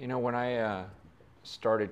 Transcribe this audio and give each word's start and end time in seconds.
You 0.00 0.06
know, 0.06 0.18
when 0.18 0.34
I 0.34 0.56
uh, 0.56 0.84
started 1.42 1.90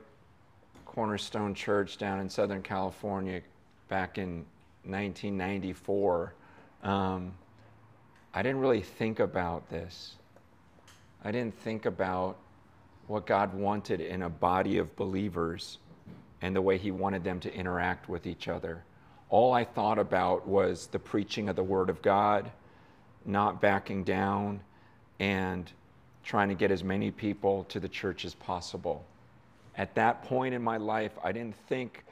Cornerstone 0.87 1.53
Church 1.53 1.99
down 1.99 2.21
in 2.21 2.31
Southern 2.31 2.63
California 2.63 3.43
back 3.91 4.17
in 4.17 4.47
1994, 4.85 6.33
um, 6.85 7.35
I 8.33 8.41
didn't 8.41 8.61
really 8.61 8.81
think 8.81 9.21
about 9.21 9.69
this. 9.69 10.15
I 11.23 11.31
didn't 11.31 11.55
think 11.61 11.85
about 11.85 12.39
what 13.09 13.27
God 13.27 13.53
wanted 13.53 14.01
in 14.01 14.23
a 14.23 14.31
body 14.31 14.79
of 14.79 14.97
believers 14.97 15.77
and 16.41 16.57
the 16.57 16.63
way 16.63 16.79
He 16.79 16.91
wanted 16.91 17.23
them 17.25 17.41
to 17.41 17.55
interact 17.55 18.09
with 18.09 18.27
each 18.27 18.49
other. 18.49 18.85
All 19.29 19.53
I 19.53 19.65
thought 19.65 19.99
about 19.99 20.49
was 20.49 20.87
the 20.87 20.99
preaching 20.99 21.51
of 21.51 21.57
the 21.57 21.63
Word 21.63 21.91
of 21.91 22.01
God, 22.01 22.51
not 23.27 23.61
backing 23.61 24.03
down, 24.03 24.61
and 25.21 25.71
trying 26.29 26.51
to 26.51 26.55
get 26.55 26.71
as 26.71 26.85
many 26.85 27.11
people 27.11 27.65
to 27.65 27.81
the 27.81 27.89
church 27.89 28.27
as 28.27 28.35
possible. 28.35 29.03
At 29.79 29.95
that 29.95 30.23
point 30.25 30.55
in 30.55 30.63
my 30.63 30.77
life, 30.77 31.13
I 31.25 31.33
didn't 31.33 31.57
think 31.69 32.05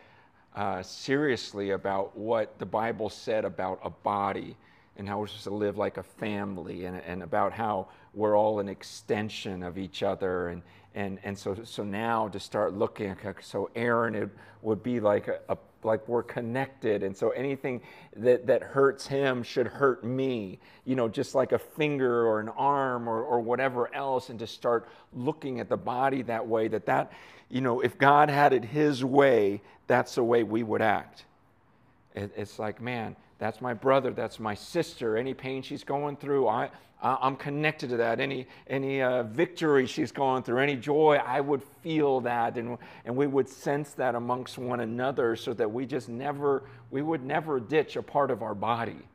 uh, 0.55 0.83
seriously 0.83 1.73
about 1.73 2.17
what 2.17 2.59
the 2.59 2.65
Bible 2.65 3.11
said 3.11 3.45
about 3.45 3.79
a 3.85 3.91
body 3.91 4.57
and 4.97 5.07
how 5.07 5.19
we're 5.19 5.27
supposed 5.27 5.45
to 5.45 5.51
live 5.51 5.77
like 5.77 5.99
a 5.99 6.03
family 6.03 6.87
and, 6.87 6.97
and 7.07 7.23
about 7.23 7.53
how 7.53 7.89
we're 8.15 8.39
all 8.39 8.59
an 8.59 8.71
extension 8.71 9.63
of 9.63 9.77
each 9.77 10.03
other. 10.03 10.49
And, 10.49 10.63
and, 10.95 11.19
and 11.23 11.39
so, 11.39 11.55
so 11.65 11.85
now 11.85 12.29
to 12.29 12.41
start 12.41 12.73
looking, 12.73 13.15
so 13.43 13.69
Aaron 13.77 14.15
it 14.15 14.31
would 14.63 14.83
be 14.83 14.99
like 14.99 15.29
a, 15.29 15.41
a 15.51 15.59
like 15.87 16.07
we're 16.09 16.23
connected 16.23 17.03
and 17.03 17.17
so 17.17 17.31
anything 17.31 17.81
that, 18.17 18.47
that 18.47 18.63
hurts 18.63 19.07
him 19.07 19.43
should 19.43 19.67
hurt 19.67 20.05
me 20.05 20.59
you 20.85 20.95
know 20.95 21.09
just 21.09 21.35
like 21.35 21.53
a 21.53 21.59
finger 21.59 22.27
or 22.27 22.41
an 22.41 22.49
arm 22.51 23.09
or, 23.09 23.23
or 23.23 23.41
whatever 23.41 23.95
else 23.95 24.29
and 24.29 24.39
to 24.39 24.47
start 24.47 24.89
looking 25.15 25.61
at 25.61 25.69
the 25.69 25.77
body 25.77 26.23
that 26.23 26.47
way 26.47 26.69
that 26.69 26.85
that 26.85 27.13
you 27.49 27.61
know 27.61 27.81
if 27.81 27.97
god 27.97 28.29
had 28.29 28.53
it 28.53 28.65
his 28.65 29.05
way 29.05 29.61
that's 29.87 30.17
the 30.17 30.25
way 30.25 30.43
we 30.43 30.65
would 30.65 30.83
act. 30.83 31.25
It, 32.15 32.33
it's 32.37 32.59
like 32.59 32.81
man 32.81 33.17
that's 33.39 33.61
my 33.61 33.75
brother 33.75 34.11
that's 34.11 34.41
my 34.41 34.55
sister 34.55 35.17
any 35.17 35.35
pain 35.35 35.63
she's 35.63 35.85
going 35.85 36.17
through 36.17 36.49
i 36.49 36.71
I'm 37.03 37.37
connected 37.37 37.91
to 37.91 37.97
that. 37.99 38.21
Any, 38.21 38.47
any 38.69 39.03
uh, 39.03 39.25
victory 39.25 39.87
she's 39.87 40.11
going 40.11 40.43
through, 40.43 40.61
any 40.61 40.77
joy, 40.77 41.21
I 41.25 41.41
would 41.41 41.63
feel 41.83 42.21
that. 42.23 42.57
And, 42.57 42.79
and 43.05 43.15
we 43.15 43.27
would 43.27 43.49
sense 43.49 43.91
that 43.93 44.15
amongst 44.15 44.57
one 44.57 44.81
another 44.81 45.37
so 45.37 45.53
that 45.55 45.71
we 45.71 45.85
just 45.85 46.09
never, 46.09 46.65
we 46.91 47.03
would 47.03 47.23
never 47.23 47.61
ditch 47.61 47.97
a 47.97 48.03
part 48.03 48.31
of 48.31 48.43
our 48.43 48.55
body. 48.55 49.07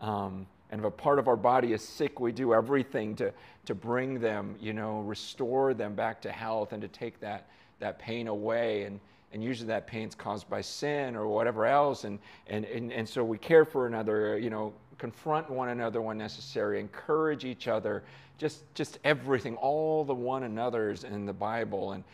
Um, 0.00 0.46
and 0.70 0.80
if 0.80 0.86
a 0.86 0.90
part 0.90 1.18
of 1.18 1.26
our 1.26 1.36
body 1.36 1.72
is 1.72 1.82
sick, 1.82 2.20
we 2.20 2.32
do 2.32 2.52
everything 2.52 3.14
to, 3.16 3.32
to 3.66 3.74
bring 3.74 4.20
them, 4.20 4.56
you 4.60 4.72
know, 4.72 5.00
restore 5.00 5.74
them 5.74 5.94
back 5.94 6.20
to 6.22 6.32
health 6.32 6.72
and 6.72 6.82
to 6.82 6.88
take 6.88 7.18
that, 7.20 7.48
that 7.78 7.98
pain 7.98 8.28
away. 8.28 8.82
And, 8.84 9.00
and 9.32 9.42
usually 9.42 9.68
that 9.68 9.86
pain's 9.86 10.14
caused 10.14 10.48
by 10.50 10.60
sin 10.60 11.16
or 11.16 11.26
whatever 11.28 11.64
else. 11.64 12.04
And, 12.04 12.18
and, 12.46 12.66
and, 12.66 12.92
and 12.92 13.08
so 13.08 13.24
we 13.24 13.38
care 13.38 13.64
for 13.64 13.86
another, 13.86 14.38
you 14.38 14.50
know, 14.50 14.74
confront 15.02 15.50
one 15.50 15.70
another 15.70 16.00
when 16.00 16.16
necessary, 16.16 16.78
encourage 16.78 17.44
each 17.44 17.66
other, 17.66 18.04
just, 18.38 18.62
just 18.72 19.00
everything, 19.02 19.56
all 19.56 20.04
the 20.04 20.14
one 20.14 20.44
another's 20.44 21.02
in 21.02 21.26
the 21.26 21.32
Bible. 21.32 21.90
And, 21.90 22.04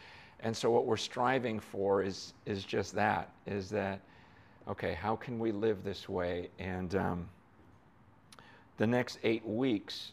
and 0.40 0.56
so 0.56 0.70
what 0.70 0.86
we're 0.86 0.96
striving 0.96 1.60
for 1.60 2.02
is, 2.02 2.32
is 2.46 2.64
just 2.64 2.94
that, 2.94 3.30
is 3.46 3.68
that, 3.68 4.00
okay, 4.66 4.94
how 4.94 5.16
can 5.16 5.38
we 5.38 5.52
live 5.52 5.84
this 5.84 6.08
way? 6.08 6.48
And 6.58 6.94
um, 6.94 7.28
the 8.78 8.86
next 8.86 9.18
eight 9.22 9.46
weeks, 9.46 10.12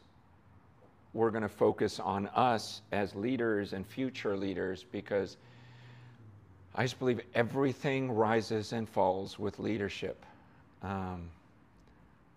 we're 1.13 1.31
going 1.31 1.43
to 1.43 1.47
focus 1.47 2.01
on 2.01 2.27
us 2.35 2.81
as 2.91 3.15
leaders 3.15 3.71
and 3.71 3.87
future 3.87 4.35
leaders 4.35 4.83
because 4.91 5.37
I 6.75 6.83
just 6.83 6.99
believe 6.99 7.21
everything 7.35 8.11
rises 8.11 8.73
and 8.73 8.89
falls 8.89 9.39
with 9.39 9.59
leadership. 9.59 10.25
Um, 10.83 11.29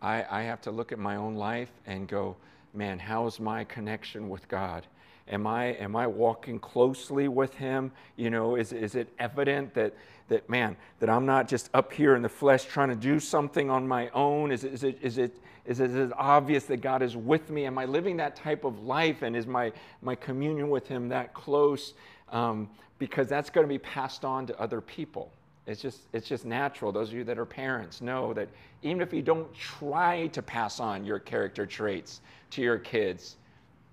I, 0.00 0.24
I 0.30 0.42
have 0.42 0.60
to 0.62 0.70
look 0.70 0.92
at 0.92 0.98
my 0.98 1.16
own 1.16 1.34
life 1.34 1.70
and 1.86 2.08
go, 2.08 2.36
man, 2.74 2.98
how's 2.98 3.40
my 3.40 3.64
connection 3.64 4.28
with 4.28 4.46
God? 4.48 4.86
Am 5.30 5.46
I, 5.46 5.66
am 5.74 5.94
I 5.94 6.06
walking 6.06 6.58
closely 6.58 7.28
with 7.28 7.54
Him? 7.54 7.92
You 8.16 8.30
know, 8.30 8.56
is, 8.56 8.72
is 8.72 8.94
it 8.94 9.12
evident 9.18 9.74
that, 9.74 9.94
that, 10.28 10.48
man, 10.48 10.76
that 11.00 11.10
I'm 11.10 11.26
not 11.26 11.48
just 11.48 11.68
up 11.74 11.92
here 11.92 12.14
in 12.14 12.22
the 12.22 12.28
flesh 12.28 12.64
trying 12.64 12.88
to 12.88 12.96
do 12.96 13.20
something 13.20 13.68
on 13.68 13.86
my 13.86 14.08
own? 14.10 14.50
Is 14.52 14.64
it, 14.64 14.72
is 14.72 14.84
it, 14.84 14.98
is 15.02 15.18
it, 15.18 15.36
is 15.66 15.80
it, 15.80 15.90
is 15.90 15.96
it 15.96 16.12
obvious 16.16 16.64
that 16.64 16.78
God 16.78 17.02
is 17.02 17.16
with 17.16 17.50
me? 17.50 17.66
Am 17.66 17.76
I 17.76 17.84
living 17.84 18.16
that 18.18 18.36
type 18.36 18.64
of 18.64 18.84
life? 18.84 19.20
And 19.22 19.36
is 19.36 19.46
my, 19.46 19.72
my 20.00 20.14
communion 20.14 20.70
with 20.70 20.88
Him 20.88 21.08
that 21.10 21.34
close? 21.34 21.92
Um, 22.30 22.70
because 22.98 23.28
that's 23.28 23.50
going 23.50 23.64
to 23.64 23.68
be 23.68 23.78
passed 23.78 24.24
on 24.24 24.46
to 24.46 24.60
other 24.60 24.80
people. 24.80 25.30
It's 25.68 25.82
just, 25.82 26.00
it's 26.14 26.26
just 26.26 26.46
natural. 26.46 26.92
Those 26.92 27.10
of 27.10 27.14
you 27.14 27.24
that 27.24 27.38
are 27.38 27.44
parents 27.44 28.00
know 28.00 28.32
that 28.32 28.48
even 28.82 29.02
if 29.02 29.12
you 29.12 29.20
don't 29.20 29.52
try 29.54 30.28
to 30.28 30.40
pass 30.40 30.80
on 30.80 31.04
your 31.04 31.18
character 31.18 31.66
traits 31.66 32.22
to 32.52 32.62
your 32.62 32.78
kids, 32.78 33.36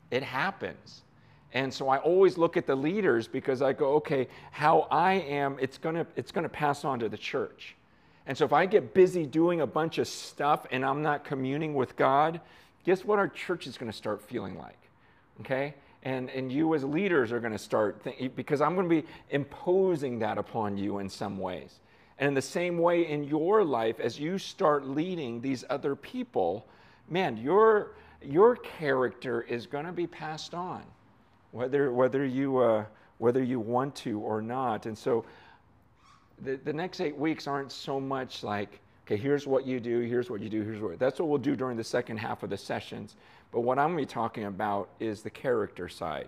it 0.10 0.24
happens. 0.24 1.02
And 1.52 1.74
so 1.74 1.90
I 1.90 1.98
always 1.98 2.38
look 2.38 2.56
at 2.56 2.66
the 2.66 2.76
leaders 2.76 3.28
because 3.28 3.62
I 3.62 3.74
go, 3.74 3.96
okay, 3.96 4.30
how 4.52 4.88
I 4.90 5.16
am, 5.16 5.58
it's 5.60 5.78
gonna, 5.78 6.08
it's 6.16 6.32
gonna 6.32 6.48
pass 6.48 6.86
on 6.86 6.98
to 7.00 7.10
the 7.10 7.18
church. 7.18 7.76
And 8.26 8.38
so 8.38 8.46
if 8.46 8.54
I 8.54 8.66
get 8.66 8.94
busy 8.94 9.26
doing 9.26 9.60
a 9.60 9.68
bunch 9.68 9.98
of 9.98 10.08
stuff 10.08 10.66
and 10.72 10.86
I'm 10.86 11.02
not 11.02 11.26
communing 11.26 11.74
with 11.74 11.98
God, 11.98 12.40
guess 12.86 13.04
what 13.04 13.20
our 13.20 13.28
church 13.28 13.68
is 13.68 13.78
gonna 13.78 13.94
start 13.94 14.22
feeling 14.22 14.58
like? 14.58 14.80
Okay? 15.42 15.74
And, 16.06 16.30
and 16.30 16.52
you 16.52 16.76
as 16.76 16.84
leaders 16.84 17.32
are 17.32 17.40
going 17.40 17.52
to 17.52 17.58
start 17.58 18.00
thinking, 18.04 18.32
because 18.36 18.62
I'm 18.62 18.76
going 18.76 18.88
to 18.88 19.02
be 19.02 19.08
imposing 19.32 20.20
that 20.20 20.38
upon 20.38 20.78
you 20.78 21.00
in 21.00 21.10
some 21.10 21.40
ways. 21.40 21.80
And 22.20 22.30
in 22.30 22.34
the 22.36 22.42
same 22.42 22.78
way 22.78 23.10
in 23.10 23.24
your 23.24 23.64
life, 23.64 24.00
as 24.00 24.20
you 24.20 24.38
start 24.38 24.88
leading 24.88 25.42
these 25.42 25.66
other 25.70 25.96
people, 25.96 26.68
man, 27.10 27.36
your, 27.36 27.96
your 28.22 28.56
character 28.56 29.42
is 29.42 29.66
going 29.66 29.86
to 29.86 29.92
be 29.92 30.08
passed 30.08 30.54
on, 30.54 30.84
whether, 31.52 31.92
whether, 31.92 32.24
you, 32.24 32.60
uh, 32.60 32.86
whether 33.18 33.44
you 33.44 33.60
want 33.60 33.96
to 33.96 34.20
or 34.20 34.42
not. 34.42 34.86
And 34.86 34.98
so 34.98 35.26
the, 36.44 36.56
the 36.58 36.72
next 36.72 37.02
eight 37.02 37.18
weeks 37.18 37.48
aren't 37.48 37.72
so 37.72 38.00
much 38.00 38.44
like, 38.44 38.80
okay, 39.06 39.18
here's 39.18 39.48
what 39.48 39.66
you 39.66 39.80
do, 39.80 40.02
here's 40.02 40.30
what 40.30 40.40
you 40.40 40.50
do, 40.50 40.62
here's 40.62 40.82
what. 40.82 41.00
That's 41.00 41.20
what 41.20 41.30
we'll 41.30 41.38
do 41.40 41.56
during 41.56 41.78
the 41.78 41.84
second 41.84 42.18
half 42.18 42.44
of 42.44 42.50
the 42.50 42.58
sessions. 42.58 43.16
But 43.56 43.62
what 43.62 43.80
I'm 43.80 43.94
going 43.94 44.06
to 44.06 44.10
be 44.10 44.14
talking 44.14 44.44
about 44.44 44.90
is 45.00 45.22
the 45.22 45.30
character 45.30 45.88
side, 45.88 46.28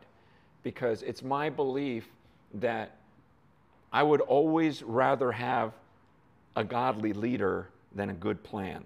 because 0.63 1.03
it's 1.03 1.21
my 1.21 1.49
belief 1.49 2.07
that 2.53 2.95
I 3.91 4.01
would 4.01 4.21
always 4.21 4.81
rather 4.81 5.33
have 5.33 5.73
a 6.55 6.63
godly 6.63 7.11
leader 7.11 7.67
than 7.93 8.11
a 8.11 8.13
good 8.13 8.41
plan. 8.43 8.81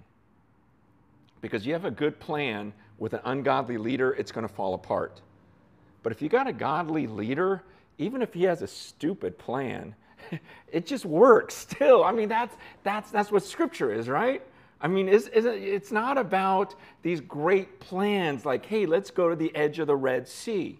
Because 1.41 1.68
you 1.68 1.74
have 1.74 1.85
a 1.85 1.91
good 1.91 2.19
plan 2.19 2.74
with 2.97 3.13
an 3.13 3.19
ungodly 3.25 3.78
leader, 3.78 4.13
it's 4.13 4.31
going 4.31 4.47
to 4.47 4.51
fall 4.51 4.74
apart. 4.74 5.22
But 6.01 6.12
if 6.12 6.19
you 6.19 6.28
got 6.28 6.47
a 6.47 6.53
godly 6.53 7.06
leader, 7.06 7.62
even 8.00 8.24
if 8.24 8.34
he 8.34 8.41
has 8.46 8.63
a 8.63 8.68
stupid 8.68 9.38
plan, 9.38 9.94
it 10.72 10.88
just 10.88 11.06
works 11.06 11.53
still. 11.69 12.03
I 12.03 12.12
mean, 12.12 12.28
that's, 12.28 12.56
that's, 12.81 13.12
that's 13.12 13.31
what 13.31 13.44
scripture 13.44 13.94
is, 13.94 14.09
right? 14.09 14.41
I 14.81 14.88
mean, 14.88 15.08
it's, 15.08 15.30
it's 15.34 15.92
not 15.92 16.18
about 16.18 16.75
these 17.03 17.22
great 17.22 17.80
plans 17.80 18.46
like, 18.46 18.66
hey, 18.66 18.86
let's 18.86 19.12
go 19.12 19.30
to 19.30 19.36
the 19.36 19.56
edge 19.56 19.78
of 19.80 19.88
the 19.88 19.96
Red 19.96 20.28
Sea. 20.28 20.80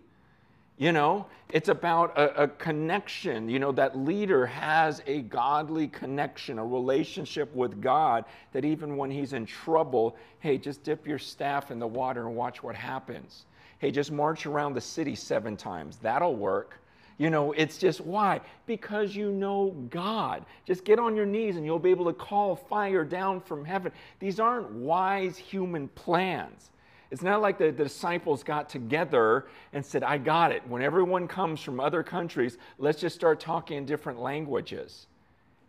You 0.78 0.92
know, 0.92 1.28
it's 1.52 1.70
about 1.70 2.18
a, 2.18 2.44
a, 2.44 2.48
connection. 2.48 3.48
You 3.48 3.60
know, 3.60 3.72
that 3.74 3.96
leader 3.96 4.48
has 4.48 5.04
a 5.06 5.22
godly 5.22 5.88
connection, 5.88 6.58
a 6.58 6.66
relationship 6.66 7.54
with 7.54 7.80
God 7.80 8.26
that 8.52 8.66
even 8.66 8.98
when 8.98 9.12
he's 9.12 9.34
in 9.34 9.46
trouble, 9.46 10.16
hey, 10.40 10.58
just 10.58 10.82
dip 10.82 11.06
your 11.06 11.20
staff 11.20 11.70
in 11.70 11.78
the 11.78 11.86
water 11.86 12.26
and 12.26 12.36
watch 12.36 12.64
what 12.64 12.74
happens. 12.74 13.46
Hey, 13.78 13.92
just 13.92 14.12
march 14.12 14.48
around 14.48 14.74
the 14.74 14.82
city 14.82 15.14
seven 15.14 15.56
times. 15.56 15.98
That'll 15.98 16.36
work. 16.36 16.81
You 17.22 17.30
know, 17.30 17.52
it's 17.52 17.78
just 17.78 18.02
why? 18.02 18.42
Because 18.66 19.16
you 19.16 19.32
know 19.32 19.76
God. 19.92 20.44
Just 20.66 20.84
get 20.84 20.98
on 20.98 21.16
your 21.16 21.28
knees 21.28 21.56
and 21.56 21.64
you'll 21.64 21.78
be 21.78 21.92
able 21.92 22.06
to 22.06 22.14
call 22.14 22.56
fire 22.56 23.06
down 23.06 23.42
from 23.42 23.64
heaven. 23.64 23.92
These 24.18 24.40
aren't 24.40 24.72
wise 24.72 25.38
human 25.38 25.88
plans. 25.90 26.72
It's 27.12 27.22
not 27.22 27.40
like 27.40 27.60
the, 27.60 27.66
the, 27.66 27.84
disciples 27.84 28.42
got 28.42 28.70
together 28.70 29.46
and 29.72 29.86
said, 29.86 30.02
I 30.02 30.18
got 30.18 30.52
it. 30.52 30.68
When 30.68 30.82
everyone 30.82 31.28
comes 31.28 31.62
from 31.62 31.80
other 31.80 32.02
countries, 32.02 32.58
let's 32.80 33.00
just 33.00 33.18
start 33.18 33.40
talking 33.40 33.78
in 33.78 33.86
different 33.86 34.20
languages. 34.20 35.06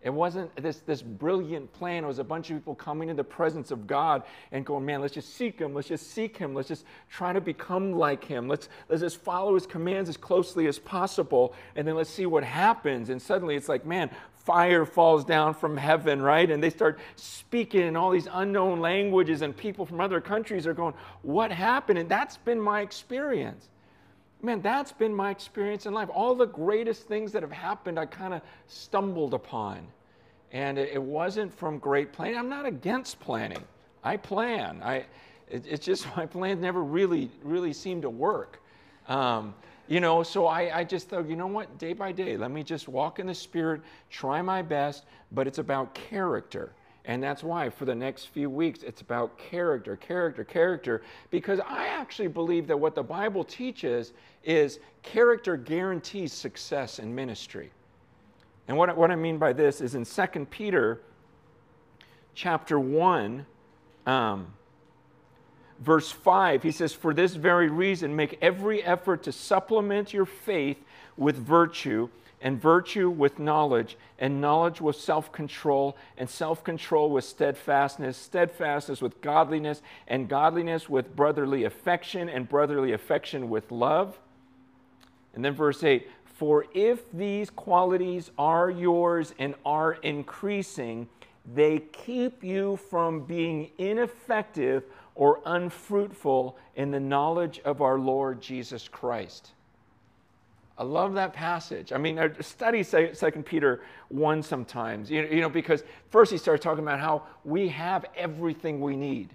It 0.02 0.10
wasn't 0.10 0.54
this, 0.56 0.78
this 0.81 1.00
brilliant 1.00 1.72
plan. 1.72 2.02
It 2.02 2.08
was 2.08 2.19
a 2.19 2.25
bunch 2.25 2.50
of 2.50 2.56
people 2.56 2.75
coming 2.75 3.08
in 3.08 3.14
the 3.14 3.22
presence 3.22 3.70
of 3.70 3.87
God 3.87 4.25
and 4.50 4.66
going, 4.66 4.84
man, 4.84 5.00
let's 5.00 5.14
just 5.14 5.37
seek 5.37 5.60
Him. 5.60 5.75
Let's 5.75 5.88
just 5.88 6.10
seek 6.10 6.37
Him. 6.37 6.54
Let's 6.54 6.69
just 6.69 6.84
try 7.08 7.32
to 7.32 7.40
become 7.40 7.93
like 7.93 8.25
Him. 8.25 8.49
Let's, 8.49 8.69
let's 8.88 9.02
just 9.02 9.19
follow 9.19 9.54
His 9.54 9.64
commands 9.64 10.08
as 10.08 10.16
closely 10.16 10.66
as 10.66 10.78
possible. 10.78 11.54
And 11.76 11.87
then 11.87 11.94
let's 11.94 12.10
see 12.10 12.26
what 12.26 12.43
happens. 12.43 13.10
And 13.10 13.22
suddenly 13.22 13.54
it's 13.54 13.69
like, 13.69 13.87
man, 13.87 14.10
fire 14.44 14.84
falls 14.84 15.25
down 15.25 15.54
from 15.54 15.76
heaven, 15.76 16.20
right? 16.20 16.50
And 16.50 16.60
they 16.60 16.70
start 16.70 16.99
speaking 17.14 17.82
in 17.82 17.96
all 17.96 18.10
these 18.10 18.28
unknown 18.32 18.81
languages, 18.81 19.43
and 19.43 19.56
people 19.56 19.87
from 19.87 20.00
other 20.00 20.20
countries 20.20 20.66
are 20.66 20.75
going, 20.75 20.94
what 21.22 21.52
happened? 21.52 22.00
And 22.00 22.08
that's 22.08 22.38
been 22.38 22.60
my 22.60 22.81
experience. 22.81 23.69
Man, 24.42 24.60
that's 24.60 24.92
been 24.92 25.14
my 25.14 25.30
experience 25.30 25.86
in 25.86 25.94
life. 25.94 26.08
All 26.12 26.34
the 26.34 26.46
greatest 26.46 27.06
things 27.06 27.32
that 27.32 27.42
have 27.42 27.52
happened, 27.52 27.98
I 27.98 28.06
kind 28.06 28.34
of 28.34 28.42
stumbled 28.66 29.34
upon. 29.34 29.86
And 30.50 30.78
it, 30.78 31.02
wasn't 31.02 31.54
from 31.54 31.78
great 31.78 32.12
planning. 32.12 32.36
I'm 32.36 32.50
not 32.50 32.66
against 32.66 33.18
planning. 33.20 33.64
I 34.04 34.18
plan. 34.18 34.82
I, 34.82 35.06
it, 35.48 35.64
it's 35.66 35.86
just 35.86 36.06
my 36.16 36.26
plans 36.26 36.60
never 36.60 36.82
really, 36.82 37.30
really 37.42 37.72
seem 37.72 38.02
to 38.02 38.10
work. 38.10 38.60
Um, 39.08 39.54
you 39.88 40.00
know, 40.00 40.22
so 40.22 40.46
I, 40.46 40.78
I 40.78 40.84
just 40.84 41.08
thought, 41.08 41.28
you 41.28 41.36
know 41.36 41.46
what, 41.46 41.78
day 41.78 41.92
by 41.92 42.12
day, 42.12 42.36
let 42.36 42.50
me 42.50 42.62
just 42.62 42.88
walk 42.88 43.18
in 43.18 43.26
the 43.26 43.34
Spirit, 43.34 43.82
try 44.10 44.40
my 44.42 44.62
best, 44.62 45.04
but 45.32 45.46
it's 45.46 45.58
about 45.58 45.94
character. 45.94 46.72
And 47.04 47.22
that's 47.22 47.43
why 47.43 47.69
for 47.69 47.84
the 47.84 47.94
next 47.94 48.26
few 48.26 48.49
weeks, 48.49 48.82
it's 48.82 49.00
about 49.00 49.37
character, 49.37 49.96
character, 49.96 50.44
character, 50.44 51.02
because 51.31 51.58
I 51.60 51.88
actually 51.88 52.28
believe 52.28 52.69
that 52.69 52.78
what 52.78 52.94
the 52.94 53.02
Bible 53.02 53.43
teaches 53.43 54.12
is 54.44 54.78
character 55.02 55.56
guarantees 55.56 56.32
success 56.32 57.00
in 57.00 57.12
ministry. 57.12 57.70
And 58.69 58.76
what, 58.76 58.96
what 58.96 59.10
I 59.10 59.16
mean 59.16 59.38
by 59.38 59.52
this 59.52 59.81
is 59.81 59.96
in 59.96 60.04
2 60.04 60.46
Peter 60.46 61.00
chapter 62.34 62.78
1, 62.78 63.46
um, 64.06 64.46
verse 65.81 66.10
5, 66.10 66.62
he 66.62 66.70
says, 66.70 66.93
For 66.93 67.12
this 67.12 67.34
very 67.34 67.69
reason, 67.69 68.14
make 68.14 68.38
every 68.40 68.82
effort 68.82 69.25
to 69.25 69.32
supplement 69.32 70.12
your 70.12 70.26
faith 70.26 70.78
with 71.16 71.37
virtue, 71.37 72.08
and 72.42 72.60
virtue 72.60 73.08
with 73.08 73.38
knowledge, 73.38 73.96
and 74.18 74.40
knowledge 74.40 74.80
with 74.80 74.96
self 74.96 75.32
control, 75.32 75.96
and 76.18 76.28
self 76.28 76.62
control 76.62 77.10
with 77.10 77.24
steadfastness, 77.24 78.16
steadfastness 78.16 79.00
with 79.00 79.20
godliness, 79.20 79.80
and 80.08 80.28
godliness 80.28 80.88
with 80.88 81.14
brotherly 81.16 81.64
affection, 81.64 82.28
and 82.28 82.48
brotherly 82.48 82.92
affection 82.92 83.48
with 83.48 83.70
love. 83.70 84.18
And 85.34 85.44
then 85.44 85.54
verse 85.54 85.82
8 85.82 86.08
For 86.24 86.66
if 86.74 87.10
these 87.12 87.48
qualities 87.48 88.30
are 88.36 88.70
yours 88.70 89.32
and 89.38 89.54
are 89.64 89.94
increasing, 89.94 91.08
they 91.54 91.78
keep 91.78 92.44
you 92.44 92.76
from 92.76 93.24
being 93.24 93.70
ineffective 93.78 94.84
or 95.14 95.40
unfruitful 95.44 96.56
in 96.76 96.90
the 96.90 97.00
knowledge 97.00 97.60
of 97.64 97.82
our 97.82 97.98
Lord 97.98 98.40
Jesus 98.40 98.88
Christ. 98.88 99.52
I 100.82 100.84
love 100.84 101.14
that 101.14 101.32
passage. 101.32 101.93
I 101.93 101.99
mean, 101.99 102.19
I 102.19 102.32
study 102.40 102.82
Second 102.82 103.46
Peter 103.46 103.82
1 104.08 104.43
sometimes, 104.43 105.12
you 105.12 105.23
know, 105.23 105.29
you 105.29 105.40
know, 105.40 105.49
because 105.49 105.84
first 106.11 106.32
he 106.32 106.38
starts 106.38 106.64
talking 106.64 106.82
about 106.82 106.99
how 106.99 107.23
we 107.44 107.69
have 107.69 108.05
everything 108.17 108.81
we 108.81 108.96
need. 108.96 109.32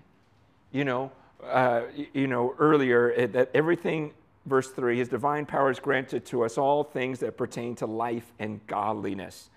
You 0.74 0.84
know, 0.84 1.10
uh, 1.42 1.84
you 2.14 2.28
know, 2.28 2.54
earlier 2.60 3.28
that 3.28 3.50
everything, 3.54 4.12
verse 4.46 4.72
3, 4.72 4.98
his 4.98 5.08
divine 5.08 5.46
power 5.46 5.72
is 5.72 5.80
granted 5.80 6.26
to 6.26 6.44
us 6.44 6.58
all 6.58 6.84
things 6.84 7.20
that 7.20 7.38
pertain 7.38 7.76
to 7.76 7.86
life 7.86 8.30
and 8.40 8.60
godliness. 8.68 9.50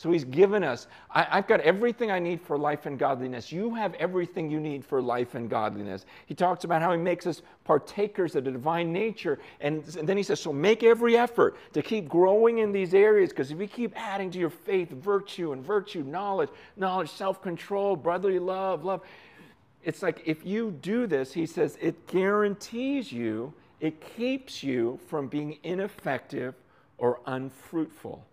So 0.00 0.10
he's 0.10 0.24
given 0.24 0.64
us, 0.64 0.86
I, 1.10 1.24
have 1.24 1.46
got 1.46 1.60
everything 1.60 2.10
I 2.10 2.18
need 2.18 2.40
for 2.40 2.56
life 2.56 2.86
and 2.86 2.98
godliness. 2.98 3.52
You 3.52 3.74
have 3.74 3.92
everything 3.96 4.50
you 4.50 4.58
need 4.58 4.82
for 4.82 5.02
life 5.02 5.34
and 5.34 5.50
godliness. 5.50 6.06
He 6.24 6.34
talks 6.34 6.64
about 6.64 6.80
how 6.80 6.90
he 6.92 6.96
makes 6.96 7.26
us 7.26 7.42
partakers 7.64 8.34
of 8.34 8.44
the 8.44 8.50
divine 8.50 8.94
nature. 8.94 9.40
And, 9.60 9.84
and 9.98 10.08
then 10.08 10.16
he 10.16 10.22
says, 10.22 10.40
so 10.40 10.54
make 10.54 10.82
every 10.84 11.18
effort 11.18 11.58
to 11.74 11.82
keep 11.82 12.08
growing 12.08 12.60
in 12.60 12.72
these 12.72 12.94
areas 12.94 13.28
because 13.28 13.50
if 13.50 13.60
you 13.60 13.66
keep 13.66 13.92
adding 13.94 14.30
to 14.30 14.38
your 14.38 14.48
faith 14.48 14.88
virtue 14.88 15.52
and 15.52 15.62
virtue, 15.62 16.02
knowledge, 16.02 16.48
knowledge, 16.78 17.10
self 17.10 17.42
control, 17.42 17.94
brotherly 17.94 18.38
love, 18.38 18.86
love. 18.86 19.02
It's 19.84 20.00
like 20.00 20.22
if 20.24 20.46
you 20.46 20.70
do 20.80 21.06
this, 21.06 21.30
he 21.34 21.44
says, 21.44 21.76
it 21.78 22.06
guarantees 22.06 23.12
you, 23.12 23.52
it 23.80 24.00
keeps 24.16 24.62
you 24.62 24.98
from 25.08 25.28
being 25.28 25.58
ineffective 25.62 26.54
or 26.96 27.20
unfruitful 27.26 28.24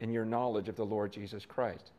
in 0.00 0.12
your 0.12 0.24
knowledge 0.24 0.68
of 0.68 0.76
the 0.76 0.86
Lord 0.86 1.12
Jesus 1.12 1.44
Christ. 1.44 1.90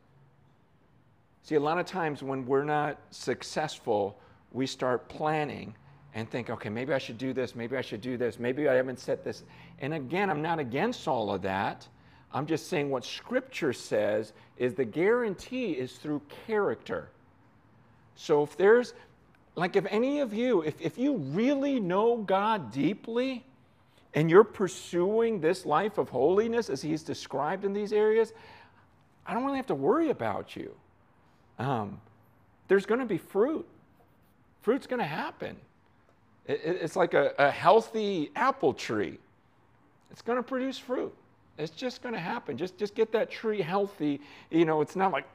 See, 1.42 1.54
a 1.54 1.60
lot 1.60 1.78
of 1.78 1.86
times 1.86 2.22
when 2.22 2.46
we're 2.46 2.64
not 2.64 2.98
successful, 3.10 4.18
we 4.52 4.66
start 4.66 5.08
planning 5.08 5.74
and 6.14 6.28
think, 6.28 6.50
okay, 6.50 6.68
maybe 6.68 6.92
I 6.92 6.98
should 6.98 7.18
do 7.18 7.32
this, 7.32 7.54
maybe 7.54 7.76
I 7.76 7.80
should 7.82 8.00
do 8.00 8.16
this, 8.16 8.38
maybe 8.38 8.68
I 8.68 8.74
haven't 8.74 8.98
set 8.98 9.24
this. 9.24 9.44
And 9.80 9.94
again, 9.94 10.28
I'm 10.28 10.42
not 10.42 10.58
against 10.58 11.06
all 11.06 11.32
of 11.32 11.42
that. 11.42 11.86
I'm 12.32 12.46
just 12.46 12.68
saying 12.68 12.90
what 12.90 13.04
Scripture 13.04 13.72
says 13.72 14.32
is 14.56 14.74
the 14.74 14.84
guarantee 14.84 15.72
is 15.72 15.92
through 15.92 16.22
character. 16.46 17.10
So 18.14 18.42
if 18.42 18.56
there's, 18.56 18.94
like, 19.54 19.76
if 19.76 19.86
any 19.88 20.20
of 20.20 20.34
you, 20.34 20.62
if, 20.62 20.80
if 20.80 20.98
you 20.98 21.16
really 21.16 21.80
know 21.80 22.18
God 22.18 22.70
deeply, 22.72 23.44
and 24.14 24.30
you're 24.30 24.44
pursuing 24.44 25.40
this 25.40 25.64
life 25.64 25.98
of 25.98 26.08
holiness 26.08 26.70
as 26.70 26.82
he's 26.82 27.02
described 27.02 27.64
in 27.64 27.72
these 27.72 27.92
areas, 27.92 28.32
I 29.26 29.34
don't 29.34 29.44
really 29.44 29.58
have 29.58 29.66
to 29.66 29.74
worry 29.74 30.10
about 30.10 30.56
you. 30.56 30.74
Um, 31.58 32.00
there's 32.68 32.86
going 32.86 33.00
to 33.00 33.06
be 33.06 33.18
fruit. 33.18 33.66
Fruit's 34.62 34.86
going 34.86 35.00
to 35.00 35.06
happen. 35.06 35.56
It, 36.46 36.60
it's 36.64 36.96
like 36.96 37.14
a, 37.14 37.32
a 37.38 37.50
healthy 37.50 38.30
apple 38.34 38.74
tree. 38.74 39.18
It's 40.10 40.22
going 40.22 40.36
to 40.36 40.42
produce 40.42 40.78
fruit. 40.78 41.14
It's 41.58 41.70
just 41.70 42.02
going 42.02 42.14
to 42.14 42.20
happen. 42.20 42.56
Just, 42.56 42.78
just 42.78 42.94
get 42.94 43.12
that 43.12 43.30
tree 43.30 43.60
healthy. 43.60 44.20
You 44.50 44.64
know, 44.64 44.80
it's 44.80 44.96
not 44.96 45.12
like, 45.12 45.26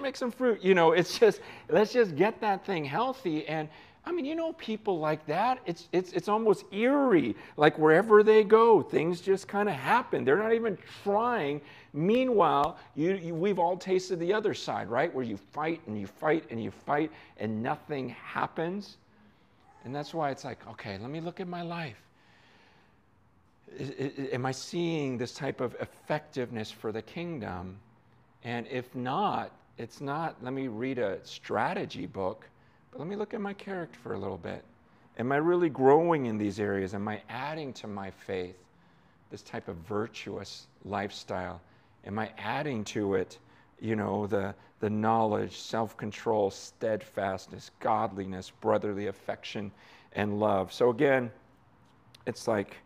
make 0.00 0.16
some 0.16 0.30
fruit. 0.30 0.62
You 0.62 0.74
know, 0.74 0.92
it's 0.92 1.18
just, 1.18 1.40
let's 1.68 1.92
just 1.92 2.14
get 2.16 2.40
that 2.40 2.64
thing 2.64 2.84
healthy. 2.84 3.46
And 3.46 3.68
I 4.06 4.12
mean, 4.12 4.26
you 4.26 4.34
know, 4.34 4.52
people 4.54 4.98
like 4.98 5.24
that, 5.26 5.60
it's, 5.64 5.88
it's, 5.92 6.12
it's 6.12 6.28
almost 6.28 6.64
eerie. 6.72 7.34
Like 7.56 7.78
wherever 7.78 8.22
they 8.22 8.44
go, 8.44 8.82
things 8.82 9.20
just 9.20 9.48
kind 9.48 9.68
of 9.68 9.74
happen. 9.74 10.24
They're 10.24 10.36
not 10.36 10.52
even 10.52 10.76
trying. 11.02 11.62
Meanwhile, 11.94 12.76
you, 12.94 13.14
you, 13.14 13.34
we've 13.34 13.58
all 13.58 13.78
tasted 13.78 14.20
the 14.20 14.32
other 14.32 14.52
side, 14.52 14.90
right? 14.90 15.12
Where 15.14 15.24
you 15.24 15.38
fight 15.38 15.80
and 15.86 15.98
you 15.98 16.06
fight 16.06 16.44
and 16.50 16.62
you 16.62 16.70
fight 16.70 17.10
and 17.38 17.62
nothing 17.62 18.10
happens. 18.10 18.98
And 19.84 19.94
that's 19.94 20.12
why 20.12 20.30
it's 20.30 20.44
like, 20.44 20.58
okay, 20.68 20.98
let 20.98 21.10
me 21.10 21.20
look 21.20 21.40
at 21.40 21.48
my 21.48 21.62
life. 21.62 22.00
Am 24.32 24.44
I 24.44 24.52
seeing 24.52 25.16
this 25.16 25.32
type 25.32 25.62
of 25.62 25.74
effectiveness 25.80 26.70
for 26.70 26.92
the 26.92 27.02
kingdom? 27.02 27.78
And 28.44 28.66
if 28.70 28.94
not, 28.94 29.50
it's 29.78 30.02
not, 30.02 30.36
let 30.42 30.52
me 30.52 30.68
read 30.68 30.98
a 30.98 31.18
strategy 31.24 32.06
book 32.06 32.46
but 32.94 33.00
let 33.00 33.08
me 33.08 33.16
look 33.16 33.34
at 33.34 33.40
my 33.40 33.52
character 33.52 33.98
for 34.04 34.14
a 34.14 34.18
little 34.18 34.38
bit. 34.38 34.62
Am 35.18 35.32
I 35.32 35.36
really 35.38 35.68
growing 35.68 36.26
in 36.26 36.38
these 36.38 36.60
areas? 36.60 36.94
Am 36.94 37.08
I 37.08 37.20
adding 37.28 37.72
to 37.72 37.88
my 37.88 38.12
faith 38.12 38.54
this 39.32 39.42
type 39.42 39.66
of 39.66 39.74
virtuous 39.78 40.68
lifestyle? 40.84 41.60
Am 42.06 42.20
I 42.20 42.30
adding 42.38 42.84
to 42.84 43.14
it, 43.14 43.38
you 43.80 43.96
know, 43.96 44.28
the, 44.28 44.54
the 44.78 44.88
knowledge, 44.88 45.58
self 45.58 45.96
control, 45.96 46.52
steadfastness, 46.52 47.72
godliness, 47.80 48.52
brotherly 48.60 49.08
affection, 49.08 49.72
and 50.12 50.38
love? 50.38 50.72
So 50.72 50.90
again, 50.90 51.32
it's 52.26 52.46
like, 52.46 52.76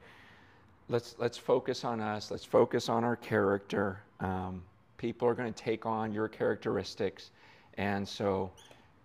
let's, 0.88 1.16
let's 1.18 1.36
focus 1.36 1.84
on 1.84 2.00
us, 2.00 2.30
let's 2.30 2.46
focus 2.46 2.88
on 2.88 3.04
our 3.04 3.16
character. 3.16 4.00
Um, 4.20 4.62
people 4.96 5.28
are 5.28 5.34
going 5.34 5.52
to 5.52 5.62
take 5.62 5.84
on 5.84 6.14
your 6.14 6.28
characteristics. 6.28 7.30
And 7.76 8.08
so, 8.08 8.50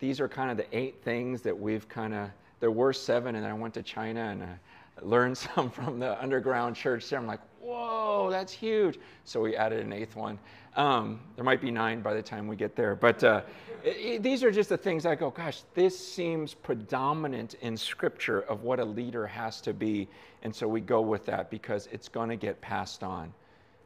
these 0.04 0.20
are 0.20 0.28
kind 0.28 0.52
of 0.52 0.58
the 0.58 0.78
eight 0.78 1.02
things 1.02 1.42
that 1.44 1.58
we've 1.58 1.88
kind 1.88 2.14
of, 2.14 2.30
there 2.60 2.72
were 2.72 2.92
seven, 2.92 3.36
and 3.36 3.46
I 3.46 3.54
went 3.54 3.74
to 3.76 3.82
China 3.82 4.20
and 4.20 4.44
I 4.44 4.58
learned 5.02 5.38
some 5.56 5.70
from 5.70 5.98
the 5.98 6.22
underground 6.22 6.76
church 6.76 7.10
there. 7.10 7.18
I'm 7.18 7.26
like, 7.26 7.40
whoa, 7.62 8.28
that's 8.30 8.52
huge. 8.52 9.00
So 9.24 9.40
we 9.40 9.56
added 9.56 9.80
an 9.80 9.94
eighth 9.94 10.18
one. 10.18 10.40
Um, 10.76 11.22
there 11.38 11.46
might 11.46 11.62
be 11.62 11.72
nine 11.72 12.02
by 12.02 12.14
the 12.14 12.22
time 12.22 12.50
we 12.50 12.58
get 12.58 12.76
there. 12.76 12.96
But 12.96 13.24
uh, 13.24 13.44
it, 13.82 13.88
it, 13.88 14.24
these 14.24 14.44
are 14.44 14.52
just 14.52 14.68
the 14.68 14.78
things 14.78 15.06
I 15.06 15.16
go, 15.16 15.30
gosh, 15.30 15.62
this 15.74 15.98
seems 15.98 16.54
predominant 16.54 17.54
in 17.62 17.78
Scripture 17.78 18.42
of 18.42 18.64
what 18.64 18.82
a 18.82 18.86
leader 18.86 19.26
has 19.26 19.62
to 19.62 19.74
be. 19.74 20.10
And 20.42 20.54
so 20.54 20.68
we 20.68 20.82
go 20.82 21.00
with 21.00 21.26
that 21.28 21.50
because 21.50 21.88
it's 21.94 22.10
going 22.10 22.28
to 22.28 22.36
get 22.36 22.60
passed 22.60 23.04
on. 23.04 23.34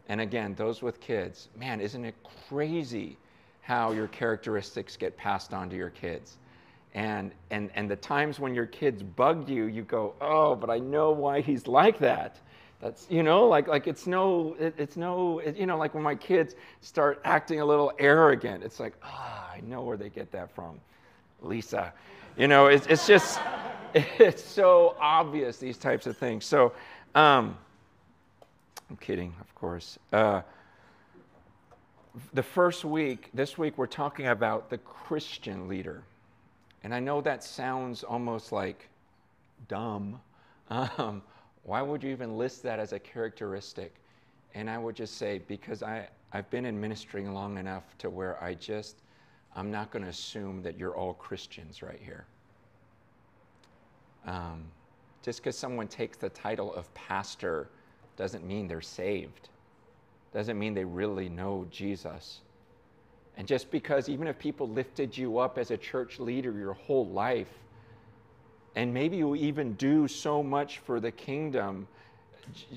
And 0.10 0.20
again, 0.20 0.56
those 0.56 0.82
with 0.82 1.00
kids, 1.00 1.50
man, 1.56 1.80
isn't 1.80 2.04
it 2.04 2.16
crazy 2.50 3.18
how 3.68 3.92
your 3.92 4.08
characteristics 4.08 4.96
get 4.96 5.18
passed 5.18 5.54
on 5.54 5.70
to 5.70 5.76
your 5.76 5.90
kids. 5.90 6.38
And, 6.94 7.34
and, 7.52 7.70
and 7.76 7.92
the 7.92 7.98
times 7.98 8.40
when 8.40 8.56
your 8.56 8.66
kids 8.66 9.04
bug 9.04 9.50
you, 9.50 9.66
you 9.66 9.82
go, 9.82 10.14
oh, 10.22 10.56
but 10.56 10.70
I 10.70 10.80
know 10.80 11.12
why 11.12 11.42
he's 11.42 11.68
like 11.68 12.00
that. 12.00 12.38
That's, 12.80 13.08
you 13.10 13.24
know, 13.24 13.46
like, 13.46 13.68
like 13.68 13.86
it's 13.86 14.08
no, 14.08 14.56
it, 14.58 14.74
it's 14.78 14.96
no, 14.96 15.40
it, 15.40 15.58
you 15.58 15.66
know, 15.66 15.78
like 15.78 15.94
when 15.94 16.02
my 16.02 16.16
kids 16.16 16.56
start 16.80 17.20
acting 17.26 17.60
a 17.60 17.66
little 17.66 17.92
arrogant, 18.00 18.64
it's 18.64 18.80
like, 18.80 18.94
ah, 19.04 19.50
oh, 19.52 19.58
I 19.58 19.60
know 19.60 19.82
where 19.82 19.98
they 19.98 20.08
get 20.08 20.32
that 20.32 20.50
from. 20.56 20.80
Lisa. 21.42 21.92
You 22.38 22.48
know, 22.48 22.68
it's, 22.68 22.88
it's 22.88 23.06
just, 23.06 23.38
it's 23.94 24.46
so 24.46 24.96
obvious, 24.98 25.58
these 25.58 25.78
types 25.78 26.08
of 26.08 26.16
things. 26.16 26.46
So, 26.46 26.72
um, 27.16 27.58
I'm 28.90 28.96
kidding, 28.96 29.36
of 29.42 29.54
course. 29.56 30.00
Uh, 30.14 30.42
the 32.34 32.44
first 32.44 32.86
week, 32.86 33.30
this 33.34 33.58
week, 33.58 33.78
we're 33.78 33.88
talking 33.88 34.28
about 34.28 34.70
the 34.70 34.78
Christian 34.80 35.68
leader. 35.68 36.04
And 36.84 36.94
I 36.94 37.00
know 37.00 37.22
that 37.22 37.44
sounds 37.44 38.04
almost 38.04 38.52
like 38.52 38.88
dumb. 39.68 40.20
Um, 40.70 41.22
Why 41.64 41.82
would 41.82 42.04
you 42.04 42.12
even 42.12 42.38
list 42.38 42.62
that 42.64 42.78
as 42.78 42.92
a 42.92 43.00
characteristic? 43.00 43.94
And 44.54 44.70
I 44.70 44.78
would 44.78 44.96
just 44.96 45.18
say, 45.18 45.42
because 45.48 45.82
I, 45.82 46.08
I've 46.34 46.50
been 46.50 46.66
in 46.66 46.82
long 47.34 47.58
enough 47.58 47.84
to 48.00 48.10
where 48.10 48.42
I 48.44 48.54
just, 48.54 48.98
I'm 49.56 49.72
not 49.72 49.92
going 49.92 50.04
to 50.04 50.10
assume 50.10 50.62
that 50.64 50.78
you're 50.78 50.96
all 50.96 51.14
Christians 51.14 51.82
right 51.82 52.00
here. 52.04 52.26
Um, 54.26 54.64
just 55.24 55.40
because 55.40 55.58
someone 55.58 55.88
takes 55.88 56.18
the 56.18 56.30
title 56.30 56.74
of 56.74 56.94
pastor 56.94 57.70
doesn't 58.18 58.46
mean 58.46 58.68
they're 58.68 58.82
saved, 58.82 59.50
doesn't 60.38 60.60
mean 60.60 60.75
they 60.75 60.86
really 60.86 61.29
know 61.29 61.65
Jesus. 61.72 62.41
And 63.38 63.48
just 63.48 63.72
because, 63.72 64.08
even 64.08 64.27
if 64.27 64.38
people 64.38 64.70
lifted 64.70 65.17
you 65.17 65.39
up 65.39 65.58
as 65.58 65.72
a 65.72 65.77
church 65.77 66.20
leader 66.20 66.51
your 66.51 66.74
whole 66.74 67.08
life, 67.08 67.50
and 68.75 68.94
maybe 68.94 69.17
you 69.17 69.34
even 69.34 69.74
do 69.74 70.08
so 70.08 70.44
much 70.44 70.77
for 70.77 71.00
the 71.00 71.10
kingdom, 71.12 71.88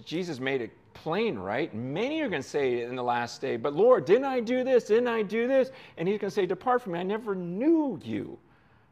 Jesus 0.06 0.40
made 0.40 0.62
it 0.62 0.70
plain, 0.94 1.38
right? 1.38 1.74
Many 1.74 2.22
are 2.22 2.30
going 2.30 2.40
to 2.40 2.48
say 2.48 2.80
in 2.82 2.96
the 2.96 3.04
last 3.04 3.42
day, 3.42 3.58
But 3.58 3.74
Lord, 3.74 4.06
didn't 4.06 4.24
I 4.24 4.40
do 4.40 4.64
this? 4.64 4.84
Didn't 4.84 5.08
I 5.08 5.20
do 5.20 5.46
this? 5.46 5.70
And 5.98 6.08
he's 6.08 6.18
going 6.18 6.30
to 6.30 6.34
say, 6.34 6.46
Depart 6.46 6.80
from 6.80 6.94
me, 6.94 7.00
I 7.00 7.02
never 7.02 7.34
knew 7.34 8.00
you. 8.02 8.38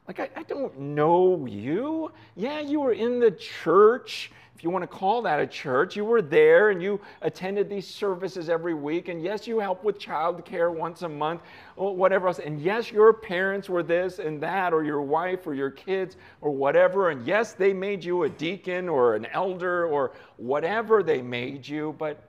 Like, 0.07 0.21
I, 0.21 0.29
I 0.37 0.43
don't 0.43 0.79
know 0.79 1.47
you. 1.47 2.13
Yeah, 2.37 2.61
you 2.61 2.81
were 2.81 2.93
in 2.93 3.19
the 3.19 3.31
church 3.31 4.31
if 4.59 4.65
you 4.65 4.71
want 4.71 4.83
to 4.83 4.89
call 4.89 5.23
that 5.23 5.39
a 5.39 5.47
church, 5.47 5.95
you 5.95 6.05
were 6.05 6.21
there 6.21 6.71
and 6.71 6.83
you 6.83 7.01
attended 7.23 7.71
these 7.71 7.87
services 7.87 8.49
every 8.49 8.75
week. 8.75 9.07
And 9.07 9.23
yes, 9.23 9.47
you 9.47 9.61
helped 9.61 9.85
with 9.85 10.01
child 10.01 10.45
care 10.45 10.73
once 10.73 11.03
a 11.03 11.09
month 11.09 11.43
or 11.77 11.95
whatever 11.95 12.27
else. 12.27 12.41
And 12.41 12.61
yes, 12.61 12.91
your 12.91 13.13
parents 13.13 13.69
were 13.69 13.85
this 13.85 14.19
and 14.19 14.43
that, 14.43 14.73
or 14.75 14.83
your 14.83 15.01
wife 15.01 15.47
or 15.47 15.55
your 15.55 15.71
kids 15.71 16.17
or 16.41 16.51
whatever. 16.51 17.11
And 17.11 17.25
yes, 17.25 17.53
they 17.53 17.73
made 17.73 18.03
you 18.03 18.25
a 18.25 18.29
deacon 18.29 18.89
or 18.89 19.15
an 19.15 19.27
elder 19.27 19.87
or 19.87 20.11
whatever 20.39 21.05
they 21.05 21.23
made 21.23 21.69
you, 21.69 21.95
but 21.97 22.21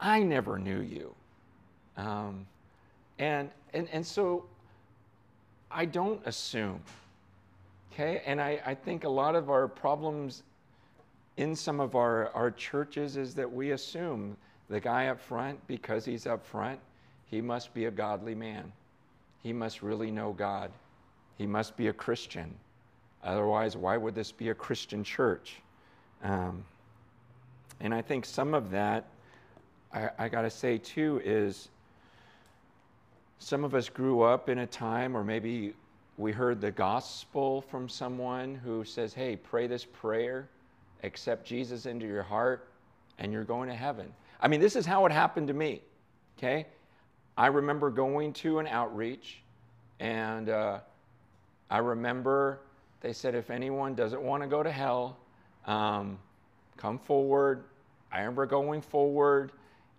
I 0.00 0.24
never 0.24 0.58
knew 0.58 0.80
you. 0.80 1.14
Um, 1.96 2.44
and, 3.20 3.50
and, 3.72 3.88
and 3.92 4.04
so 4.04 4.46
I 5.70 5.84
don't 5.84 6.20
assume. 6.26 6.80
Okay? 7.92 8.20
And 8.26 8.40
I, 8.40 8.60
I 8.66 8.74
think 8.74 9.04
a 9.04 9.08
lot 9.08 9.36
of 9.36 9.48
our 9.48 9.68
problems 9.68 10.42
in 11.40 11.56
some 11.56 11.80
of 11.80 11.94
our, 11.94 12.28
our 12.34 12.50
churches 12.50 13.16
is 13.16 13.34
that 13.34 13.50
we 13.50 13.70
assume 13.70 14.36
the 14.68 14.78
guy 14.78 15.06
up 15.06 15.18
front, 15.18 15.58
because 15.66 16.04
he's 16.04 16.26
up 16.26 16.44
front, 16.44 16.78
he 17.30 17.40
must 17.40 17.72
be 17.72 17.86
a 17.86 17.90
godly 17.90 18.34
man. 18.34 18.70
He 19.42 19.50
must 19.54 19.80
really 19.80 20.10
know 20.10 20.34
God. 20.34 20.70
He 21.38 21.46
must 21.46 21.78
be 21.78 21.88
a 21.88 21.94
Christian. 21.94 22.54
Otherwise, 23.24 23.74
why 23.74 23.96
would 23.96 24.14
this 24.14 24.30
be 24.30 24.50
a 24.50 24.54
Christian 24.54 25.02
church? 25.02 25.56
Um, 26.22 26.62
and 27.80 27.94
I 27.94 28.02
think 28.02 28.26
some 28.26 28.52
of 28.52 28.70
that, 28.72 29.06
I, 29.94 30.10
I 30.18 30.28
got 30.28 30.42
to 30.42 30.50
say 30.50 30.76
too, 30.76 31.22
is 31.24 31.70
some 33.38 33.64
of 33.64 33.74
us 33.74 33.88
grew 33.88 34.20
up 34.20 34.50
in 34.50 34.58
a 34.58 34.66
time, 34.66 35.16
or 35.16 35.24
maybe 35.24 35.72
we 36.18 36.32
heard 36.32 36.60
the 36.60 36.70
gospel 36.70 37.62
from 37.62 37.88
someone 37.88 38.56
who 38.56 38.84
says, 38.84 39.14
hey, 39.14 39.36
pray 39.36 39.66
this 39.66 39.86
prayer 39.86 40.46
accept 41.02 41.46
Jesus 41.46 41.86
into 41.86 42.06
your 42.06 42.22
heart, 42.22 42.68
and 43.18 43.32
you're 43.32 43.44
going 43.44 43.68
to 43.68 43.74
heaven. 43.74 44.12
I 44.40 44.48
mean, 44.48 44.60
this 44.60 44.76
is 44.76 44.86
how 44.86 45.06
it 45.06 45.12
happened 45.12 45.48
to 45.48 45.54
me, 45.54 45.82
okay? 46.38 46.66
I 47.36 47.46
remember 47.46 47.90
going 47.90 48.32
to 48.34 48.58
an 48.58 48.66
outreach, 48.66 49.42
and 49.98 50.48
uh, 50.48 50.80
I 51.70 51.78
remember 51.78 52.60
they 53.00 53.12
said, 53.12 53.34
if 53.34 53.50
anyone 53.50 53.94
doesn't 53.94 54.20
want 54.20 54.42
to 54.42 54.48
go 54.48 54.62
to 54.62 54.70
hell, 54.70 55.16
um, 55.66 56.18
come 56.76 56.98
forward. 56.98 57.64
I 58.12 58.18
remember 58.18 58.44
going 58.44 58.82
forward, 58.82 59.52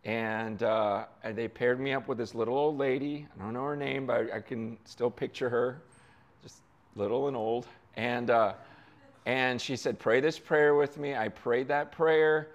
and, 0.06 0.62
uh, 0.62 1.06
and 1.24 1.36
they 1.36 1.48
paired 1.48 1.80
me 1.80 1.94
up 1.94 2.08
with 2.08 2.18
this 2.18 2.36
little 2.36 2.58
old 2.58 2.78
lady. 2.78 3.28
I 3.36 3.44
don't 3.44 3.54
know 3.54 3.64
her 3.64 3.76
name, 3.76 4.06
but 4.06 4.32
I, 4.32 4.38
I 4.38 4.40
can 4.42 4.78
still 4.86 5.10
picture 5.10 5.50
her, 5.50 5.82
just 6.44 6.58
little 6.96 7.28
and 7.28 7.36
old. 7.36 7.66
And 7.96 8.30
uh, 8.30 8.54
and 9.26 9.62
she 9.62 9.76
said, 9.76 10.00
Pray 10.00 10.20
this 10.20 10.40
prayer 10.40 10.76
with 10.76 10.98
me. 10.98 11.16
I 11.16 11.30
prayed 11.30 11.68
that 11.68 11.92
prayer. 11.92 12.50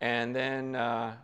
And 0.00 0.34
then 0.34 0.76
uh, 0.76 1.14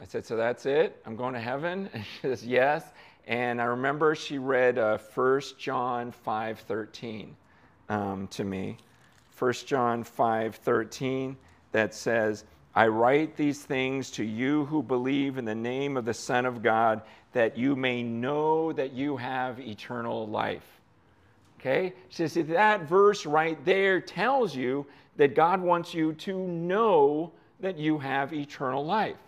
I 0.00 0.04
said, 0.04 0.24
So 0.24 0.36
that's 0.36 0.66
it? 0.66 1.00
I'm 1.06 1.16
going 1.16 1.34
to 1.34 1.40
heaven? 1.40 1.88
And 1.94 2.04
she 2.04 2.20
says, 2.22 2.46
Yes. 2.46 2.84
And 3.26 3.60
I 3.60 3.64
remember 3.64 4.14
she 4.14 4.38
read 4.38 4.78
uh, 4.78 4.98
1 5.14 5.42
John 5.58 6.12
5.13 6.26 7.28
um, 7.88 8.26
to 8.28 8.44
me. 8.44 8.78
1 9.38 9.52
John 9.66 10.02
5.13 10.02 11.36
that 11.72 11.94
says, 11.94 12.44
I 12.74 12.86
write 12.86 13.36
these 13.36 13.62
things 13.62 14.10
to 14.12 14.24
you 14.24 14.64
who 14.66 14.82
believe 14.82 15.38
in 15.38 15.44
the 15.44 15.54
name 15.54 15.96
of 15.96 16.04
the 16.04 16.14
Son 16.14 16.46
of 16.46 16.62
God, 16.62 17.02
that 17.32 17.58
you 17.58 17.76
may 17.76 18.02
know 18.02 18.72
that 18.72 18.92
you 18.92 19.16
have 19.16 19.60
eternal 19.60 20.26
life. 20.26 20.79
Okay? 21.60 21.92
Says 22.08 22.34
that 22.34 22.88
verse 22.88 23.26
right 23.26 23.62
there 23.64 24.00
tells 24.00 24.56
you 24.56 24.86
that 25.16 25.34
God 25.34 25.60
wants 25.60 25.92
you 25.92 26.14
to 26.14 26.38
know 26.38 27.32
that 27.60 27.78
you 27.78 27.98
have 27.98 28.32
eternal 28.32 28.84
life. 28.84 29.18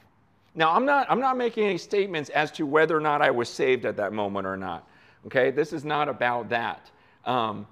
Now, 0.54 0.72
I'm 0.74 0.86
not, 0.86 1.06
I'm 1.10 1.20
not 1.20 1.36
making 1.36 1.64
any 1.64 1.78
statements 1.78 2.30
as 2.30 2.50
to 2.52 2.64
whether 2.64 2.96
or 2.96 3.00
not 3.00 3.20
I 3.20 3.30
was 3.30 3.48
saved 3.48 3.84
at 3.84 3.96
that 3.96 4.12
moment 4.12 4.46
or 4.46 4.56
not. 4.56 4.88
Okay? 5.26 5.50
This 5.50 5.72
is 5.72 5.84
not 5.84 6.08
about 6.08 6.48
that. 6.48 6.90
Um, 7.26 7.66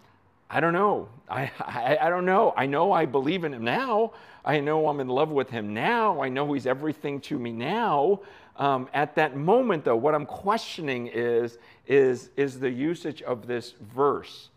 I 0.51 0.61
don't 0.61 0.73
know. 0.73 1.09
I, 1.29 1.51
I, 1.61 1.99
I, 2.03 2.11
don't 2.11 2.27
know. 2.27 2.53
I 2.57 2.67
know 2.67 2.93
I 2.93 3.07
believe 3.07 3.45
in 3.45 3.55
him 3.55 3.65
now. 3.65 4.13
I 4.45 4.61
know 4.61 4.89
I'm 4.89 5.01
in 5.01 5.09
love 5.09 5.31
with 5.31 5.49
him 5.49 5.73
now. 5.73 6.23
I 6.23 6.29
know 6.29 6.53
he's 6.53 6.67
everything 6.67 7.21
to 7.23 7.39
me 7.39 7.53
now. 7.53 8.21
Um, 8.57 8.89
at 8.93 9.15
that 9.15 9.37
moment, 9.37 9.85
though, 9.85 9.97
what 9.97 10.15
I'm 10.15 10.27
questioning 10.27 11.07
is, 11.07 11.57
is, 11.87 12.31
is 12.37 12.61
the 12.61 12.71
usage 12.71 13.23
of 13.23 13.47
this 13.47 13.75
verse. 13.95 14.50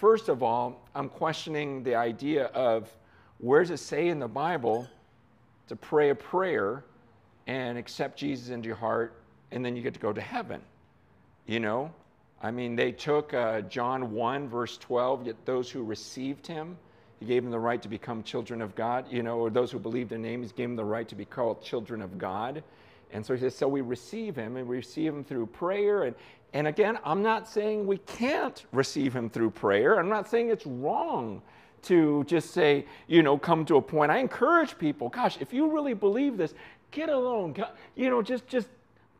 First 0.00 0.30
of 0.30 0.42
all, 0.42 0.80
I'm 0.94 1.10
questioning 1.10 1.82
the 1.82 1.94
idea 1.94 2.46
of 2.46 2.88
where 3.36 3.60
does 3.60 3.70
it 3.70 3.76
say 3.76 4.08
in 4.08 4.18
the 4.18 4.28
Bible 4.28 4.88
to 5.68 5.76
pray 5.76 6.08
a 6.08 6.14
prayer 6.14 6.84
and 7.46 7.76
accept 7.76 8.18
Jesus 8.18 8.48
into 8.48 8.66
your 8.66 8.76
heart 8.76 9.12
and 9.50 9.62
then 9.62 9.76
you 9.76 9.82
get 9.82 9.92
to 9.92 10.00
go 10.00 10.10
to 10.10 10.20
heaven? 10.22 10.62
You 11.46 11.60
know, 11.60 11.92
I 12.40 12.50
mean, 12.50 12.76
they 12.76 12.92
took 12.92 13.34
uh, 13.34 13.60
John 13.60 14.12
1, 14.12 14.48
verse 14.48 14.78
12, 14.78 15.26
yet 15.26 15.36
those 15.44 15.70
who 15.70 15.84
received 15.84 16.46
him, 16.46 16.78
he 17.18 17.26
gave 17.26 17.42
them 17.42 17.50
the 17.50 17.58
right 17.58 17.82
to 17.82 17.88
become 17.88 18.22
children 18.22 18.62
of 18.62 18.74
God, 18.74 19.04
you 19.10 19.22
know, 19.22 19.38
or 19.38 19.50
those 19.50 19.70
who 19.70 19.78
believed 19.78 20.12
in 20.12 20.22
name, 20.22 20.42
he 20.42 20.48
gave 20.48 20.70
them 20.70 20.76
the 20.76 20.82
right 20.82 21.08
to 21.08 21.14
be 21.14 21.26
called 21.26 21.62
children 21.62 22.00
of 22.00 22.16
God. 22.16 22.64
And 23.12 23.24
so 23.24 23.34
he 23.34 23.40
says, 23.40 23.54
so 23.54 23.68
we 23.68 23.80
receive 23.80 24.36
him 24.36 24.56
and 24.56 24.66
we 24.66 24.76
receive 24.76 25.12
him 25.12 25.24
through 25.24 25.46
prayer. 25.46 26.04
And, 26.04 26.14
and 26.52 26.66
again, 26.66 26.98
I'm 27.04 27.22
not 27.22 27.48
saying 27.48 27.86
we 27.86 27.98
can't 27.98 28.64
receive 28.72 29.14
him 29.14 29.30
through 29.30 29.50
prayer. 29.50 29.98
I'm 29.98 30.08
not 30.08 30.28
saying 30.28 30.50
it's 30.50 30.66
wrong 30.66 31.42
to 31.82 32.24
just 32.24 32.50
say, 32.50 32.84
you 33.06 33.22
know, 33.22 33.38
come 33.38 33.64
to 33.66 33.76
a 33.76 33.82
point. 33.82 34.10
I 34.10 34.18
encourage 34.18 34.78
people, 34.78 35.08
gosh, 35.08 35.38
if 35.40 35.52
you 35.52 35.72
really 35.72 35.94
believe 35.94 36.36
this, 36.36 36.54
get 36.90 37.08
alone. 37.08 37.54
You 37.94 38.10
know, 38.10 38.22
just 38.22 38.46
just 38.46 38.68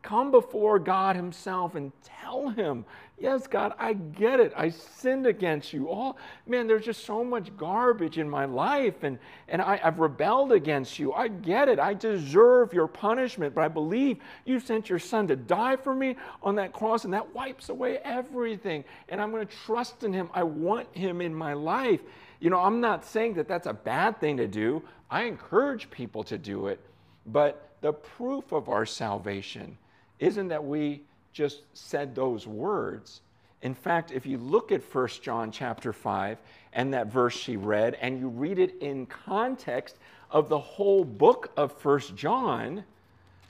come 0.01 0.31
before 0.31 0.79
God 0.79 1.15
Himself 1.15 1.75
and 1.75 1.91
tell 2.03 2.49
Him, 2.49 2.85
Yes, 3.21 3.45
God, 3.45 3.75
I 3.77 3.93
get 3.93 4.39
it. 4.39 4.51
I 4.57 4.69
sinned 4.69 5.27
against 5.27 5.73
you. 5.73 5.87
Oh, 5.91 6.15
man, 6.47 6.65
there's 6.65 6.83
just 6.83 7.05
so 7.05 7.23
much 7.23 7.55
garbage 7.55 8.17
in 8.17 8.27
my 8.27 8.45
life, 8.45 9.03
and, 9.03 9.19
and 9.47 9.61
I, 9.61 9.79
I've 9.83 9.99
rebelled 9.99 10.51
against 10.51 10.97
you. 10.97 11.13
I 11.13 11.27
get 11.27 11.69
it. 11.69 11.77
I 11.77 11.93
deserve 11.93 12.73
your 12.73 12.87
punishment, 12.87 13.53
but 13.53 13.63
I 13.63 13.67
believe 13.67 14.17
you 14.43 14.59
sent 14.59 14.89
your 14.89 14.97
son 14.97 15.27
to 15.27 15.35
die 15.35 15.75
for 15.75 15.93
me 15.93 16.15
on 16.41 16.55
that 16.55 16.73
cross, 16.73 17.05
and 17.05 17.13
that 17.13 17.35
wipes 17.35 17.69
away 17.69 17.99
everything. 17.99 18.83
And 19.07 19.21
I'm 19.21 19.29
going 19.29 19.45
to 19.45 19.55
trust 19.65 20.03
in 20.03 20.11
him. 20.11 20.31
I 20.33 20.41
want 20.41 20.87
him 20.97 21.21
in 21.21 21.31
my 21.31 21.53
life. 21.53 22.01
You 22.39 22.49
know, 22.49 22.59
I'm 22.59 22.81
not 22.81 23.05
saying 23.05 23.35
that 23.35 23.47
that's 23.47 23.67
a 23.67 23.73
bad 23.73 24.19
thing 24.19 24.37
to 24.37 24.47
do. 24.47 24.81
I 25.11 25.25
encourage 25.25 25.91
people 25.91 26.23
to 26.23 26.39
do 26.39 26.69
it, 26.69 26.79
but 27.27 27.69
the 27.81 27.93
proof 27.93 28.51
of 28.51 28.67
our 28.67 28.87
salvation 28.87 29.77
isn't 30.17 30.47
that 30.47 30.63
we 30.63 31.03
just 31.31 31.61
said 31.73 32.13
those 32.15 32.47
words. 32.47 33.21
In 33.61 33.73
fact, 33.75 34.11
if 34.11 34.25
you 34.25 34.37
look 34.37 34.71
at 34.71 34.81
1 34.81 35.07
John 35.21 35.51
chapter 35.51 35.93
5 35.93 36.37
and 36.73 36.93
that 36.93 37.07
verse 37.07 37.35
she 37.35 37.57
read, 37.57 37.95
and 38.01 38.19
you 38.19 38.27
read 38.27 38.57
it 38.59 38.75
in 38.81 39.05
context 39.05 39.97
of 40.31 40.49
the 40.49 40.57
whole 40.57 41.03
book 41.03 41.51
of 41.57 41.73
1 41.83 41.99
John, 42.15 42.83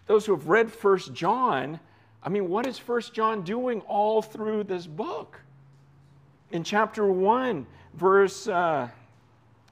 those 0.08 0.26
who 0.26 0.36
have 0.36 0.48
read 0.48 0.70
1 0.70 1.00
John, 1.14 1.80
I 2.24 2.30
mean, 2.30 2.50
what 2.50 2.68
is 2.68 2.78
1 2.78 3.02
John 3.14 3.44
doing 3.44 3.82
all 3.82 4.22
through 4.22 4.66
this 4.66 4.86
book? 4.86 5.40
In 6.52 6.64
chapter 6.64 7.06
1, 7.06 7.66
verse 7.94 8.48
uh, 8.48 8.90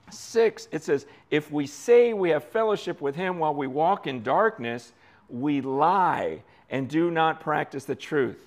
6, 0.09 0.69
it 0.71 0.83
says, 0.83 1.05
If 1.29 1.51
we 1.51 1.67
say 1.67 2.13
we 2.13 2.29
have 2.29 2.45
fellowship 2.45 3.01
with 3.01 3.15
him 3.15 3.39
while 3.39 3.53
we 3.53 3.67
walk 3.67 4.07
in 4.07 4.23
darkness, 4.23 4.93
we 5.27 5.59
lie 5.61 6.41
and 6.69 6.87
do 6.87 7.11
not 7.11 7.39
practice 7.39 7.85
the 7.85 7.95
truth. 7.95 8.45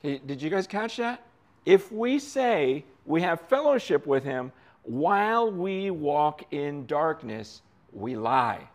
Okay, 0.00 0.20
did 0.24 0.42
you 0.42 0.50
guys 0.50 0.66
catch 0.66 0.96
that? 0.96 1.22
If 1.64 1.92
we 1.92 2.18
say 2.18 2.84
we 3.06 3.22
have 3.22 3.40
fellowship 3.42 4.06
with 4.06 4.24
him 4.24 4.52
while 4.82 5.50
we 5.50 5.90
walk 5.90 6.42
in 6.52 6.86
darkness, 6.86 7.62
we 7.92 8.16
lie. 8.16 8.68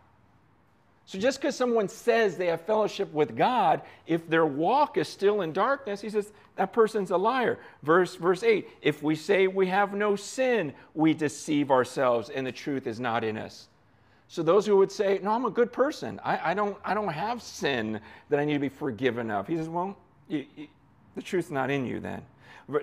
So 1.04 1.18
just 1.18 1.40
because 1.40 1.56
someone 1.56 1.88
says 1.88 2.36
they 2.36 2.48
have 2.48 2.60
fellowship 2.62 3.10
with 3.14 3.34
God, 3.34 3.80
if 4.06 4.28
their 4.28 4.44
walk 4.44 4.98
is 4.98 5.08
still 5.08 5.40
in 5.40 5.54
darkness, 5.54 6.02
he 6.02 6.10
says 6.10 6.30
that 6.56 6.74
person's 6.74 7.10
a 7.10 7.16
liar. 7.16 7.58
Verse, 7.82 8.14
verse 8.14 8.42
8 8.42 8.68
If 8.82 9.02
we 9.02 9.14
say 9.14 9.46
we 9.46 9.68
have 9.68 9.94
no 9.94 10.16
sin, 10.16 10.74
we 10.94 11.14
deceive 11.14 11.70
ourselves 11.70 12.28
and 12.28 12.46
the 12.46 12.52
truth 12.52 12.86
is 12.86 13.00
not 13.00 13.24
in 13.24 13.38
us. 13.38 13.68
So 14.28 14.42
those 14.42 14.66
who 14.66 14.76
would 14.76 14.92
say, 14.92 15.18
No, 15.22 15.30
I'm 15.30 15.46
a 15.46 15.50
good 15.50 15.72
person, 15.72 16.20
I, 16.24 16.50
I 16.50 16.54
don't, 16.54 16.76
I 16.84 16.94
don't 16.94 17.08
have 17.08 17.42
sin 17.42 18.00
that 18.28 18.38
I 18.38 18.44
need 18.44 18.54
to 18.54 18.58
be 18.58 18.68
forgiven 18.68 19.30
of, 19.30 19.46
he 19.46 19.56
says, 19.56 19.68
Well, 19.68 19.96
you, 20.28 20.44
you, 20.56 20.68
the 21.16 21.22
truth's 21.22 21.50
not 21.50 21.70
in 21.70 21.86
you 21.86 21.98
then 22.00 22.22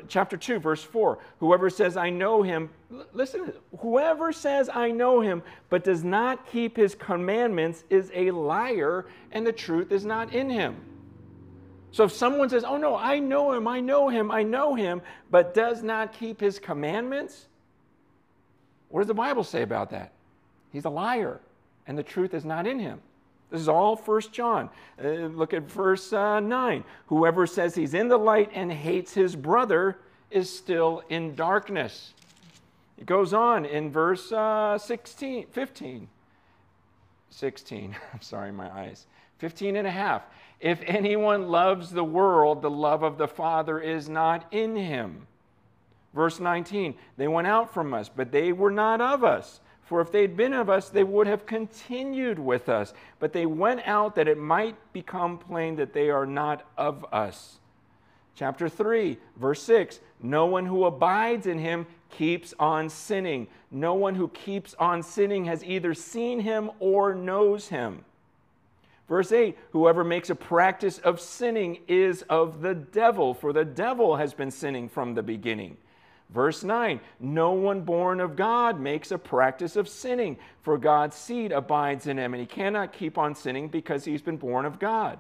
chapter 0.08 0.36
2, 0.36 0.60
verse 0.60 0.84
4. 0.84 1.20
Whoever 1.40 1.70
says, 1.70 1.96
I 1.98 2.10
know 2.10 2.42
him, 2.42 2.70
listen, 3.14 3.54
whoever 3.80 4.32
says, 4.32 4.70
I 4.74 4.92
know 4.92 5.22
him, 5.22 5.44
but 5.70 5.84
does 5.84 6.04
not 6.04 6.48
keep 6.48 6.76
his 6.76 6.96
commandments 6.96 7.84
is 7.90 8.12
a 8.14 8.32
liar, 8.32 9.06
and 9.32 9.46
the 9.46 9.52
truth 9.52 9.92
is 9.92 10.06
not 10.06 10.34
in 10.34 10.50
him. 10.50 10.76
So 11.92 12.04
if 12.04 12.12
someone 12.12 12.50
says, 12.50 12.64
Oh 12.66 12.78
no, 12.78 12.96
I 12.96 13.20
know 13.20 13.54
him, 13.54 13.68
I 13.68 13.80
know 13.80 14.10
him, 14.10 14.32
I 14.32 14.44
know 14.44 14.76
him, 14.76 15.02
but 15.32 15.54
does 15.54 15.82
not 15.82 16.12
keep 16.12 16.42
his 16.42 16.60
commandments, 16.60 17.46
what 18.90 19.02
does 19.02 19.08
the 19.08 19.14
Bible 19.14 19.44
say 19.44 19.62
about 19.62 19.92
that? 19.92 20.12
He's 20.76 20.84
a 20.84 20.90
liar, 20.90 21.40
and 21.88 21.98
the 21.98 22.04
truth 22.04 22.34
is 22.34 22.44
not 22.44 22.68
in 22.68 22.80
him. 22.80 23.00
This 23.50 23.62
is 23.62 23.70
all 23.70 23.96
First 23.96 24.34
John. 24.34 24.70
Uh, 25.02 25.08
look 25.08 25.54
at 25.54 25.64
verse 25.64 26.12
uh, 26.12 26.42
9. 26.42 26.84
Whoever 27.08 27.48
says 27.48 27.76
he's 27.76 27.94
in 27.94 28.10
the 28.10 28.18
light 28.18 28.52
and 28.54 28.70
hates 28.70 29.14
his 29.14 29.38
brother 29.38 29.98
is 30.30 30.54
still 30.54 31.02
in 31.08 31.34
darkness. 31.34 32.14
It 32.98 33.06
goes 33.06 33.34
on 33.34 33.64
in 33.64 33.90
verse 33.90 34.34
uh, 34.34 34.78
16, 34.78 35.48
15. 35.48 36.10
16. 37.30 37.96
I'm 38.14 38.22
sorry, 38.22 38.52
my 38.52 38.70
eyes. 38.70 39.08
15 39.38 39.78
and 39.78 39.88
a 39.88 39.92
half. 39.92 40.24
If 40.60 40.82
anyone 40.86 41.48
loves 41.48 41.90
the 41.90 42.04
world, 42.04 42.62
the 42.62 42.70
love 42.70 43.02
of 43.02 43.18
the 43.18 43.30
Father 43.30 43.80
is 43.80 44.10
not 44.10 44.46
in 44.52 44.76
him. 44.76 45.28
Verse 46.14 46.42
19. 46.42 46.96
They 47.16 47.30
went 47.30 47.48
out 47.48 47.74
from 47.74 47.94
us, 47.94 48.10
but 48.14 48.34
they 48.34 48.52
were 48.52 48.72
not 48.72 49.00
of 49.00 49.24
us. 49.24 49.62
For 49.86 50.02
if 50.02 50.12
they'd 50.12 50.36
been 50.36 50.54
of 50.54 50.70
us, 50.70 50.90
they 50.90 51.04
would 51.04 51.28
have 51.28 51.46
continued 51.46 52.40
with 52.40 52.70
us. 52.70 52.94
But 53.20 53.34
they 53.34 53.46
went 53.46 53.82
out 53.86 54.16
that 54.16 54.28
it 54.28 54.38
might 54.38 54.76
become 54.94 55.38
plain 55.38 55.76
that 55.76 55.94
they 55.94 56.10
are 56.10 56.26
not 56.26 56.68
of 56.76 57.06
us. 57.14 57.60
Chapter 58.36 58.68
3, 58.68 59.18
verse 59.38 59.62
6 59.64 60.00
No 60.22 60.48
one 60.48 60.66
who 60.66 60.86
abides 60.86 61.46
in 61.46 61.60
him 61.60 61.86
keeps 62.10 62.54
on 62.60 62.90
sinning. 62.90 63.48
No 63.70 63.94
one 63.94 64.16
who 64.16 64.28
keeps 64.30 64.74
on 64.80 65.04
sinning 65.04 65.46
has 65.46 65.64
either 65.64 65.94
seen 65.94 66.40
him 66.40 66.72
or 66.80 67.14
knows 67.14 67.70
him. 67.70 68.04
Verse 69.08 69.32
8 69.32 69.56
Whoever 69.72 70.04
makes 70.04 70.32
a 70.32 70.36
practice 70.36 70.98
of 70.98 71.22
sinning 71.22 71.80
is 71.88 72.24
of 72.24 72.62
the 72.62 72.74
devil, 72.74 73.36
for 73.36 73.54
the 73.54 73.66
devil 73.66 74.16
has 74.16 74.34
been 74.34 74.52
sinning 74.52 74.90
from 74.90 75.14
the 75.14 75.24
beginning. 75.24 75.78
Verse 76.30 76.64
9 76.64 77.00
No 77.20 77.52
one 77.52 77.82
born 77.82 78.20
of 78.20 78.36
God 78.36 78.80
makes 78.80 79.12
a 79.12 79.18
practice 79.18 79.76
of 79.76 79.88
sinning, 79.88 80.38
for 80.62 80.78
God's 80.78 81.16
seed 81.16 81.52
abides 81.52 82.08
in 82.08 82.18
him, 82.18 82.34
and 82.34 82.42
he 82.42 82.48
cannot 82.48 82.94
keep 82.94 83.18
on 83.18 83.36
sinning 83.36 83.68
because 83.68 84.06
he's 84.06 84.22
been 84.22 84.38
born 84.38 84.66
of 84.66 84.80
God. 84.80 85.20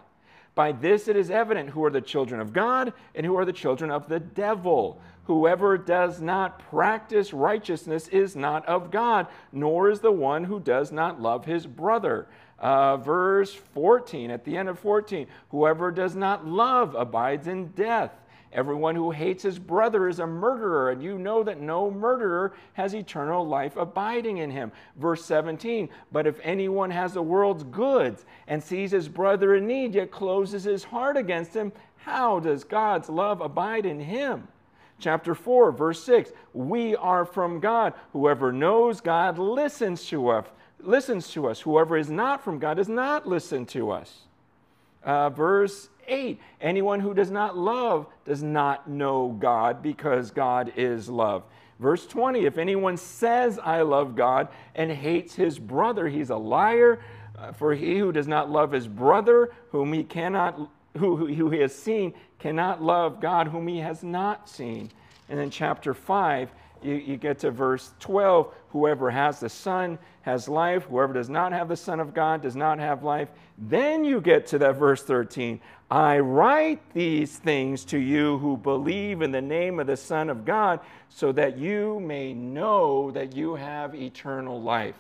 By 0.55 0.71
this 0.71 1.07
it 1.07 1.17
is 1.17 1.29
evident 1.29 1.69
who 1.69 1.83
are 1.83 1.89
the 1.89 2.01
children 2.01 2.39
of 2.39 2.53
God 2.53 2.93
and 3.13 3.25
who 3.25 3.37
are 3.37 3.45
the 3.45 3.53
children 3.53 3.91
of 3.91 4.07
the 4.07 4.21
devil. 4.21 5.01
Whoever 5.25 5.77
does 5.77 6.21
not 6.21 6.59
practice 6.69 7.33
righteousness 7.33 8.07
is 8.07 8.35
not 8.35 8.65
of 8.65 8.89
God, 8.89 9.27
nor 9.51 9.89
is 9.89 9.99
the 9.99 10.11
one 10.11 10.45
who 10.45 10.59
does 10.59 10.91
not 10.91 11.21
love 11.21 11.45
his 11.45 11.67
brother. 11.67 12.27
Uh, 12.57 12.95
verse 12.97 13.53
14, 13.53 14.31
at 14.31 14.45
the 14.45 14.55
end 14.55 14.69
of 14.69 14.79
14, 14.79 15.27
whoever 15.49 15.91
does 15.91 16.15
not 16.15 16.47
love 16.47 16.95
abides 16.95 17.47
in 17.47 17.67
death. 17.69 18.11
Everyone 18.55 18.95
who 18.95 19.11
hates 19.11 19.43
his 19.43 19.59
brother 19.59 20.07
is 20.07 20.19
a 20.19 20.25
murderer, 20.25 20.91
and 20.91 21.03
you 21.03 21.17
know 21.17 21.43
that 21.43 21.59
no 21.59 21.91
murderer 21.91 22.53
has 22.71 22.95
eternal 22.95 23.45
life 23.45 23.75
abiding 23.75 24.37
in 24.37 24.49
him. 24.49 24.71
Verse 24.95 25.25
17, 25.25 25.89
but 26.13 26.25
if 26.25 26.39
anyone 26.41 26.89
has 26.89 27.13
the 27.13 27.21
world's 27.21 27.65
goods 27.65 28.25
and 28.47 28.63
sees 28.63 28.91
his 28.91 29.09
brother 29.09 29.55
in 29.55 29.67
need, 29.67 29.93
yet 29.93 30.09
closes 30.09 30.63
his 30.63 30.85
heart 30.85 31.17
against 31.17 31.53
him, 31.53 31.73
how 31.97 32.39
does 32.39 32.63
God's 32.63 33.09
love 33.09 33.41
abide 33.41 33.85
in 33.85 33.99
him? 33.99 34.47
Chapter 34.99 35.35
4, 35.35 35.73
verse 35.73 36.01
6, 36.05 36.31
we 36.53 36.95
are 36.95 37.25
from 37.25 37.59
God. 37.59 37.93
Whoever 38.13 38.53
knows 38.53 39.01
God 39.01 39.37
listens 39.37 40.05
to 40.05 40.29
us. 40.29 40.45
Listens 40.79 41.27
to 41.31 41.49
us. 41.49 41.59
Whoever 41.59 41.97
is 41.97 42.09
not 42.09 42.41
from 42.41 42.59
God 42.59 42.75
does 42.77 42.87
not 42.87 43.27
listen 43.27 43.65
to 43.65 43.91
us. 43.91 44.19
Uh, 45.03 45.29
verse 45.29 45.89
8 46.07 46.39
Anyone 46.61 46.99
who 46.99 47.13
does 47.13 47.31
not 47.31 47.57
love 47.57 48.07
does 48.25 48.43
not 48.43 48.89
know 48.89 49.35
God 49.39 49.81
because 49.81 50.31
God 50.31 50.73
is 50.75 51.09
love. 51.09 51.43
Verse 51.79 52.05
20 52.07 52.45
If 52.45 52.57
anyone 52.57 52.97
says, 52.97 53.59
I 53.59 53.81
love 53.81 54.15
God, 54.15 54.49
and 54.75 54.91
hates 54.91 55.35
his 55.35 55.59
brother, 55.59 56.07
he's 56.07 56.29
a 56.29 56.37
liar. 56.37 57.01
Uh, 57.37 57.51
for 57.51 57.75
he 57.75 57.97
who 57.97 58.13
does 58.13 58.27
not 58.29 58.49
love 58.49 58.71
his 58.71 58.87
brother, 58.87 59.53
whom 59.69 59.91
he 59.91 60.05
cannot, 60.05 60.57
who, 60.97 61.17
who, 61.17 61.27
who 61.27 61.49
he 61.49 61.59
has 61.59 61.75
seen, 61.75 62.13
cannot 62.39 62.81
love 62.81 63.19
God, 63.19 63.47
whom 63.47 63.67
he 63.67 63.79
has 63.79 64.03
not 64.03 64.47
seen. 64.47 64.89
And 65.27 65.37
then 65.37 65.49
chapter 65.49 65.93
5, 65.93 66.51
you, 66.81 66.95
you 66.95 67.17
get 67.17 67.39
to 67.39 67.51
verse 67.51 67.91
12 67.99 68.53
whoever 68.69 69.09
has 69.09 69.39
the 69.39 69.49
Son 69.49 69.97
has 70.21 70.47
life, 70.47 70.83
whoever 70.83 71.13
does 71.13 71.29
not 71.29 71.51
have 71.51 71.67
the 71.67 71.75
Son 71.75 71.99
of 71.99 72.13
God 72.13 72.41
does 72.41 72.55
not 72.55 72.79
have 72.79 73.03
life. 73.03 73.29
Then 73.57 74.03
you 74.03 74.21
get 74.21 74.47
to 74.47 74.57
that 74.59 74.77
verse 74.77 75.03
13 75.03 75.59
I 75.89 76.19
write 76.19 76.81
these 76.93 77.37
things 77.37 77.85
to 77.85 77.97
you 77.97 78.39
who 78.39 78.57
believe 78.57 79.21
in 79.21 79.31
the 79.31 79.41
name 79.41 79.79
of 79.79 79.87
the 79.87 79.97
Son 79.97 80.29
of 80.29 80.43
God, 80.43 80.79
so 81.09 81.31
that 81.33 81.57
you 81.57 81.99
may 81.99 82.33
know 82.33 83.11
that 83.11 83.35
you 83.35 83.55
have 83.55 83.93
eternal 83.95 84.61
life. 84.61 84.95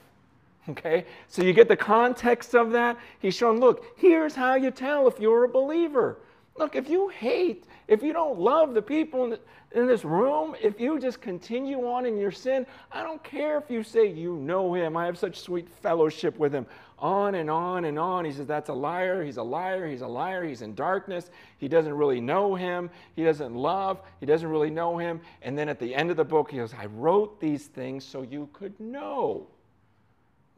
Okay? 0.69 1.05
So 1.27 1.43
you 1.43 1.53
get 1.53 1.67
the 1.67 1.75
context 1.75 2.55
of 2.55 2.71
that. 2.71 2.97
He's 3.19 3.35
showing, 3.35 3.59
look, 3.59 3.85
here's 3.97 4.35
how 4.35 4.55
you 4.55 4.71
tell 4.71 5.07
if 5.07 5.19
you're 5.19 5.43
a 5.43 5.49
believer. 5.49 6.17
Look, 6.57 6.75
if 6.75 6.89
you 6.89 7.09
hate, 7.09 7.65
if 7.87 8.01
you 8.01 8.13
don't 8.13 8.39
love 8.39 8.73
the 8.73 8.81
people 8.81 9.37
in, 9.75 9.87
this 9.87 10.03
room, 10.03 10.55
if 10.61 10.79
you 10.79 10.99
just 10.99 11.21
continue 11.21 11.87
on 11.87 12.05
in 12.05 12.17
your 12.17 12.31
sin, 12.31 12.65
I 12.91 13.03
don't 13.03 13.23
care 13.23 13.57
if 13.57 13.69
you 13.69 13.83
say 13.83 14.07
you 14.07 14.35
know 14.37 14.73
him, 14.73 14.97
I 14.97 15.05
have 15.05 15.17
such 15.17 15.39
sweet 15.39 15.69
fellowship 15.69 16.37
with 16.37 16.53
him. 16.53 16.65
On 16.97 17.35
and 17.35 17.49
on 17.49 17.85
and 17.85 17.99
on. 17.99 18.23
He 18.23 18.31
says, 18.31 18.47
That's 18.47 18.69
a 18.69 18.73
liar. 18.73 19.21
He's 19.21 19.35
a 19.35 19.43
liar. 19.43 19.85
He's 19.85 20.01
a 20.01 20.07
liar. 20.07 20.45
He's 20.45 20.61
in 20.61 20.75
darkness. 20.75 21.29
He 21.57 21.67
doesn't 21.67 21.93
really 21.93 22.21
know 22.21 22.55
him. 22.55 22.89
He 23.17 23.23
doesn't 23.23 23.53
love. 23.53 23.99
He 24.21 24.25
doesn't 24.25 24.47
really 24.47 24.69
know 24.69 24.97
him. 24.97 25.19
And 25.41 25.57
then 25.57 25.67
at 25.67 25.77
the 25.77 25.93
end 25.93 26.09
of 26.09 26.15
the 26.15 26.23
book, 26.23 26.51
he 26.51 26.57
goes, 26.57 26.73
I 26.73 26.85
wrote 26.85 27.41
these 27.41 27.67
things 27.67 28.05
so 28.05 28.21
you 28.21 28.49
could 28.53 28.79
know. 28.79 29.47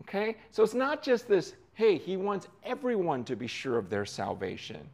Okay? 0.03 0.37
So 0.51 0.63
it's 0.63 0.75
not 0.75 1.01
just 1.01 1.27
this, 1.27 1.55
hey, 1.73 1.97
he 1.97 2.17
wants 2.17 2.47
everyone 2.63 3.23
to 3.25 3.35
be 3.35 3.47
sure 3.47 3.77
of 3.77 3.89
their 3.89 4.05
salvation. 4.05 4.87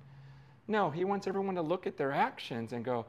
No, 0.68 0.90
he 0.90 1.04
wants 1.04 1.28
everyone 1.28 1.56
to 1.56 1.62
look 1.62 1.88
at 1.88 1.98
their 1.98 2.12
actions 2.12 2.74
and 2.74 2.86
go, 2.86 3.06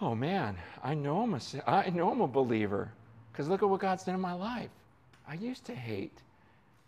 oh 0.00 0.14
man, 0.14 0.56
I 0.82 0.94
know 0.94 1.22
I'm 1.22 1.34
a, 1.34 1.40
I 1.66 1.90
know 1.90 2.10
I'm 2.10 2.20
a 2.20 2.28
believer 2.28 2.92
because 3.32 3.48
look 3.48 3.62
at 3.62 3.68
what 3.68 3.80
God's 3.80 4.04
done 4.04 4.14
in 4.14 4.20
my 4.20 4.32
life. 4.32 4.70
I 5.26 5.34
used 5.34 5.64
to 5.66 5.74
hate. 5.74 6.18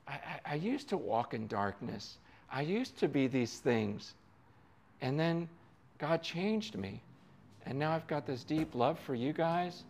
I, 0.07 0.13
I, 0.13 0.53
I 0.53 0.55
used 0.55 0.89
to 0.91 0.97
walk 0.97 1.35
in 1.35 1.47
darkness. 1.47 2.19
I 2.51 2.63
used 2.63 2.99
to 2.99 3.09
be 3.09 3.27
these 3.27 3.59
things. 3.59 4.15
And 5.01 5.19
then 5.19 5.49
God 5.99 6.23
changed 6.23 6.77
me. 6.77 7.03
And 7.65 7.79
now 7.79 7.93
I've 7.93 8.07
got 8.07 8.27
this 8.27 8.45
deep 8.45 8.75
love 8.75 8.99
for 9.01 9.15
you 9.15 9.33
guys. 9.33 9.85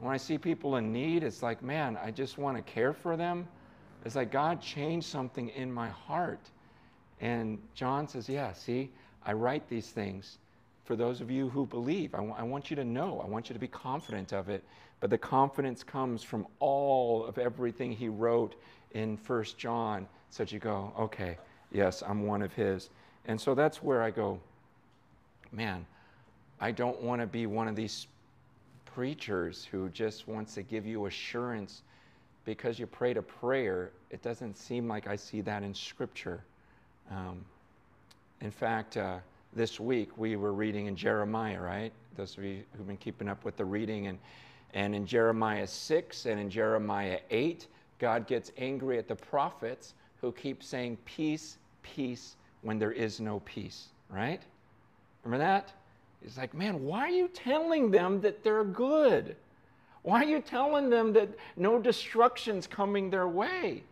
When 0.00 0.12
I 0.12 0.16
see 0.16 0.38
people 0.38 0.76
in 0.76 0.92
need, 0.92 1.22
it's 1.22 1.42
like, 1.42 1.62
man, 1.62 1.96
I 2.02 2.10
just 2.10 2.38
want 2.38 2.56
to 2.56 2.62
care 2.62 2.92
for 2.92 3.16
them. 3.16 3.46
It's 4.04 4.16
like 4.16 4.30
God 4.30 4.60
changed 4.60 5.06
something 5.06 5.48
in 5.50 5.72
my 5.72 5.88
heart. 5.88 6.40
And 7.20 7.58
John 7.74 8.06
says, 8.08 8.28
Yeah, 8.28 8.52
see, 8.52 8.90
I 9.24 9.32
write 9.32 9.68
these 9.68 9.88
things 9.88 10.38
for 10.88 10.96
those 10.96 11.20
of 11.20 11.30
you 11.30 11.50
who 11.50 11.66
believe. 11.66 12.14
I, 12.14 12.42
want 12.42 12.70
you 12.70 12.76
to 12.76 12.84
know, 12.84 13.20
I 13.22 13.28
want 13.28 13.50
you 13.50 13.52
to 13.52 13.58
be 13.58 13.68
confident 13.68 14.32
of 14.32 14.48
it. 14.48 14.64
But 15.00 15.10
the 15.10 15.18
confidence 15.18 15.84
comes 15.84 16.22
from 16.22 16.46
all 16.60 17.26
of 17.26 17.36
everything 17.36 17.92
he 17.92 18.08
wrote 18.08 18.54
in 18.92 19.18
First 19.18 19.58
John. 19.58 20.08
So 20.30 20.44
you 20.48 20.58
go, 20.58 20.90
okay, 20.98 21.36
yes, 21.70 22.02
I'm 22.02 22.26
one 22.26 22.40
of 22.40 22.54
his. 22.54 22.88
And 23.26 23.38
so 23.38 23.54
that's 23.54 23.82
where 23.82 24.02
I 24.02 24.10
go, 24.10 24.40
man, 25.52 25.84
I 26.58 26.70
don't 26.70 27.02
want 27.02 27.20
to 27.20 27.26
be 27.26 27.44
one 27.44 27.68
of 27.68 27.76
these 27.76 28.06
preachers 28.86 29.68
who 29.70 29.90
just 29.90 30.26
wants 30.26 30.54
to 30.54 30.62
give 30.62 30.86
you 30.86 31.04
assurance 31.04 31.82
because 32.46 32.78
you 32.78 32.86
prayed 32.86 33.18
a 33.18 33.22
prayer. 33.22 33.90
It 34.10 34.22
doesn't 34.22 34.56
seem 34.56 34.88
like 34.88 35.06
I 35.06 35.16
see 35.16 35.42
that 35.42 35.62
in 35.62 35.74
Scripture. 35.74 36.42
Um, 37.10 37.44
in 38.40 38.50
fact, 38.50 38.96
uh, 38.96 39.18
this 39.54 39.80
week 39.80 40.16
we 40.16 40.36
were 40.36 40.52
reading 40.52 40.86
in 40.86 40.96
Jeremiah, 40.96 41.60
right? 41.60 41.92
Those 42.16 42.36
of 42.36 42.44
you 42.44 42.62
who've 42.76 42.86
been 42.86 42.96
keeping 42.96 43.28
up 43.28 43.44
with 43.44 43.56
the 43.56 43.64
reading, 43.64 44.06
and 44.08 44.18
And 44.74 44.94
in 44.94 45.06
Jeremiah 45.06 45.66
6 45.66 46.26
and 46.26 46.38
in 46.38 46.50
Jeremiah 46.50 47.20
8, 47.30 47.66
God 47.98 48.26
gets 48.26 48.52
angry 48.58 48.98
at 48.98 49.08
the 49.08 49.16
prophets 49.16 49.94
who 50.20 50.32
keep 50.32 50.62
saying 50.62 50.98
peace, 51.04 51.58
peace 51.82 52.36
when 52.62 52.78
there 52.78 52.92
is 52.92 53.20
no 53.20 53.40
peace, 53.40 53.88
right? 54.10 54.42
Remember 55.24 55.44
that? 55.44 55.72
He's 56.22 56.36
like, 56.36 56.52
man, 56.54 56.84
why 56.84 57.00
are 57.00 57.10
you 57.10 57.28
telling 57.28 57.90
them 57.90 58.20
that 58.20 58.42
they're 58.42 58.64
good? 58.64 59.36
Why 60.02 60.22
are 60.22 60.28
you 60.28 60.40
telling 60.40 60.90
them 60.90 61.12
that 61.12 61.28
no 61.56 61.78
destruction's 61.78 62.66
coming 62.66 63.10
their 63.10 63.28
way? 63.28 63.82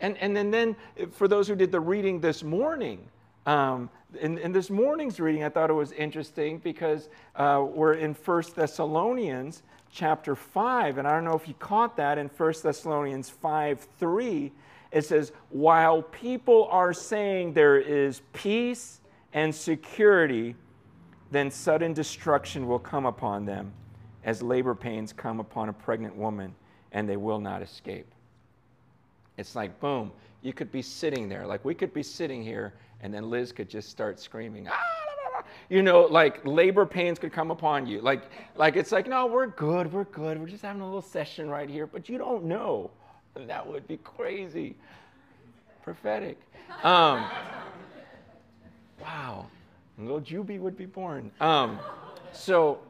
And, 0.00 0.16
and 0.18 0.36
then, 0.36 0.50
then 0.50 0.76
for 1.10 1.28
those 1.28 1.48
who 1.48 1.54
did 1.54 1.72
the 1.72 1.80
reading 1.80 2.20
this 2.20 2.42
morning, 2.42 3.06
um, 3.46 3.90
in, 4.20 4.38
in, 4.38 4.52
this 4.52 4.70
morning's 4.70 5.20
reading, 5.20 5.44
I 5.44 5.48
thought 5.48 5.70
it 5.70 5.74
was 5.74 5.92
interesting 5.92 6.58
because 6.58 7.08
uh, 7.36 7.64
we're 7.66 7.94
in 7.94 8.14
1 8.14 8.42
Thessalonians 8.54 9.62
chapter 9.90 10.34
5, 10.34 10.98
and 10.98 11.06
I 11.06 11.12
don't 11.12 11.24
know 11.24 11.34
if 11.34 11.48
you 11.48 11.54
caught 11.54 11.96
that 11.96 12.18
in 12.18 12.28
1 12.28 12.54
Thessalonians 12.62 13.30
5 13.30 13.86
3. 13.98 14.52
It 14.90 15.04
says, 15.04 15.32
While 15.50 16.02
people 16.02 16.68
are 16.70 16.92
saying 16.92 17.52
there 17.52 17.78
is 17.78 18.22
peace 18.32 19.00
and 19.32 19.54
security, 19.54 20.54
then 21.30 21.50
sudden 21.50 21.92
destruction 21.92 22.66
will 22.66 22.78
come 22.78 23.06
upon 23.06 23.44
them 23.44 23.72
as 24.24 24.42
labor 24.42 24.74
pains 24.74 25.12
come 25.12 25.40
upon 25.40 25.68
a 25.68 25.72
pregnant 25.72 26.16
woman, 26.16 26.54
and 26.92 27.08
they 27.08 27.16
will 27.16 27.40
not 27.40 27.62
escape. 27.62 28.06
It's 29.36 29.54
like, 29.54 29.78
boom, 29.78 30.10
you 30.42 30.52
could 30.52 30.72
be 30.72 30.82
sitting 30.82 31.28
there. 31.28 31.46
Like 31.46 31.64
we 31.64 31.74
could 31.74 31.92
be 31.92 32.02
sitting 32.02 32.42
here, 32.42 32.74
and 33.00 33.12
then 33.12 33.30
Liz 33.30 33.52
could 33.52 33.68
just 33.68 33.88
start 33.90 34.18
screaming, 34.18 34.68
ah, 34.68 35.44
you 35.68 35.82
know, 35.82 36.02
like 36.02 36.44
labor 36.44 36.86
pains 36.86 37.18
could 37.18 37.32
come 37.32 37.50
upon 37.50 37.86
you. 37.86 38.00
Like, 38.00 38.22
like 38.56 38.76
it's 38.76 38.92
like, 38.92 39.06
no, 39.06 39.26
we're 39.26 39.46
good, 39.46 39.92
we're 39.92 40.04
good. 40.04 40.38
We're 40.38 40.48
just 40.48 40.62
having 40.62 40.82
a 40.82 40.84
little 40.84 41.02
session 41.02 41.48
right 41.48 41.68
here, 41.68 41.86
but 41.86 42.08
you 42.08 42.18
don't 42.18 42.44
know. 42.44 42.90
That 43.34 43.66
would 43.66 43.86
be 43.86 43.98
crazy. 43.98 44.74
Prophetic. 45.82 46.38
Um, 46.82 47.24
wow. 49.00 49.46
A 49.98 50.02
little 50.02 50.20
Juby 50.20 50.58
would 50.58 50.76
be 50.76 50.86
born. 50.86 51.30
Um, 51.40 51.78
so 52.32 52.80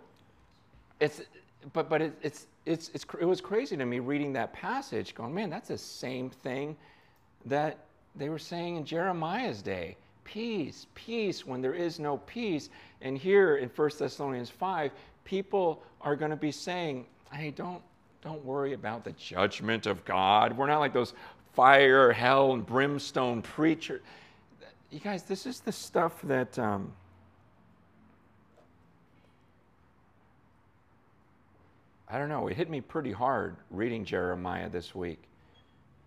it's, 1.00 1.22
but, 1.72 1.88
but 1.88 2.02
it, 2.02 2.12
it's, 2.22 2.46
it's, 2.66 2.90
it's, 2.94 3.04
it 3.20 3.24
was 3.24 3.40
crazy 3.40 3.76
to 3.76 3.84
me 3.84 3.98
reading 3.98 4.32
that 4.34 4.52
passage, 4.52 5.14
going, 5.14 5.34
man, 5.34 5.50
that's 5.50 5.68
the 5.68 5.78
same 5.78 6.30
thing 6.30 6.76
that 7.46 7.78
they 8.16 8.28
were 8.28 8.38
saying 8.38 8.76
in 8.76 8.84
Jeremiah's 8.84 9.62
day. 9.62 9.96
Peace, 10.24 10.86
peace 10.94 11.46
when 11.46 11.62
there 11.62 11.74
is 11.74 11.98
no 11.98 12.18
peace. 12.18 12.68
And 13.00 13.16
here 13.16 13.56
in 13.56 13.68
1 13.68 13.90
Thessalonians 13.98 14.50
5, 14.50 14.90
people 15.24 15.82
are 16.00 16.16
going 16.16 16.30
to 16.30 16.36
be 16.36 16.52
saying, 16.52 17.06
hey, 17.32 17.50
don't, 17.50 17.82
don't 18.22 18.44
worry 18.44 18.72
about 18.74 19.04
the 19.04 19.12
judgment 19.12 19.86
of 19.86 20.04
God. 20.04 20.56
We're 20.56 20.66
not 20.66 20.80
like 20.80 20.92
those 20.92 21.14
fire, 21.54 22.12
hell, 22.12 22.52
and 22.52 22.66
brimstone 22.66 23.42
preachers. 23.42 24.02
You 24.90 25.00
guys, 25.00 25.22
this 25.22 25.46
is 25.46 25.60
the 25.60 25.72
stuff 25.72 26.20
that. 26.22 26.58
Um, 26.58 26.92
I 32.10 32.18
don't 32.18 32.30
know, 32.30 32.48
it 32.48 32.56
hit 32.56 32.70
me 32.70 32.80
pretty 32.80 33.12
hard 33.12 33.56
reading 33.70 34.02
Jeremiah 34.02 34.70
this 34.70 34.94
week 34.94 35.28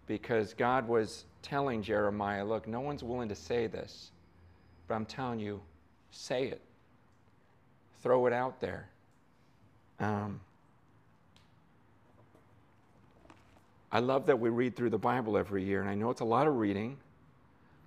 because 0.08 0.54
God 0.54 0.88
was 0.88 1.26
telling 1.42 1.82
Jeremiah, 1.82 2.46
look, 2.46 2.68
no 2.68 2.82
one's 2.82 3.04
willing 3.04 3.30
to 3.30 3.36
say 3.36 3.68
this, 3.68 4.12
but 4.88 4.96
I'm 4.96 5.06
telling 5.06 5.40
you, 5.40 5.62
say 6.12 6.48
it. 6.48 6.62
Throw 8.02 8.26
it 8.26 8.34
out 8.34 8.60
there. 8.60 8.90
Um, 10.00 10.40
I 13.92 14.00
love 14.00 14.26
that 14.28 14.40
we 14.40 14.50
read 14.50 14.76
through 14.76 14.90
the 14.90 14.98
Bible 14.98 15.38
every 15.38 15.64
year, 15.64 15.82
and 15.82 15.90
I 15.90 15.96
know 15.96 16.10
it's 16.10 16.22
a 16.22 16.26
lot 16.26 16.48
of 16.48 16.56
reading, 16.56 16.98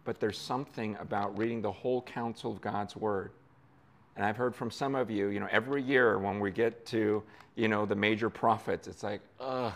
but 0.05 0.21
there's 0.21 0.39
something 0.39 0.97
about 1.01 1.37
reading 1.39 1.63
the 1.63 1.73
whole 1.73 2.03
counsel 2.03 2.53
of 2.53 2.61
God's 2.61 2.95
Word. 2.95 3.31
And 4.17 4.25
I've 4.25 4.37
heard 4.37 4.55
from 4.55 4.71
some 4.71 4.95
of 4.95 5.11
you, 5.11 5.29
you 5.29 5.41
know, 5.41 5.49
every 5.51 5.83
year 5.83 6.19
when 6.19 6.41
we 6.41 6.51
get 6.51 6.87
to, 6.87 7.23
you 7.57 7.69
know, 7.69 7.87
the 7.87 7.97
major 7.97 8.31
prophets, 8.31 8.87
it's 8.87 9.03
like, 9.03 9.21
ugh, 9.41 9.73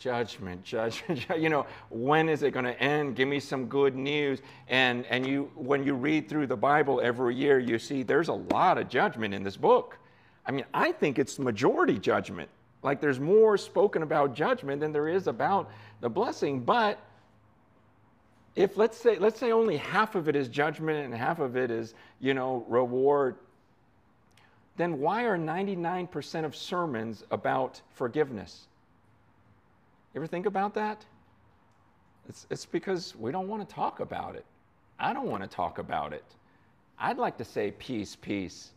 judgment, 0.00 0.64
judgment, 0.64 1.24
you 1.38 1.48
know, 1.48 1.66
when 1.90 2.28
is 2.28 2.42
it 2.42 2.50
going 2.50 2.64
to 2.64 2.82
end? 2.82 3.14
Give 3.14 3.28
me 3.28 3.38
some 3.38 3.66
good 3.66 3.94
news. 3.94 4.40
And, 4.66 5.06
and 5.06 5.24
you, 5.24 5.50
when 5.54 5.84
you 5.84 5.94
read 5.94 6.28
through 6.28 6.48
the 6.48 6.56
Bible 6.56 7.00
every 7.00 7.36
year, 7.36 7.60
you 7.60 7.78
see 7.78 8.02
there's 8.02 8.28
a 8.28 8.34
lot 8.34 8.78
of 8.78 8.88
judgment 8.88 9.34
in 9.34 9.44
this 9.44 9.56
book. 9.56 9.98
I 10.46 10.50
mean, 10.50 10.64
I 10.74 10.90
think 10.90 11.18
it's 11.18 11.38
majority 11.38 11.98
judgment. 11.98 12.48
Like 12.82 13.00
there's 13.00 13.20
more 13.20 13.58
spoken 13.58 14.02
about 14.02 14.34
judgment 14.34 14.80
than 14.80 14.90
there 14.90 15.06
is 15.06 15.26
about 15.26 15.70
the 16.00 16.08
blessing. 16.08 16.60
But 16.60 16.98
if 18.56 18.78
let's 18.78 18.96
say 18.96 19.18
let's 19.18 19.38
say 19.38 19.52
only 19.52 19.76
half 19.76 20.14
of 20.14 20.28
it 20.28 20.34
is 20.34 20.48
judgment 20.48 21.04
and 21.04 21.14
half 21.14 21.40
of 21.40 21.58
it 21.58 21.70
is, 21.70 21.94
you 22.20 22.32
know, 22.32 22.64
reward, 22.68 23.36
then 24.78 24.98
why 24.98 25.24
are 25.24 25.36
99% 25.36 26.44
of 26.46 26.56
sermons 26.56 27.22
about 27.30 27.82
forgiveness? 27.90 28.66
You 30.12 30.20
ever 30.20 30.26
think 30.26 30.46
about 30.46 30.74
that? 30.74 31.04
It's, 32.28 32.46
it's 32.50 32.66
because 32.66 33.14
we 33.16 33.32
don't 33.32 33.48
want 33.48 33.66
to 33.66 33.74
talk 33.74 34.00
about 34.00 34.36
it. 34.36 34.44
I 34.98 35.12
don't 35.12 35.26
want 35.26 35.42
to 35.42 35.48
talk 35.48 35.78
about 35.78 36.12
it. 36.12 36.24
I'd 36.98 37.18
like 37.18 37.38
to 37.38 37.44
say 37.44 37.72
peace, 37.72 38.16
peace 38.16 38.72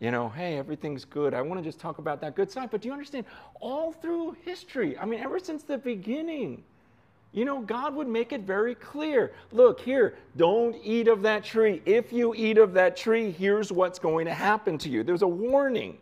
you 0.00 0.10
know, 0.10 0.28
hey, 0.28 0.58
everything's 0.58 1.04
good. 1.04 1.34
I 1.34 1.40
want 1.40 1.62
to 1.62 1.64
just 1.64 1.78
talk 1.78 1.98
about 1.98 2.20
that 2.20 2.34
good 2.34 2.50
side. 2.50 2.70
But 2.70 2.82
do 2.82 2.88
you 2.88 2.92
understand? 2.92 3.24
All 3.60 3.92
through 3.92 4.36
history, 4.44 4.98
I 4.98 5.04
mean, 5.04 5.20
ever 5.20 5.38
since 5.38 5.62
the 5.62 5.78
beginning, 5.78 6.62
you 7.32 7.44
know, 7.44 7.60
God 7.60 7.94
would 7.94 8.08
make 8.08 8.32
it 8.32 8.42
very 8.42 8.74
clear. 8.74 9.32
Look, 9.52 9.80
here, 9.80 10.16
don't 10.36 10.76
eat 10.82 11.08
of 11.08 11.22
that 11.22 11.44
tree. 11.44 11.80
If 11.86 12.12
you 12.12 12.34
eat 12.34 12.58
of 12.58 12.74
that 12.74 12.96
tree, 12.96 13.30
here's 13.30 13.72
what's 13.72 13.98
going 13.98 14.26
to 14.26 14.34
happen 14.34 14.78
to 14.78 14.88
you. 14.88 15.04
There's 15.04 15.22
a 15.22 15.28
warning 15.28 15.98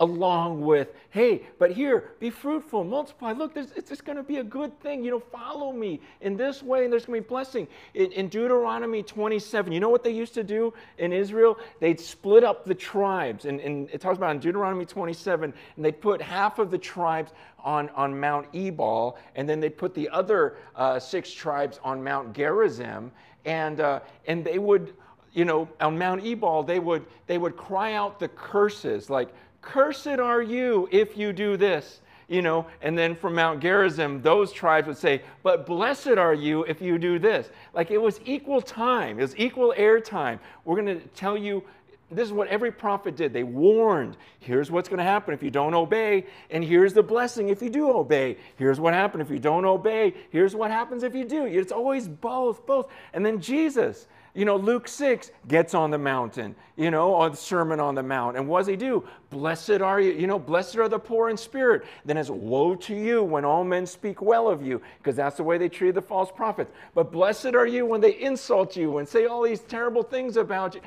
along 0.00 0.62
with, 0.62 0.94
hey, 1.10 1.42
but 1.58 1.70
here, 1.70 2.12
be 2.18 2.30
fruitful, 2.30 2.84
multiply. 2.84 3.32
Look, 3.32 3.56
it's 3.56 3.88
just 3.88 4.04
going 4.04 4.16
to 4.16 4.22
be 4.22 4.38
a 4.38 4.42
good 4.42 4.78
thing. 4.80 5.04
You 5.04 5.10
know, 5.12 5.20
follow 5.20 5.72
me 5.72 6.00
in 6.22 6.36
this 6.36 6.62
way, 6.62 6.84
and 6.84 6.92
there's 6.92 7.04
going 7.04 7.20
to 7.20 7.22
be 7.22 7.28
blessing. 7.28 7.68
In, 7.92 8.10
in, 8.12 8.28
Deuteronomy 8.28 9.02
27, 9.02 9.72
you 9.72 9.78
know 9.78 9.90
what 9.90 10.02
they 10.02 10.10
used 10.10 10.32
to 10.34 10.42
do 10.42 10.72
in 10.96 11.12
Israel? 11.12 11.58
They'd 11.80 12.00
split 12.00 12.44
up 12.44 12.64
the 12.64 12.74
tribes. 12.74 13.44
And, 13.44 13.60
and 13.60 13.90
it 13.90 14.00
talks 14.00 14.16
about 14.16 14.30
in 14.30 14.40
Deuteronomy 14.40 14.86
27, 14.86 15.52
and 15.76 15.84
they'd 15.84 16.00
put 16.00 16.22
half 16.22 16.58
of 16.58 16.70
the 16.70 16.78
tribes 16.78 17.32
on, 17.62 17.90
on 17.90 18.18
Mount 18.18 18.46
Ebal, 18.54 19.18
and 19.36 19.46
then 19.46 19.60
they'd 19.60 19.76
put 19.76 19.94
the 19.94 20.08
other 20.08 20.56
uh, 20.76 20.98
six 20.98 21.30
tribes 21.30 21.78
on 21.84 22.02
Mount 22.02 22.32
Gerizim, 22.32 23.12
and, 23.44 23.80
uh, 23.80 24.00
and 24.26 24.44
they 24.44 24.58
would 24.58 24.94
you 25.32 25.44
know, 25.44 25.68
on 25.80 25.96
Mount 25.96 26.24
Ebal, 26.24 26.64
they 26.64 26.80
would, 26.80 27.06
they 27.28 27.38
would 27.38 27.56
cry 27.56 27.92
out 27.92 28.18
the 28.18 28.26
curses 28.28 29.08
like, 29.08 29.28
Cursed 29.62 30.06
are 30.06 30.42
you 30.42 30.88
if 30.90 31.16
you 31.16 31.32
do 31.32 31.56
this. 31.56 32.00
You 32.28 32.42
know, 32.42 32.66
and 32.80 32.96
then 32.96 33.16
from 33.16 33.34
Mount 33.34 33.58
Gerizim, 33.58 34.22
those 34.22 34.52
tribes 34.52 34.86
would 34.86 34.96
say, 34.96 35.22
But 35.42 35.66
blessed 35.66 36.16
are 36.16 36.32
you 36.32 36.62
if 36.62 36.80
you 36.80 36.96
do 36.96 37.18
this. 37.18 37.50
Like 37.74 37.90
it 37.90 37.98
was 37.98 38.20
equal 38.24 38.60
time, 38.60 39.18
it 39.18 39.22
was 39.22 39.36
equal 39.36 39.74
air 39.76 39.98
time. 39.98 40.38
We're 40.64 40.80
going 40.80 41.00
to 41.00 41.08
tell 41.08 41.36
you 41.36 41.64
this 42.10 42.26
is 42.26 42.32
what 42.32 42.48
every 42.48 42.72
prophet 42.72 43.16
did. 43.16 43.32
They 43.32 43.44
warned, 43.44 44.16
here's 44.40 44.70
what's 44.70 44.88
going 44.88 44.98
to 44.98 45.04
happen 45.04 45.32
if 45.32 45.42
you 45.42 45.50
don't 45.50 45.74
obey, 45.74 46.26
and 46.50 46.64
here's 46.64 46.92
the 46.92 47.02
blessing 47.02 47.50
if 47.50 47.62
you 47.62 47.70
do 47.70 47.90
obey. 47.90 48.36
Here's 48.56 48.80
what 48.80 48.94
happens 48.94 49.22
if 49.22 49.30
you 49.30 49.38
don't 49.38 49.64
obey. 49.64 50.14
Here's 50.30 50.56
what 50.56 50.72
happens 50.72 51.04
if 51.04 51.14
you 51.14 51.24
do. 51.24 51.44
It's 51.44 51.70
always 51.70 52.08
both, 52.08 52.66
both. 52.66 52.90
And 53.12 53.24
then 53.24 53.40
Jesus, 53.40 54.08
you 54.34 54.44
know, 54.44 54.56
Luke 54.56 54.86
6 54.86 55.30
gets 55.48 55.74
on 55.74 55.90
the 55.90 55.98
mountain, 55.98 56.54
you 56.76 56.90
know, 56.90 57.14
on 57.14 57.32
the 57.32 57.36
Sermon 57.36 57.80
on 57.80 57.94
the 57.94 58.02
Mount. 58.02 58.36
And 58.36 58.46
what 58.46 58.60
does 58.60 58.66
he 58.68 58.76
do? 58.76 59.06
Blessed 59.30 59.80
are 59.80 60.00
you, 60.00 60.12
you 60.12 60.26
know, 60.26 60.38
blessed 60.38 60.76
are 60.76 60.88
the 60.88 60.98
poor 60.98 61.30
in 61.30 61.36
spirit. 61.36 61.84
Then 62.04 62.16
it's 62.16 62.30
woe 62.30 62.76
to 62.76 62.94
you 62.94 63.24
when 63.24 63.44
all 63.44 63.64
men 63.64 63.86
speak 63.86 64.22
well 64.22 64.48
of 64.48 64.62
you, 64.64 64.80
because 64.98 65.16
that's 65.16 65.36
the 65.36 65.42
way 65.42 65.58
they 65.58 65.68
treated 65.68 65.96
the 65.96 66.02
false 66.02 66.30
prophets. 66.30 66.70
But 66.94 67.10
blessed 67.10 67.54
are 67.54 67.66
you 67.66 67.86
when 67.86 68.00
they 68.00 68.18
insult 68.20 68.76
you 68.76 68.98
and 68.98 69.08
say 69.08 69.26
all 69.26 69.42
these 69.42 69.60
terrible 69.60 70.02
things 70.02 70.36
about 70.36 70.76
you. 70.76 70.80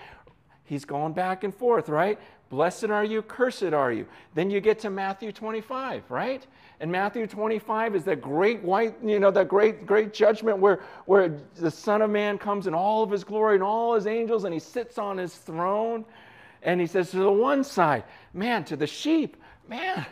He's 0.66 0.86
going 0.86 1.14
back 1.14 1.44
and 1.44 1.54
forth, 1.54 1.90
right? 1.90 2.18
Blessed 2.50 2.86
are 2.86 3.04
you, 3.04 3.22
cursed 3.22 3.74
are 3.74 3.92
you. 3.92 4.08
Then 4.36 4.52
you 4.52 4.62
get 4.62 4.80
to 4.80 4.90
Matthew 4.90 5.32
25, 5.32 6.04
right? 6.10 6.46
And 6.84 6.92
Matthew 6.92 7.28
25 7.28 7.96
is 7.96 8.04
that 8.04 8.20
great 8.20 8.62
white, 8.62 8.94
you 9.02 9.18
know, 9.18 9.32
that 9.32 9.48
great, 9.48 9.86
great 9.86 10.14
judgment 10.14 10.58
where, 10.58 10.82
where 11.06 11.40
the 11.56 11.72
Son 11.72 12.02
of 12.02 12.10
Man 12.10 12.38
comes 12.38 12.68
in 12.68 12.74
all 12.74 13.04
of 13.04 13.10
his 13.10 13.24
glory 13.24 13.56
and 13.56 13.64
all 13.64 13.96
his 13.96 14.06
angels 14.06 14.44
and 14.44 14.54
he 14.54 14.60
sits 14.60 14.98
on 14.98 15.18
his 15.18 15.34
throne. 15.34 16.04
And 16.62 16.82
he 16.82 16.86
says 16.86 17.10
to 17.12 17.20
the 17.20 17.32
one 17.32 17.64
side, 17.64 18.04
man, 18.34 18.66
to 18.66 18.76
the 18.76 18.86
sheep, 18.86 19.38
man, 19.70 20.06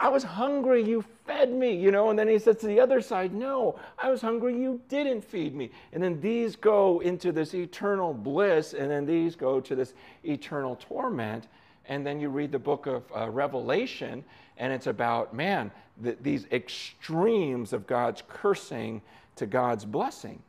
I 0.00 0.08
was 0.08 0.22
hungry, 0.22 0.82
you 0.82 1.04
fed 1.26 1.52
me, 1.52 1.76
you 1.76 1.90
know. 1.90 2.08
And 2.08 2.18
then 2.18 2.28
he 2.28 2.38
says 2.38 2.56
to 2.60 2.68
the 2.68 2.80
other 2.80 3.02
side, 3.02 3.34
no, 3.34 3.78
I 3.98 4.08
was 4.08 4.22
hungry, 4.22 4.58
you 4.58 4.80
didn't 4.88 5.20
feed 5.20 5.54
me. 5.54 5.72
And 5.92 6.02
then 6.02 6.22
these 6.22 6.56
go 6.56 7.00
into 7.00 7.32
this 7.32 7.52
eternal 7.52 8.14
bliss, 8.14 8.72
and 8.72 8.90
then 8.90 9.04
these 9.04 9.36
go 9.36 9.60
to 9.60 9.76
this 9.76 9.92
eternal 10.24 10.76
torment 10.76 11.48
and 11.88 12.06
then 12.06 12.20
you 12.20 12.28
read 12.28 12.52
the 12.52 12.58
book 12.58 12.86
of 12.86 13.02
uh, 13.14 13.28
Revelation, 13.28 14.24
and 14.56 14.72
it's 14.72 14.86
about, 14.86 15.34
man, 15.34 15.70
the, 16.00 16.16
these 16.22 16.46
extremes 16.50 17.72
of 17.72 17.86
God's 17.86 18.22
cursing 18.28 19.02
to 19.36 19.46
God's 19.46 19.84
blessing. 19.84 20.42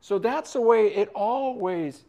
So 0.00 0.18
that's 0.18 0.52
the 0.52 0.60
way 0.60 0.88
it 0.88 1.10
always 1.14 2.04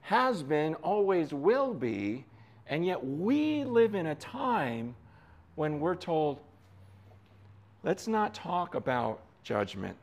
has 0.00 0.42
been, 0.42 0.74
always 0.76 1.32
will 1.32 1.74
be. 1.74 2.24
And 2.66 2.84
yet 2.86 3.04
we 3.04 3.64
live 3.64 3.94
in 3.94 4.06
a 4.06 4.14
time 4.14 4.94
when 5.54 5.80
we're 5.80 5.94
told, 5.94 6.40
let's 7.82 8.08
not 8.08 8.34
talk 8.34 8.74
about 8.74 9.20
judgment. 9.42 9.96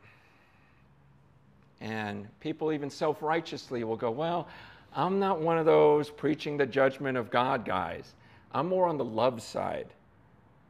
And 1.80 2.28
people, 2.40 2.72
even 2.72 2.90
self 2.90 3.22
righteously, 3.22 3.84
will 3.84 3.96
go, 3.96 4.10
well, 4.10 4.48
I'm 4.94 5.18
not 5.18 5.40
one 5.40 5.58
of 5.58 5.66
those 5.66 6.10
preaching 6.10 6.56
the 6.56 6.66
judgment 6.66 7.16
of 7.16 7.30
God 7.30 7.64
guys. 7.64 8.14
I'm 8.52 8.66
more 8.66 8.86
on 8.88 8.98
the 8.98 9.04
love 9.04 9.40
side, 9.40 9.86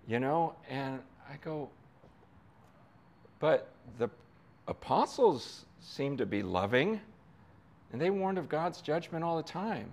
you 0.06 0.20
know? 0.20 0.54
And 0.68 1.00
I 1.28 1.37
go, 1.42 1.70
but 3.38 3.68
the 3.98 4.11
apostles 4.68 5.64
seem 5.80 6.16
to 6.18 6.26
be 6.26 6.42
loving, 6.42 7.00
and 7.92 8.00
they 8.00 8.11
warned 8.11 8.38
of 8.38 8.48
God's 8.48 8.83
judgment 8.83 9.24
all 9.24 9.37
the 9.37 9.42
time. 9.42 9.90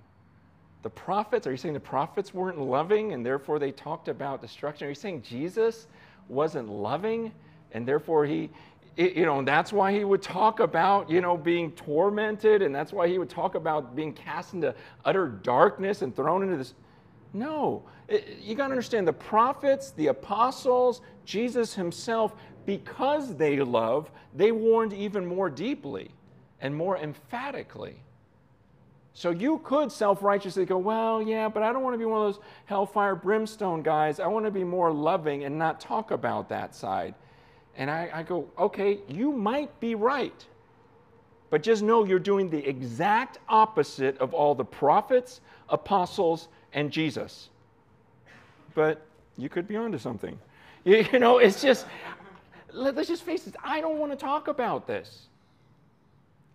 The 0.84 0.90
prophets, 0.90 1.48
are 1.48 1.52
you 1.52 1.58
saying 1.58 1.74
the 1.74 1.80
prophets 1.80 2.34
weren't 2.34 2.60
loving 2.60 3.13
and 3.13 3.26
therefore 3.26 3.60
they 3.60 3.72
talked 3.72 4.08
about 4.08 4.42
destruction? 4.42 4.86
Are 4.86 4.90
you 4.90 4.96
saying 4.96 5.24
Jesus 5.24 5.88
wasn't 6.30 6.70
loving 6.70 7.32
and 7.74 7.86
therefore 7.86 8.26
he, 8.26 8.50
you 8.98 9.26
know, 9.26 9.40
and 9.40 9.48
that's 9.48 9.72
why 9.72 9.92
he 9.92 10.04
would 10.04 10.24
talk 10.24 10.60
about, 10.60 11.10
you 11.10 11.22
know, 11.22 11.38
being 11.38 11.72
tormented 11.74 12.64
and 12.64 12.74
that's 12.74 12.92
why 12.92 13.08
he 13.08 13.20
would 13.20 13.30
talk 13.30 13.54
about 13.54 13.96
being 13.96 14.12
cast 14.12 14.56
into 14.56 14.74
utter 15.06 15.28
darkness 15.28 16.02
and 16.02 16.16
thrown 16.16 16.42
into 16.42 16.58
this. 16.58 16.74
No, 17.32 17.84
you 18.42 18.56
got 18.56 18.68
to 18.68 18.72
understand 18.72 19.08
the 19.08 19.14
prophets, 19.14 19.92
the 19.92 20.08
apostles, 20.08 21.02
Jesus 21.26 21.76
himself, 21.76 22.34
because 22.66 23.36
they 23.36 23.60
love, 23.60 24.10
they 24.34 24.52
warned 24.52 24.94
even 24.94 25.26
more 25.26 25.50
deeply 25.50 26.10
and 26.60 26.76
more 26.76 26.98
emphatically. 26.98 27.98
So 29.14 29.30
you 29.30 29.60
could 29.64 29.92
self 29.92 30.24
righteously 30.24 30.66
go, 30.66 30.78
well, 30.78 31.22
yeah, 31.22 31.50
but 31.50 31.64
I 31.64 31.72
don't 31.72 31.84
want 31.84 31.94
to 31.94 31.98
be 31.98 32.06
one 32.06 32.28
of 32.28 32.34
those 32.34 32.44
hellfire 32.66 33.16
brimstone 33.16 33.84
guys. 33.84 34.20
I 34.20 34.28
want 34.28 34.46
to 34.46 34.52
be 34.52 34.64
more 34.64 34.92
loving 34.92 35.44
and 35.44 35.58
not 35.58 35.80
talk 35.80 36.12
about 36.12 36.50
that 36.50 36.74
side. 36.74 37.14
And 37.78 37.92
I, 37.92 38.10
I, 38.12 38.24
go, 38.24 38.50
okay, 38.58 39.00
you 39.08 39.32
might 39.32 39.80
be 39.80 39.94
right. 39.96 40.46
But 41.50 41.63
just 41.63 41.84
know 41.84 42.04
you're 42.04 42.20
doing 42.20 42.50
the 42.50 42.68
exact 42.68 43.38
opposite 43.48 44.18
of 44.18 44.34
all 44.34 44.56
the 44.56 44.66
prophets, 44.66 45.42
apostles, 45.70 46.50
and 46.74 46.92
Jesus. 46.92 47.50
But 48.74 49.06
you 49.38 49.48
could 49.48 49.68
be 49.68 49.76
onto 49.76 50.00
something. 50.00 50.38
You, 50.84 51.06
you 51.13 51.20
know, 51.20 51.38
it's 51.38 51.62
just, 51.62 51.86
let, 52.74 52.98
us 52.98 53.08
just 53.08 53.24
face 53.24 53.48
it, 53.48 53.56
I 53.63 53.80
don't 53.80 54.00
want 54.00 54.12
to 54.12 54.18
talk 54.18 54.48
about 54.48 54.88
this. 54.88 55.28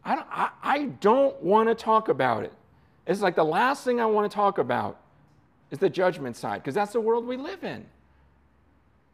I 0.04 0.16
don't, 0.16 0.26
I, 0.30 0.50
I 0.62 0.84
don't 1.00 1.40
want 1.40 1.68
to 1.68 1.74
talk 1.74 2.08
about 2.08 2.42
it. 2.42 2.52
It's 3.06 3.20
like 3.20 3.36
the 3.36 3.44
last 3.44 3.84
thing 3.84 4.00
I 4.00 4.06
want 4.06 4.30
to 4.30 4.34
talk 4.34 4.58
about 4.58 4.98
is 5.70 5.78
the 5.78 5.88
judgment 5.88 6.36
side, 6.36 6.62
because 6.62 6.74
that's 6.74 6.92
the 6.92 7.00
world 7.00 7.26
we 7.26 7.36
live 7.36 7.64
in. 7.64 7.86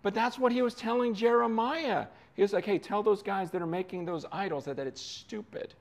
But 0.02 0.14
that's 0.14 0.38
what 0.38 0.52
he 0.52 0.62
was 0.62 0.74
telling 0.74 1.14
Jeremiah. 1.14 2.06
He 2.34 2.42
was 2.42 2.52
like, 2.52 2.64
hey, 2.64 2.78
tell 2.78 3.02
those 3.02 3.22
guys 3.22 3.50
that 3.50 3.62
are 3.62 3.66
making 3.66 4.04
those 4.04 4.24
idols 4.30 4.64
that, 4.66 4.76
that 4.76 4.86
it's 4.86 5.02
stupid. 5.02 5.74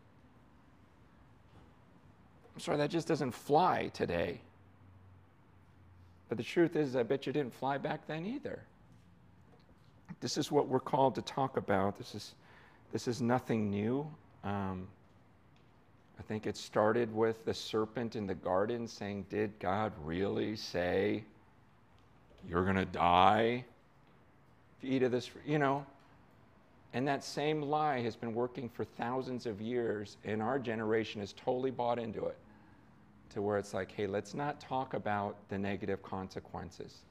I'm 2.55 2.61
sorry, 2.61 2.77
that 2.77 2.89
just 2.89 3.07
doesn't 3.07 3.31
fly 3.31 3.91
today. 3.93 4.41
But 6.29 6.37
the 6.37 6.43
truth 6.43 6.75
is, 6.75 6.95
I 6.95 7.03
bet 7.03 7.27
you 7.27 7.33
didn't 7.33 7.53
fly 7.53 7.77
back 7.77 8.07
then 8.07 8.25
either. 8.25 8.59
This 10.19 10.37
is 10.37 10.51
what 10.51 10.67
we're 10.67 10.79
called 10.79 11.15
to 11.15 11.21
talk 11.21 11.57
about. 11.57 11.97
This 11.97 12.15
is, 12.15 12.33
this 12.91 13.07
is 13.07 13.21
nothing 13.21 13.69
new. 13.69 14.09
Um, 14.43 14.87
I 16.19 16.23
think 16.23 16.47
it 16.47 16.57
started 16.57 17.13
with 17.13 17.45
the 17.45 17.53
serpent 17.53 18.15
in 18.15 18.25
the 18.25 18.33
garden 18.33 18.87
saying, 18.87 19.27
Did 19.29 19.51
God 19.59 19.93
really 20.03 20.55
say 20.55 21.23
you're 22.49 22.63
going 22.63 22.77
to 22.77 22.85
die 22.85 23.63
if 24.77 24.87
you 24.87 24.95
eat 24.95 25.03
of 25.03 25.11
this? 25.11 25.29
You 25.45 25.59
know, 25.59 25.85
and 26.93 27.07
that 27.07 27.23
same 27.23 27.61
lie 27.61 28.01
has 28.01 28.15
been 28.15 28.33
working 28.33 28.69
for 28.69 28.83
thousands 28.83 29.45
of 29.45 29.61
years, 29.61 30.17
and 30.23 30.41
our 30.41 30.57
generation 30.59 31.21
has 31.21 31.33
totally 31.33 31.71
bought 31.71 31.99
into 31.99 32.25
it 32.25 32.37
to 33.31 33.41
where 33.41 33.57
it's 33.57 33.73
like, 33.73 33.91
hey, 33.91 34.07
let's 34.07 34.33
not 34.33 34.59
talk 34.59 34.93
about 34.93 35.35
the 35.49 35.57
negative 35.57 36.01
consequences. 36.01 37.01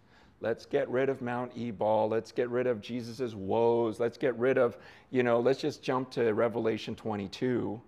Let's 0.41 0.67
get 0.67 0.89
rid 0.89 1.09
of 1.09 1.23
Mount 1.23 1.53
Ebal. 1.57 2.09
Let's 2.09 2.33
get 2.33 2.51
rid 2.51 2.67
of 2.67 2.81
Jesus' 2.81 3.35
woes. 3.35 4.01
Let's 4.01 4.19
get 4.19 4.37
rid 4.39 4.59
of, 4.59 4.77
you 5.11 5.23
know, 5.23 5.41
let's 5.41 5.61
just 5.61 5.83
jump 5.83 6.11
to 6.13 6.33
Revelation 6.33 6.95
22. 6.95 7.81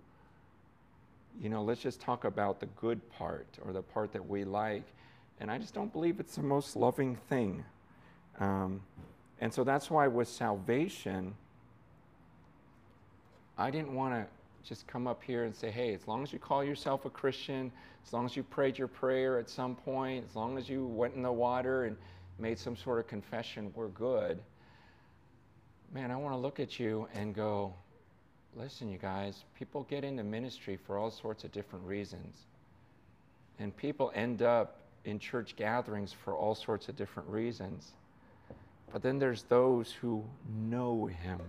You 1.41 1.49
know, 1.49 1.63
let's 1.63 1.81
just 1.81 2.01
talk 2.01 2.25
about 2.25 2.59
the 2.59 2.65
good 2.67 3.07
part 3.11 3.47
or 3.65 3.71
the 3.71 3.81
part 3.81 4.11
that 4.13 4.27
we 4.27 4.43
like. 4.43 4.83
And 5.39 5.51
I 5.51 5.57
just 5.57 5.73
don't 5.73 5.93
believe 5.93 6.19
it's 6.19 6.35
the 6.35 6.43
most 6.43 6.75
loving 6.75 7.15
thing. 7.29 7.63
Um, 8.39 8.81
and 9.39 9.53
so 9.53 9.63
that's 9.63 9.89
why 9.89 10.07
with 10.07 10.27
salvation, 10.27 11.33
I 13.57 13.71
didn't 13.71 13.93
want 13.93 14.13
to 14.13 14.27
just 14.67 14.87
come 14.87 15.07
up 15.07 15.23
here 15.23 15.45
and 15.45 15.55
say, 15.55 15.71
hey, 15.71 15.93
as 15.93 16.07
long 16.07 16.23
as 16.23 16.31
you 16.33 16.39
call 16.39 16.63
yourself 16.63 17.05
a 17.05 17.09
Christian, 17.09 17.71
as 18.05 18.13
long 18.13 18.25
as 18.25 18.35
you 18.35 18.43
prayed 18.43 18.77
your 18.77 18.87
prayer 18.87 19.39
at 19.39 19.49
some 19.49 19.75
point, 19.75 20.25
as 20.29 20.35
long 20.35 20.57
as 20.57 20.69
you 20.69 20.85
went 20.85 21.15
in 21.15 21.23
the 21.23 21.31
water 21.31 21.85
and 21.85 21.97
made 22.37 22.59
some 22.59 22.75
sort 22.75 22.99
of 22.99 23.07
confession, 23.07 23.71
we're 23.75 23.87
good. 23.87 24.39
Man, 25.93 26.11
I 26.11 26.15
want 26.15 26.33
to 26.33 26.37
look 26.37 26.59
at 26.59 26.79
you 26.79 27.07
and 27.13 27.33
go, 27.33 27.73
listen, 28.55 28.89
you 28.89 28.97
guys, 28.97 29.43
people 29.57 29.83
get 29.89 30.03
into 30.03 30.23
ministry 30.23 30.77
for 30.77 30.97
all 30.97 31.11
sorts 31.11 31.43
of 31.43 31.51
different 31.51 31.85
reasons. 31.85 32.35
And 33.57 33.75
people 33.75 34.11
end 34.13 34.41
up 34.41 34.81
in 35.05 35.19
church 35.19 35.55
gatherings 35.55 36.13
for 36.13 36.35
all 36.35 36.55
sorts 36.55 36.89
of 36.89 36.95
different 36.95 37.29
reasons. 37.29 37.93
But 38.91 39.01
then 39.01 39.19
there's 39.19 39.43
those 39.43 39.91
who 39.91 40.23
know 40.67 41.05
Him 41.05 41.39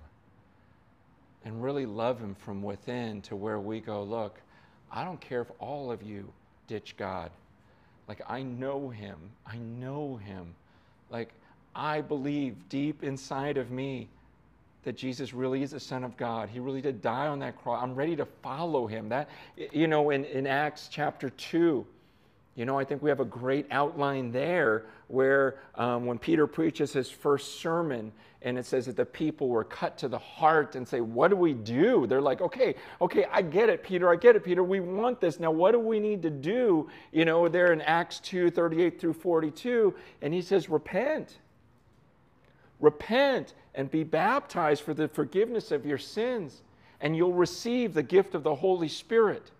and 1.44 1.62
really 1.62 1.86
love 1.86 2.20
Him 2.20 2.34
from 2.34 2.62
within 2.62 3.22
to 3.22 3.36
where 3.36 3.58
we 3.60 3.80
go, 3.80 4.02
look, 4.02 4.38
I 4.92 5.04
don't 5.04 5.20
care 5.20 5.40
if 5.40 5.50
all 5.58 5.90
of 5.90 6.02
you 6.02 6.32
ditch 6.66 6.96
God. 6.96 7.30
Like, 8.08 8.20
I 8.28 8.42
know 8.42 8.88
Him. 8.88 9.16
I 9.46 9.56
know 9.56 10.16
Him. 10.16 10.54
Like, 11.10 11.32
I 11.74 12.00
believe 12.00 12.68
deep 12.68 13.02
inside 13.02 13.56
of 13.56 13.70
me 13.70 14.08
that 14.84 14.96
Jesus 14.96 15.34
really 15.34 15.62
is 15.62 15.72
the 15.72 15.80
Son 15.80 16.04
of 16.04 16.16
God. 16.16 16.48
He 16.48 16.58
really 16.58 16.80
did 16.80 17.02
die 17.02 17.26
on 17.26 17.38
that 17.40 17.60
cross. 17.62 17.82
I'm 17.82 17.94
ready 17.94 18.16
to 18.16 18.24
follow 18.24 18.86
him. 18.86 19.08
That, 19.10 19.28
you 19.72 19.86
know, 19.86 20.10
in, 20.10 20.24
in 20.24 20.46
Acts 20.46 20.88
chapter 20.90 21.30
2, 21.30 21.86
you 22.60 22.66
know, 22.66 22.78
I 22.78 22.84
think 22.84 23.00
we 23.00 23.08
have 23.08 23.20
a 23.20 23.24
great 23.24 23.64
outline 23.70 24.32
there 24.32 24.84
where 25.08 25.60
um, 25.76 26.04
when 26.04 26.18
Peter 26.18 26.46
preaches 26.46 26.92
his 26.92 27.08
first 27.08 27.58
sermon, 27.58 28.12
and 28.42 28.58
it 28.58 28.66
says 28.66 28.84
that 28.84 28.96
the 28.96 29.06
people 29.06 29.48
were 29.48 29.64
cut 29.64 29.96
to 29.96 30.08
the 30.08 30.18
heart 30.18 30.76
and 30.76 30.86
say, 30.86 31.00
What 31.00 31.28
do 31.28 31.36
we 31.36 31.54
do? 31.54 32.06
They're 32.06 32.20
like, 32.20 32.42
Okay, 32.42 32.74
okay, 33.00 33.24
I 33.32 33.40
get 33.40 33.70
it, 33.70 33.82
Peter, 33.82 34.10
I 34.10 34.16
get 34.16 34.36
it, 34.36 34.44
Peter. 34.44 34.62
We 34.62 34.80
want 34.80 35.22
this. 35.22 35.40
Now, 35.40 35.50
what 35.50 35.72
do 35.72 35.78
we 35.78 35.98
need 35.98 36.20
to 36.20 36.28
do? 36.28 36.86
You 37.12 37.24
know, 37.24 37.48
there 37.48 37.72
in 37.72 37.80
Acts 37.80 38.20
2 38.20 38.50
38 38.50 39.00
through 39.00 39.14
42, 39.14 39.94
and 40.20 40.34
he 40.34 40.42
says, 40.42 40.68
Repent. 40.68 41.38
Repent 42.78 43.54
and 43.74 43.90
be 43.90 44.04
baptized 44.04 44.82
for 44.82 44.92
the 44.92 45.08
forgiveness 45.08 45.70
of 45.70 45.86
your 45.86 45.96
sins, 45.96 46.60
and 47.00 47.16
you'll 47.16 47.32
receive 47.32 47.94
the 47.94 48.02
gift 48.02 48.34
of 48.34 48.42
the 48.42 48.54
Holy 48.54 48.88
Spirit. 48.88 49.50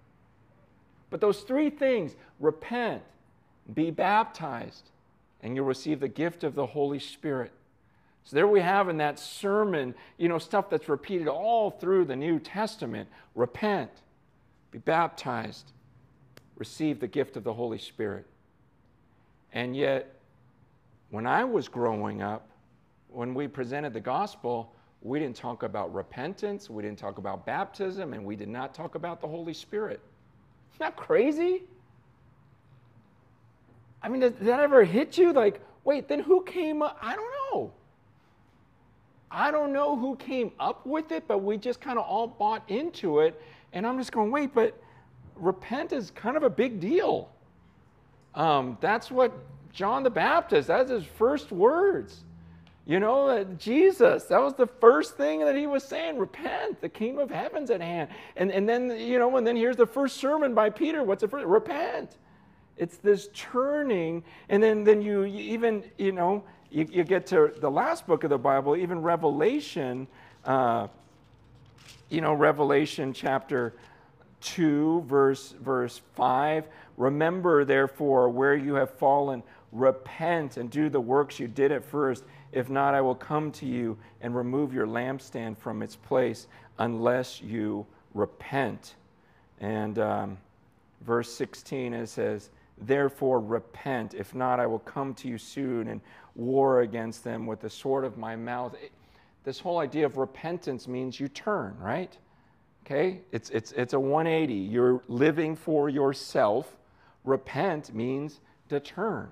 But 1.11 1.21
those 1.21 1.41
three 1.41 1.71
things 1.71 2.15
repent, 2.39 3.03
be 3.75 3.91
baptized, 3.91 4.91
and 5.43 5.55
you'll 5.55 5.67
receive 5.67 6.01
the 6.01 6.09
gift 6.09 6.45
of 6.45 6.55
the 6.55 6.67
Holy 6.67 7.01
Spirit. 7.01 7.53
So 8.25 8.37
there 8.37 8.47
we 8.47 8.61
have 8.61 8.89
in 8.89 8.99
that 8.99 9.19
sermon, 9.19 9.95
you 10.19 10.29
know, 10.29 10.39
stuff 10.39 10.71
that's 10.71 10.89
repeated 10.89 11.27
all 11.27 11.71
through 11.71 12.05
the 12.05 12.17
New 12.17 12.39
Testament. 12.39 13.09
Repent, 13.35 13.91
be 14.71 14.79
baptized, 14.79 15.73
receive 16.57 17.01
the 17.01 17.09
gift 17.09 17.37
of 17.37 17.45
the 17.45 17.53
Holy 17.53 17.79
Spirit. 17.79 18.27
And 19.53 19.75
yet, 19.75 20.15
when 21.11 21.27
I 21.27 21.43
was 21.43 21.67
growing 21.67 22.23
up, 22.23 22.47
when 23.09 23.35
we 23.35 23.49
presented 23.49 23.93
the 23.93 24.01
gospel, 24.01 24.73
we 25.03 25.19
didn't 25.19 25.37
talk 25.37 25.63
about 25.65 25.93
repentance, 25.93 26.71
we 26.71 26.83
didn't 26.83 26.99
talk 26.99 27.19
about 27.19 27.45
baptism, 27.47 28.13
and 28.13 28.25
we 28.25 28.37
did 28.37 28.49
not 28.49 28.75
talk 28.75 28.95
about 28.95 29.21
the 29.21 29.27
Holy 29.27 29.55
Spirit. 29.55 30.01
Isn't 30.75 30.81
that 30.81 30.97
crazy? 30.97 31.63
I 34.03 34.09
mean, 34.09 34.21
did 34.21 34.39
that 34.41 34.61
ever 34.61 34.85
hit 34.85 35.19
you? 35.19 35.33
Like, 35.33 35.61
wait, 35.85 36.09
then 36.09 36.21
who 36.21 36.43
came 36.45 36.83
up? 36.83 36.99
I 37.03 37.15
don't 37.15 37.31
know. 37.53 37.73
I 39.31 39.51
don't 39.51 39.73
know 39.73 39.97
who 39.97 40.17
came 40.17 40.51
up 40.59 40.85
with 40.87 41.13
it, 41.13 41.29
but 41.29 41.39
we 41.39 41.57
just 41.57 41.81
kind 41.81 41.99
of 41.99 42.05
all 42.05 42.27
bought 42.27 42.69
into 42.69 43.21
it. 43.21 43.41
And 43.73 43.87
I'm 43.87 43.99
just 43.99 44.11
going, 44.11 44.31
wait, 44.31 44.55
but 44.55 44.77
repent 45.37 45.93
is 45.93 46.11
kind 46.11 46.37
of 46.37 46.43
a 46.43 46.51
big 46.51 46.81
deal. 46.81 47.31
Um, 48.35 48.77
that's 48.81 49.11
what 49.11 49.33
John 49.73 50.03
the 50.03 50.11
Baptist. 50.11 50.69
That's 50.69 50.91
his 50.91 51.05
first 51.05 51.53
words. 51.53 52.25
You 52.91 52.99
know, 52.99 53.29
uh, 53.29 53.45
Jesus, 53.57 54.25
that 54.25 54.41
was 54.41 54.55
the 54.55 54.67
first 54.67 55.17
thing 55.17 55.45
that 55.45 55.55
he 55.55 55.69
was 55.69 55.85
saying 55.85 56.19
repent, 56.19 56.81
the 56.81 56.89
kingdom 56.89 57.23
of 57.23 57.31
heaven's 57.31 57.71
at 57.71 57.81
hand. 57.81 58.11
And, 58.35 58.51
and 58.51 58.69
then, 58.69 58.91
you 58.99 59.17
know, 59.17 59.37
and 59.37 59.47
then 59.47 59.55
here's 59.55 59.77
the 59.77 59.87
first 59.87 60.17
sermon 60.17 60.55
by 60.55 60.71
Peter. 60.71 61.05
What's 61.05 61.21
the 61.21 61.29
first? 61.29 61.47
Repent. 61.47 62.17
It's 62.77 62.97
this 62.97 63.29
turning. 63.33 64.25
And 64.49 64.61
then, 64.61 64.83
then 64.83 65.03
you, 65.03 65.25
even, 65.25 65.85
you 65.99 66.11
know, 66.11 66.43
you, 66.69 66.85
you, 66.91 67.05
get 67.05 67.29
to 67.29 67.53
the 67.61 67.71
last 67.71 68.09
book 68.09 68.25
of 68.25 68.31
the 68.31 68.39
Bible, 68.39 68.75
even 68.75 69.03
Revelation, 69.03 70.09
uh, 70.45 70.89
you 72.09 72.21
know, 72.21 72.35
Revelation 72.35 73.13
chapter 73.13 73.77
2, 74.41 75.03
verse, 75.03 75.55
verse 75.61 76.01
5. 76.17 76.65
Remember, 76.97 77.65
therefore, 77.65 78.29
where 78.31 78.57
you 78.57 78.75
have 78.75 78.91
fallen, 78.91 79.45
repent 79.71 80.57
and 80.57 80.69
do 80.71 80.89
the 80.89 81.01
works 81.01 81.39
you 81.39 81.47
did 81.47 81.71
at 81.71 81.85
first. 81.85 82.25
If 82.53 82.69
not, 82.69 82.95
I 82.95 83.01
will 83.01 83.15
come 83.15 83.53
to 83.53 83.67
you 83.67 83.97
and 84.21 84.35
remove 84.35 84.73
your 84.73 84.87
lampstand 84.87 85.57
from 85.57 85.83
its 85.83 85.97
place 85.97 86.49
unless 86.79 87.41
you 87.41 87.87
repent. 88.15 88.97
And 89.61 89.99
um, 89.99 90.39
verse 91.03 91.33
16, 91.33 91.95
it 91.95 92.09
says, 92.09 92.51
Therefore, 92.79 93.41
repent. 93.41 94.15
If 94.15 94.35
not, 94.35 94.59
I 94.59 94.67
will 94.67 94.79
come 94.81 95.15
to 95.15 95.29
you 95.29 95.39
soon 95.39 95.89
and 95.89 96.01
war 96.35 96.81
against 96.81 97.23
them 97.23 97.47
with 97.47 97.61
the 97.61 97.71
sword 97.71 98.05
of 98.05 98.17
my 98.17 98.37
mouth. 98.37 98.75
This 99.45 99.61
whole 99.61 99.79
idea 99.79 100.07
of 100.07 100.17
repentance 100.17 100.89
means 100.89 101.21
you 101.21 101.29
turn, 101.29 101.77
right? 101.79 102.17
Okay? 102.85 103.21
It's, 103.33 103.51
it's, 103.51 103.73
it's 103.73 103.93
a 103.93 104.01
180. 104.01 104.55
You're 104.55 105.03
living 105.09 105.55
for 105.57 105.89
yourself. 105.89 106.77
Repent 107.25 107.95
means 107.95 108.41
to 108.71 108.81
turn. 108.81 109.29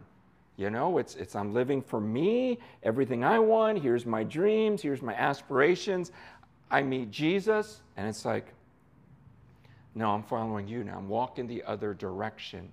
You 0.58 0.70
know, 0.70 0.98
it's, 0.98 1.14
it's 1.14 1.36
I'm 1.36 1.54
living 1.54 1.80
for 1.80 2.00
me, 2.00 2.58
everything 2.82 3.22
I 3.22 3.38
want. 3.38 3.80
Here's 3.80 4.04
my 4.04 4.24
dreams, 4.24 4.82
here's 4.82 5.00
my 5.00 5.14
aspirations. 5.14 6.10
I 6.68 6.82
meet 6.82 7.12
Jesus, 7.12 7.80
and 7.96 8.08
it's 8.08 8.24
like, 8.24 8.52
no, 9.94 10.10
I'm 10.10 10.24
following 10.24 10.66
you 10.66 10.82
now. 10.82 10.98
I'm 10.98 11.08
walking 11.08 11.46
the 11.46 11.62
other 11.62 11.94
direction. 11.94 12.70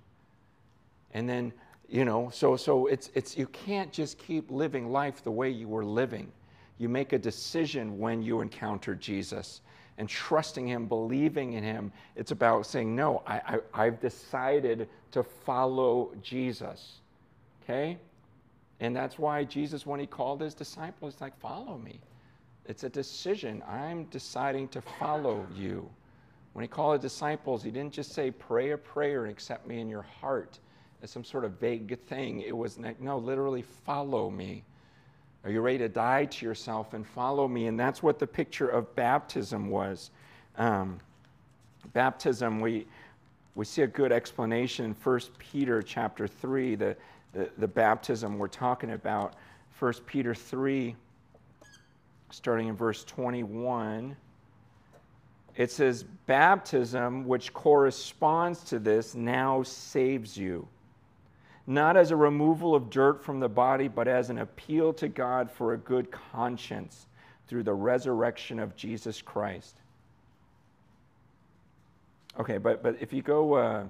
And 1.14 1.28
then, 1.28 1.52
you 1.88 2.04
know, 2.04 2.28
so 2.32 2.56
so 2.56 2.86
it's 2.86 3.10
it's 3.14 3.38
you 3.38 3.46
can't 3.46 3.92
just 3.92 4.18
keep 4.18 4.50
living 4.50 4.90
life 4.90 5.22
the 5.22 5.30
way 5.30 5.48
you 5.48 5.68
were 5.68 5.84
living. 5.84 6.30
You 6.78 6.88
make 6.88 7.12
a 7.12 7.18
decision 7.18 7.98
when 7.98 8.20
you 8.20 8.40
encounter 8.40 8.96
Jesus 8.96 9.60
and 9.96 10.08
trusting 10.08 10.66
him, 10.66 10.86
believing 10.86 11.52
in 11.54 11.62
him. 11.62 11.92
It's 12.16 12.32
about 12.32 12.66
saying, 12.66 12.94
no, 12.94 13.22
I, 13.26 13.36
I, 13.74 13.84
I've 13.86 14.00
decided 14.00 14.88
to 15.12 15.22
follow 15.22 16.12
Jesus. 16.20 17.00
Okay? 17.66 17.98
And 18.78 18.94
that's 18.94 19.18
why 19.18 19.42
Jesus, 19.44 19.86
when 19.86 19.98
he 19.98 20.06
called 20.06 20.40
his 20.40 20.54
disciples, 20.54 21.14
he's 21.14 21.20
like, 21.20 21.38
follow 21.40 21.78
me. 21.78 22.00
It's 22.66 22.84
a 22.84 22.88
decision. 22.88 23.62
I'm 23.68 24.04
deciding 24.04 24.68
to 24.68 24.80
follow 24.80 25.46
you. 25.54 25.88
When 26.52 26.62
he 26.62 26.68
called 26.68 26.94
his 26.94 27.12
disciples, 27.12 27.62
he 27.62 27.70
didn't 27.70 27.92
just 27.92 28.12
say, 28.12 28.30
pray 28.30 28.70
a 28.70 28.78
prayer 28.78 29.24
and 29.24 29.32
accept 29.32 29.66
me 29.66 29.80
in 29.80 29.88
your 29.88 30.02
heart 30.02 30.58
as 31.02 31.10
some 31.10 31.24
sort 31.24 31.44
of 31.44 31.52
vague 31.52 31.98
thing. 32.06 32.40
It 32.40 32.56
was 32.56 32.78
like, 32.78 33.00
no, 33.00 33.18
literally 33.18 33.62
follow 33.62 34.30
me. 34.30 34.64
Are 35.44 35.50
you 35.50 35.60
ready 35.60 35.78
to 35.78 35.88
die 35.88 36.24
to 36.24 36.46
yourself 36.46 36.94
and 36.94 37.06
follow 37.06 37.46
me? 37.46 37.66
And 37.66 37.78
that's 37.78 38.02
what 38.02 38.18
the 38.18 38.26
picture 38.26 38.68
of 38.68 38.94
baptism 38.96 39.68
was. 39.68 40.10
Um, 40.58 40.98
baptism, 41.92 42.60
we, 42.60 42.86
we 43.54 43.64
see 43.64 43.82
a 43.82 43.86
good 43.86 44.10
explanation 44.10 44.86
in 44.86 44.94
1 44.94 45.20
Peter 45.38 45.82
chapter 45.82 46.26
3, 46.26 46.74
the, 46.74 46.96
the, 47.36 47.50
the 47.58 47.68
baptism 47.68 48.38
we're 48.38 48.48
talking 48.48 48.92
about. 48.92 49.34
1 49.78 49.92
Peter 50.06 50.34
3, 50.34 50.96
starting 52.30 52.68
in 52.68 52.76
verse 52.76 53.04
21. 53.04 54.16
It 55.56 55.70
says, 55.70 56.04
Baptism, 56.26 57.26
which 57.26 57.52
corresponds 57.52 58.64
to 58.64 58.78
this, 58.78 59.14
now 59.14 59.62
saves 59.62 60.36
you 60.36 60.68
not 61.66 61.96
as 61.96 62.10
a 62.10 62.16
removal 62.16 62.74
of 62.74 62.90
dirt 62.90 63.24
from 63.24 63.40
the 63.40 63.48
body, 63.48 63.88
but 63.88 64.06
as 64.06 64.30
an 64.30 64.38
appeal 64.38 64.92
to 64.94 65.08
God 65.08 65.50
for 65.50 65.72
a 65.72 65.76
good 65.76 66.10
conscience 66.10 67.06
through 67.48 67.64
the 67.64 67.74
resurrection 67.74 68.58
of 68.58 68.76
Jesus 68.76 69.20
Christ. 69.20 69.80
Okay, 72.38 72.58
but, 72.58 72.82
but 72.82 72.96
if 73.00 73.12
you 73.12 73.22
go 73.22 73.54
uh, 73.54 73.84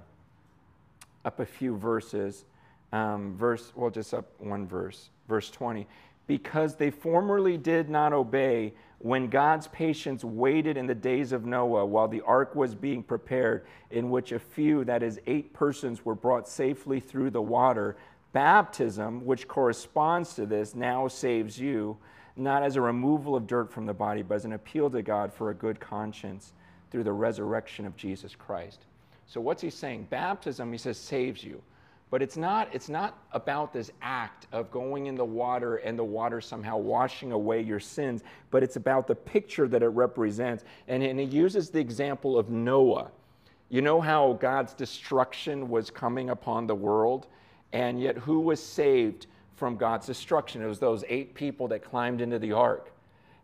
up 1.23 1.39
a 1.39 1.45
few 1.45 1.77
verses, 1.77 2.45
um, 2.91 3.35
verse, 3.35 3.71
well, 3.75 3.89
just 3.89 4.13
up 4.13 4.25
one 4.39 4.67
verse, 4.67 5.09
verse 5.27 5.49
20. 5.49 5.87
Because 6.25 6.75
they 6.75 6.89
formerly 6.89 7.57
did 7.57 7.89
not 7.89 8.13
obey 8.13 8.73
when 8.99 9.27
God's 9.27 9.67
patience 9.67 10.23
waited 10.23 10.75
in 10.75 10.87
the 10.87 10.95
days 10.95 11.31
of 11.31 11.45
Noah 11.45 11.85
while 11.85 12.07
the 12.07 12.21
ark 12.21 12.55
was 12.55 12.73
being 12.73 13.03
prepared, 13.03 13.65
in 13.91 14.09
which 14.09 14.31
a 14.31 14.39
few, 14.39 14.83
that 14.85 15.03
is, 15.03 15.19
eight 15.27 15.53
persons, 15.53 16.03
were 16.03 16.15
brought 16.15 16.47
safely 16.47 16.99
through 16.99 17.29
the 17.29 17.41
water, 17.41 17.95
baptism, 18.33 19.23
which 19.25 19.47
corresponds 19.47 20.33
to 20.33 20.45
this, 20.45 20.75
now 20.75 21.07
saves 21.07 21.59
you, 21.59 21.97
not 22.35 22.63
as 22.63 22.75
a 22.75 22.81
removal 22.81 23.35
of 23.35 23.47
dirt 23.47 23.71
from 23.71 23.85
the 23.85 23.93
body, 23.93 24.23
but 24.23 24.35
as 24.35 24.45
an 24.45 24.53
appeal 24.53 24.89
to 24.89 25.01
God 25.01 25.31
for 25.31 25.51
a 25.51 25.55
good 25.55 25.79
conscience 25.79 26.53
through 26.89 27.03
the 27.03 27.13
resurrection 27.13 27.85
of 27.85 27.95
Jesus 27.95 28.35
Christ. 28.35 28.85
So, 29.27 29.41
what's 29.41 29.61
he 29.61 29.69
saying? 29.69 30.07
Baptism, 30.09 30.71
he 30.71 30.77
says, 30.77 30.97
saves 30.97 31.43
you. 31.43 31.61
But 32.09 32.21
it's 32.21 32.37
not, 32.37 32.69
it's 32.71 32.87
not 32.87 33.17
about 33.33 33.73
this 33.73 33.91
act 34.01 34.47
of 34.53 34.71
going 34.71 35.07
in 35.07 35.15
the 35.15 35.25
water 35.25 35.77
and 35.77 35.99
the 35.99 36.03
water 36.03 36.39
somehow 36.39 36.77
washing 36.77 37.33
away 37.33 37.61
your 37.61 37.81
sins, 37.81 38.23
but 38.49 38.63
it's 38.63 38.77
about 38.77 39.07
the 39.07 39.15
picture 39.15 39.67
that 39.67 39.83
it 39.83 39.89
represents. 39.89 40.63
And, 40.87 41.03
and 41.03 41.19
he 41.19 41.25
uses 41.25 41.69
the 41.69 41.79
example 41.79 42.39
of 42.39 42.49
Noah. 42.49 43.11
You 43.69 43.81
know 43.81 43.99
how 43.99 44.33
God's 44.33 44.73
destruction 44.73 45.67
was 45.67 45.89
coming 45.89 46.29
upon 46.29 46.65
the 46.67 46.75
world? 46.75 47.27
And 47.73 48.01
yet, 48.01 48.17
who 48.17 48.39
was 48.39 48.63
saved 48.63 49.27
from 49.57 49.75
God's 49.75 50.07
destruction? 50.07 50.61
It 50.61 50.67
was 50.67 50.79
those 50.79 51.03
eight 51.09 51.33
people 51.33 51.67
that 51.67 51.83
climbed 51.83 52.21
into 52.21 52.39
the 52.39 52.53
ark. 52.53 52.93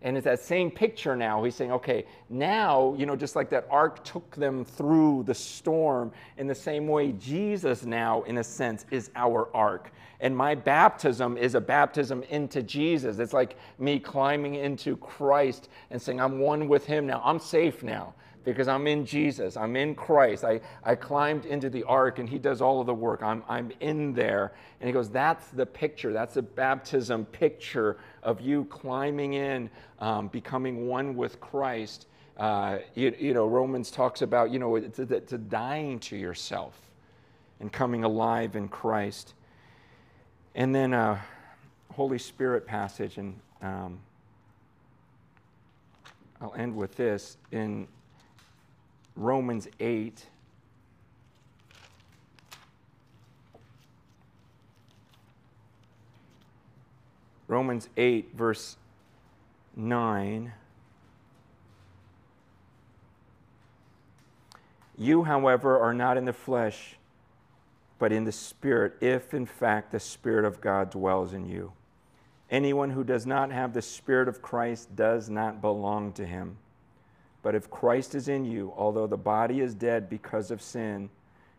And 0.04 0.18
it's 0.18 0.26
that 0.26 0.42
same 0.42 0.70
picture 0.70 1.16
now. 1.16 1.44
He's 1.44 1.56
saying, 1.56 1.72
okay, 1.72 2.06
now, 2.30 2.94
you 2.98 3.06
know, 3.06 3.16
just 3.16 3.38
like 3.38 3.50
that 3.52 3.66
ark 3.70 4.04
took 4.04 4.36
them 4.36 4.66
through 4.66 5.24
the 5.24 5.34
storm, 5.34 6.12
in 6.38 6.46
the 6.46 6.56
same 6.56 6.88
way, 6.88 7.14
Jesus 7.14 7.86
now, 7.86 8.24
in 8.24 8.38
a 8.38 8.44
sense, 8.44 8.86
is 8.92 9.10
our 9.16 9.50
ark. 9.56 9.94
And 10.20 10.36
my 10.36 10.56
baptism 10.56 11.38
is 11.38 11.56
a 11.56 11.62
baptism 11.62 12.24
into 12.24 12.62
Jesus. 12.62 13.18
It's 13.20 13.34
like 13.34 13.58
me 13.80 13.98
climbing 13.98 14.56
into 14.56 14.98
Christ 14.98 15.70
and 15.90 16.02
saying, 16.02 16.20
I'm 16.20 16.40
one 16.40 16.68
with 16.68 16.86
him 16.86 17.08
now. 17.08 17.22
I'm 17.24 17.40
safe 17.40 17.82
now 17.82 18.14
because 18.44 18.68
I'm 18.68 18.88
in 18.88 19.06
Jesus. 19.06 19.56
I'm 19.56 19.76
in 19.76 19.96
Christ. 19.96 20.44
I, 20.44 20.60
I 20.84 20.96
climbed 20.96 21.46
into 21.46 21.70
the 21.70 21.84
ark 21.84 22.20
and 22.20 22.28
he 22.30 22.38
does 22.38 22.62
all 22.62 22.80
of 22.82 22.88
the 22.88 22.94
work. 22.94 23.24
I'm, 23.24 23.44
I'm 23.48 23.72
in 23.80 24.14
there. 24.14 24.54
And 24.80 24.88
he 24.88 24.94
goes, 24.94 25.10
That's 25.10 25.48
the 25.48 25.66
picture. 25.66 26.12
That's 26.14 26.34
the 26.34 26.42
baptism 26.42 27.26
picture 27.26 27.98
of 28.24 28.42
you 28.42 28.66
climbing 28.66 29.34
in, 29.34 29.70
um, 30.00 30.28
becoming 30.30 30.88
one 30.88 31.16
with 31.16 31.40
Christ. 31.40 32.08
Uh, 32.38 32.80
you, 32.96 33.14
you, 33.20 33.34
know, 33.34 33.48
Romans 33.48 33.92
talks 33.92 34.22
about, 34.22 34.52
you 34.52 34.60
know, 34.60 34.80
dying 35.50 36.00
to 36.00 36.18
yourself 36.18 36.74
and 37.60 37.72
coming 37.72 38.04
alive 38.04 38.56
in 38.56 38.68
Christ. 38.68 39.34
And 40.56 40.74
then 40.74 40.94
a 40.94 41.24
Holy 41.94 42.18
Spirit 42.18 42.66
passage, 42.66 43.18
and 43.18 43.40
um, 43.62 44.00
I'll 46.42 46.54
end 46.56 46.76
with 46.76 46.96
this 46.96 47.38
in 47.52 47.88
Romans 49.16 49.68
8. 49.80 50.26
Romans 57.54 57.88
8, 57.98 58.32
verse 58.34 58.78
9. 59.76 60.54
You, 64.98 65.24
however, 65.24 65.80
are 65.80 65.94
not 65.94 66.18
in 66.18 66.26
the 66.26 66.34
flesh, 66.34 66.96
but 68.00 68.12
in 68.12 68.24
the 68.24 68.32
Spirit, 68.32 68.96
if 69.02 69.36
in 69.36 69.46
fact 69.46 69.92
the 69.92 70.00
Spirit 70.00 70.46
of 70.46 70.62
God 70.62 70.90
dwells 70.90 71.32
in 71.32 71.46
you. 71.48 71.74
Anyone 72.50 72.90
who 72.90 73.04
does 73.04 73.28
not 73.28 73.52
have 73.52 73.74
the 73.74 73.84
Spirit 73.84 74.28
of 74.28 74.42
Christ 74.42 74.96
does 74.96 75.30
not 75.30 75.62
belong 75.62 76.12
to 76.14 76.26
him. 76.26 76.58
But 77.44 77.54
if 77.54 77.70
Christ 77.70 78.16
is 78.16 78.28
in 78.28 78.46
you, 78.46 78.74
although 78.76 79.06
the 79.06 79.16
body 79.16 79.62
is 79.62 79.76
dead 79.76 80.10
because 80.10 80.50
of 80.50 80.60
sin, 80.60 81.12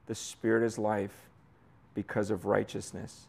the 0.07 0.16
Spirit 0.16 0.66
is 0.66 0.76
life 0.76 1.30
because 1.95 2.32
of 2.32 2.47
righteousness. 2.47 3.28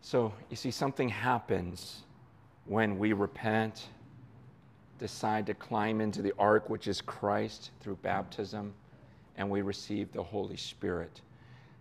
So, 0.00 0.32
you 0.48 0.56
see, 0.56 0.70
something 0.70 1.08
happens 1.08 2.02
when 2.64 2.98
we 2.98 3.12
repent, 3.12 3.88
decide 4.98 5.46
to 5.46 5.54
climb 5.54 6.00
into 6.00 6.22
the 6.22 6.32
ark, 6.38 6.70
which 6.70 6.86
is 6.86 7.00
Christ, 7.00 7.70
through 7.80 7.96
baptism, 7.96 8.72
and 9.36 9.48
we 9.48 9.62
receive 9.62 10.12
the 10.12 10.22
Holy 10.22 10.56
Spirit. 10.56 11.20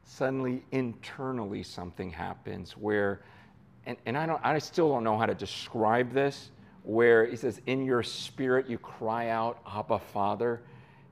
Suddenly, 0.03 0.63
internally, 0.72 1.63
something 1.63 2.09
happens 2.09 2.78
where, 2.78 3.22
and, 3.86 3.97
and 4.05 4.18
I, 4.18 4.26
don't, 4.26 4.41
I 4.43 4.57
still 4.59 4.89
don't 4.89 5.03
know 5.03 5.18
how 5.18 5.26
to 5.26 5.36
describe 5.36 6.13
this, 6.13 6.51
where 6.84 7.26
he 7.26 7.36
says, 7.36 7.61
In 7.65 7.86
your 7.86 8.03
spirit 8.03 8.70
you 8.70 8.78
cry 8.78 9.30
out, 9.30 9.59
Abba, 9.68 9.99
Father 9.99 10.61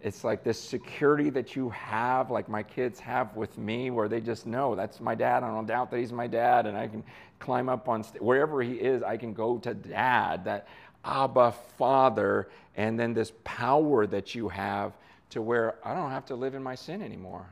it's 0.05 0.23
like 0.23 0.43
this 0.43 0.59
security 0.59 1.31
that 1.31 1.55
you 1.55 1.71
have, 1.71 2.29
like 2.29 2.47
my 2.47 2.61
kids 2.61 2.99
have 2.99 3.35
with 3.35 3.57
me, 3.57 3.89
where 3.89 4.07
they 4.07 4.21
just 4.21 4.45
know 4.45 4.75
that's 4.75 5.01
my 5.01 5.15
dad. 5.15 5.41
I 5.41 5.47
don't 5.47 5.65
doubt 5.65 5.89
that 5.89 5.97
he's 5.97 6.13
my 6.13 6.27
dad, 6.27 6.67
and 6.67 6.77
I 6.77 6.87
can 6.87 7.03
climb 7.39 7.69
up 7.69 7.89
on 7.89 8.03
st- 8.03 8.21
wherever 8.21 8.61
he 8.61 8.73
is. 8.73 9.01
I 9.01 9.17
can 9.17 9.33
go 9.33 9.57
to 9.57 9.73
dad, 9.73 10.45
that 10.45 10.67
Abba 11.03 11.55
Father, 11.79 12.49
and 12.77 12.99
then 12.99 13.15
this 13.15 13.31
power 13.43 14.05
that 14.05 14.35
you 14.35 14.47
have 14.47 14.93
to 15.31 15.41
where 15.41 15.79
I 15.83 15.95
don't 15.95 16.11
have 16.11 16.27
to 16.27 16.35
live 16.35 16.53
in 16.53 16.61
my 16.61 16.75
sin 16.75 17.01
anymore. 17.01 17.47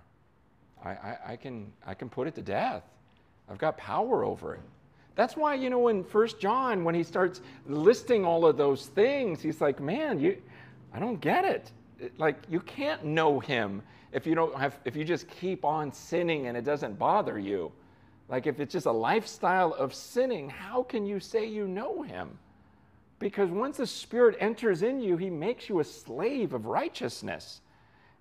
I, 0.86 0.89
I, 0.89 1.18
I 1.30 1.36
can 1.38 1.74
I 1.88 1.95
can 1.95 2.08
put 2.08 2.28
it 2.28 2.36
to 2.36 2.43
death. 2.43 2.84
I've 3.49 3.58
got 3.58 3.78
power 3.78 4.24
over 4.24 4.54
it. 4.54 4.62
That's 5.16 5.36
why 5.36 5.56
you 5.56 5.72
know 5.72 5.88
in 5.88 6.04
First 6.04 6.39
John 6.39 6.84
when 6.84 6.93
he 6.93 7.01
starts 7.01 7.41
listing 7.66 8.24
all 8.24 8.45
of 8.45 8.58
those 8.58 8.86
things, 8.86 9.41
he's 9.41 9.60
like, 9.60 9.80
man, 9.80 10.20
you, 10.20 10.38
I 10.93 10.99
don't 10.99 11.20
get 11.20 11.45
it 11.45 11.72
like 12.18 12.38
you 12.49 12.60
can't 12.60 13.04
know 13.04 13.39
him 13.39 13.82
if 14.12 14.28
you 14.28 14.36
don't 14.36 14.56
have 14.56 14.80
if 14.86 14.95
you 14.95 15.04
just 15.04 15.28
keep 15.28 15.66
on 15.66 15.91
sinning 15.91 16.47
and 16.47 16.58
it 16.58 16.64
doesn't 16.64 16.97
bother 16.97 17.39
you. 17.39 17.72
Like 18.30 18.47
if 18.47 18.60
it's 18.60 18.74
just 18.74 18.86
a 18.86 18.91
lifestyle 18.91 19.74
of 19.74 19.93
sinning 19.93 20.49
how 20.49 20.84
can 20.84 21.06
you 21.06 21.20
say 21.20 21.45
you 21.45 21.68
know 21.68 22.01
him? 22.01 22.38
Because 23.20 23.49
once 23.49 23.78
the 23.78 23.88
spirit 23.88 24.38
enters 24.39 24.84
in 24.84 24.99
you 24.99 25.18
he 25.18 25.30
makes 25.30 25.70
you 25.70 25.80
a 25.80 25.84
slave 25.84 26.54
of 26.54 26.66
righteousness. 26.66 27.62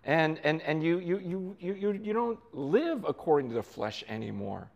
And 0.04 0.40
and 0.42 0.60
and 0.62 0.82
you 0.82 0.98
you 0.98 1.18
you 1.18 1.56
you 1.60 1.92
you, 1.92 2.12
don't 2.12 2.38
live 2.52 3.04
according 3.06 3.50
to 3.50 3.54
the 3.54 3.62
flesh 3.62 4.02
anymore. 4.08 4.68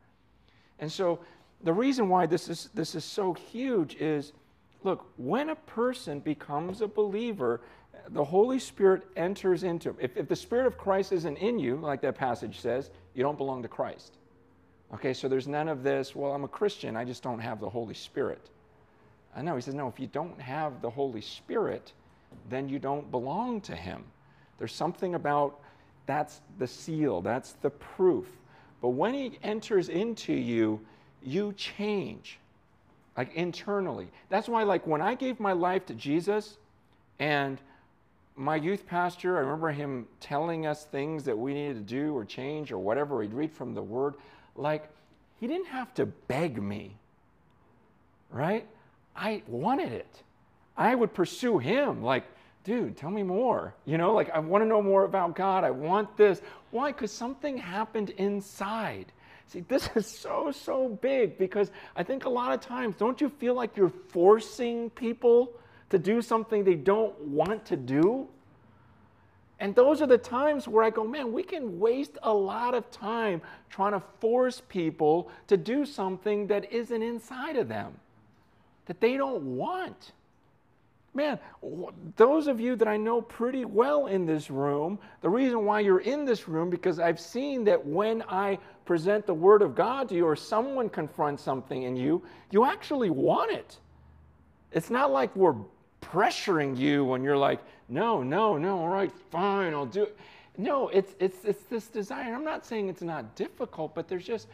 And 0.78 0.90
so 0.90 1.18
the 1.62 1.72
reason 1.72 2.09
why 2.09 2.26
this 2.26 2.48
is 2.48 2.70
this 2.74 2.94
is 2.94 3.04
so 3.04 3.34
huge 3.34 3.96
is 3.96 4.32
look 4.84 5.11
when 5.16 5.50
a 5.50 5.57
person 5.57 6.20
becomes 6.20 6.80
a 6.80 6.86
believer 6.86 7.61
the 8.11 8.24
Holy 8.24 8.59
Spirit 8.59 9.04
enters 9.16 9.62
into 9.64 9.94
if, 10.00 10.16
if 10.16 10.28
the 10.28 10.36
Spirit 10.36 10.66
of 10.66 10.78
Christ 10.78 11.12
isn't 11.12 11.36
in 11.38 11.59
you, 11.59 11.76
like 11.76 12.00
that 12.02 12.14
passage 12.14 12.61
says, 12.61 12.90
you 13.14 13.22
don't 13.22 13.38
belong 13.38 13.62
to 13.62 13.68
Christ. 13.68 14.18
Okay, 14.94 15.12
so 15.12 15.28
there's 15.28 15.48
none 15.48 15.68
of 15.68 15.82
this, 15.82 16.14
well, 16.14 16.32
I'm 16.32 16.44
a 16.44 16.48
Christian, 16.48 16.96
I 16.96 17.04
just 17.04 17.22
don't 17.22 17.40
have 17.40 17.61
the 17.61 17.68
Holy 17.68 17.94
Spirit. 17.94 18.50
I 19.36 19.42
know. 19.42 19.54
He 19.54 19.61
says, 19.61 19.74
no, 19.74 19.86
if 19.86 20.00
you 20.00 20.07
don't 20.07 20.40
have 20.40 20.80
the 20.80 20.88
Holy 20.88 21.20
Spirit, 21.20 21.92
then 22.48 22.68
you 22.68 22.78
don't 22.78 23.11
belong 23.11 23.61
to 23.62 23.76
Him. 23.76 24.04
There's 24.59 24.74
something 24.74 25.14
about 25.14 25.61
that's 26.07 26.40
the 26.59 26.66
seal, 26.66 27.20
that's 27.20 27.52
the 27.54 27.70
proof. 27.70 28.26
But 28.80 28.90
when 28.90 29.12
He 29.12 29.38
enters 29.42 29.88
into 29.90 30.32
you, 30.32 30.80
you 31.22 31.52
change, 31.54 32.38
like 33.16 33.34
internally. 33.34 34.09
That's 34.30 34.48
why, 34.48 34.62
like, 34.62 34.86
when 34.86 35.02
I 35.02 35.14
gave 35.14 35.38
my 35.38 35.52
life 35.52 35.84
to 35.86 35.94
Jesus 35.94 36.57
and 37.18 37.59
my 38.37 38.57
youth 38.57 38.87
pastor, 38.87 39.39
I 39.39 39.41
remember 39.41 39.70
him 39.70 40.07
telling 40.20 40.66
us 40.66 40.84
things 40.84 41.24
that 41.24 41.37
we 41.37 41.55
needed 41.55 41.74
to 41.74 41.95
do 41.95 42.14
or 42.14 42.24
change 42.24 42.70
or 42.70 42.78
whatever. 42.78 43.22
He'd 43.22 43.32
read 43.32 43.51
from 43.51 43.74
the 43.74 43.82
Word. 43.82 44.14
Like, 44.55 44.89
he 45.41 45.47
didn't 45.47 45.66
have 45.66 45.93
to 45.95 46.07
beg 46.07 46.62
me, 46.62 46.97
right? 48.30 48.66
I 49.16 49.43
wanted 49.47 49.93
it. 49.93 50.22
I 50.76 50.95
would 50.95 51.14
pursue 51.14 51.59
him, 51.59 52.03
like, 52.03 52.24
dude, 52.64 52.97
tell 52.97 53.11
me 53.11 53.22
more. 53.22 53.74
You 53.87 53.97
know, 53.97 54.12
like, 54.12 54.28
I 54.30 54.39
want 54.39 54.62
to 54.62 54.68
know 54.68 54.82
more 54.82 55.05
about 55.05 55.34
God. 55.34 55.64
I 55.64 55.70
want 55.70 56.16
this. 56.16 56.43
Why? 56.70 56.93
Because 56.93 57.12
something 57.12 57.57
happened 57.57 58.11
inside. 58.11 59.12
See, 59.47 59.61
this 59.61 59.89
is 59.95 60.07
so, 60.07 60.51
so 60.51 60.89
big 60.89 61.39
because 61.39 61.70
I 61.97 62.03
think 62.03 62.26
a 62.26 62.30
lot 62.30 62.53
of 62.53 62.61
times, 62.61 62.97
don't 62.97 63.20
you 63.20 63.30
feel 63.30 63.55
like 63.55 63.76
you're 63.76 63.93
forcing 64.09 64.91
people? 64.91 65.53
To 65.91 65.99
do 65.99 66.20
something 66.20 66.64
they 66.64 66.74
don't 66.74 67.18
want 67.20 67.64
to 67.66 67.76
do. 67.76 68.28
And 69.59 69.74
those 69.74 70.03
are 70.03 70.07
the 70.07 70.18
times 70.18 70.68
where 70.68 70.84
I 70.84 70.91
go, 70.91 71.05
man, 71.05 71.32
we 71.32 71.43
can 71.43 71.78
waste 71.78 72.18
a 72.22 72.32
lot 72.32 72.74
of 72.74 72.91
time 72.91 73.41
trying 73.70 73.93
to 73.93 74.03
force 74.20 74.61
people 74.68 75.30
to 75.47 75.57
do 75.57 75.87
something 75.87 76.47
that 76.49 76.70
isn't 76.72 77.03
inside 77.03 77.57
of 77.57 77.68
them, 77.68 77.99
that 78.84 79.01
they 79.01 79.16
don't 79.16 79.43
want. 79.57 80.12
Man, 81.14 81.39
those 82.16 82.47
of 82.47 82.61
you 82.61 82.76
that 82.76 82.87
I 82.87 82.99
know 82.99 83.22
pretty 83.22 83.64
well 83.64 84.09
in 84.09 84.26
this 84.26 84.51
room, 84.51 84.99
the 85.22 85.30
reason 85.30 85.64
why 85.64 85.80
you're 85.80 86.01
in 86.01 86.26
this 86.26 86.47
room, 86.47 86.68
because 86.68 87.01
I've 87.01 87.18
seen 87.18 87.64
that 87.64 87.87
when 87.87 88.22
I 88.28 88.59
present 88.84 89.26
the 89.26 89.32
Word 89.32 89.62
of 89.62 89.74
God 89.74 90.11
to 90.11 90.14
you 90.14 90.26
or 90.26 90.37
someone 90.37 90.91
confronts 90.91 91.43
something 91.43 91.84
in 91.84 91.97
you, 91.97 92.22
you 92.51 92.66
actually 92.66 93.09
want 93.09 93.51
it. 93.51 93.78
It's 94.72 94.91
not 94.91 95.11
like 95.11 95.34
we're 95.34 95.55
pressuring 96.12 96.76
you 96.76 97.04
when 97.04 97.22
you're 97.22 97.36
like, 97.36 97.61
no, 97.88 98.22
no, 98.22 98.57
no, 98.57 98.78
all 98.78 98.88
right, 98.88 99.12
fine, 99.30 99.74
I'll 99.74 99.86
do 99.86 100.04
it. 100.04 100.16
No, 100.59 100.88
it's, 100.88 101.14
it's, 101.20 101.44
it's 101.44 101.62
this 101.64 101.88
desire. 101.88 102.34
I'm 102.34 102.44
not 102.44 102.64
saying 102.64 102.88
it's 102.88 103.02
not 103.02 103.36
difficult, 103.36 103.94
but 103.94 104.09
there's 104.09 104.24
just 104.24 104.48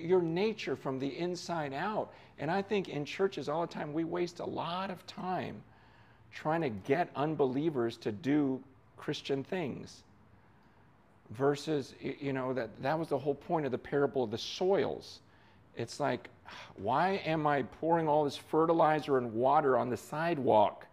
your 0.00 0.22
nature 0.22 0.76
from 0.76 0.98
the 0.98 1.18
inside 1.18 1.72
out. 1.72 2.12
And 2.38 2.50
I 2.50 2.62
think 2.62 2.88
in 2.88 3.04
churches 3.04 3.48
all 3.48 3.62
the 3.62 3.72
time, 3.72 3.92
we 3.92 4.04
waste 4.04 4.40
a 4.40 4.44
lot 4.44 4.90
of 4.90 5.04
time 5.06 5.62
trying 6.32 6.60
to 6.60 6.68
get 6.70 7.10
unbelievers 7.16 7.96
to 7.98 8.12
do 8.12 8.62
Christian 8.96 9.42
things. 9.42 10.04
Versus, 11.30 11.94
you 12.00 12.32
know, 12.32 12.52
that, 12.52 12.70
that 12.82 12.98
was 12.98 13.08
the 13.08 13.18
whole 13.18 13.34
point 13.34 13.64
of 13.64 13.72
the 13.72 13.78
parable 13.78 14.24
of 14.24 14.30
the 14.30 14.38
soils. 14.38 15.20
It's 15.76 16.00
like, 16.00 16.28
why 16.76 17.22
am 17.24 17.46
I 17.46 17.62
pouring 17.62 18.08
all 18.08 18.24
this 18.24 18.36
fertilizer 18.36 19.18
and 19.18 19.32
water 19.32 19.78
on 19.78 19.90
the 19.90 19.96
sidewalk? 19.96 20.86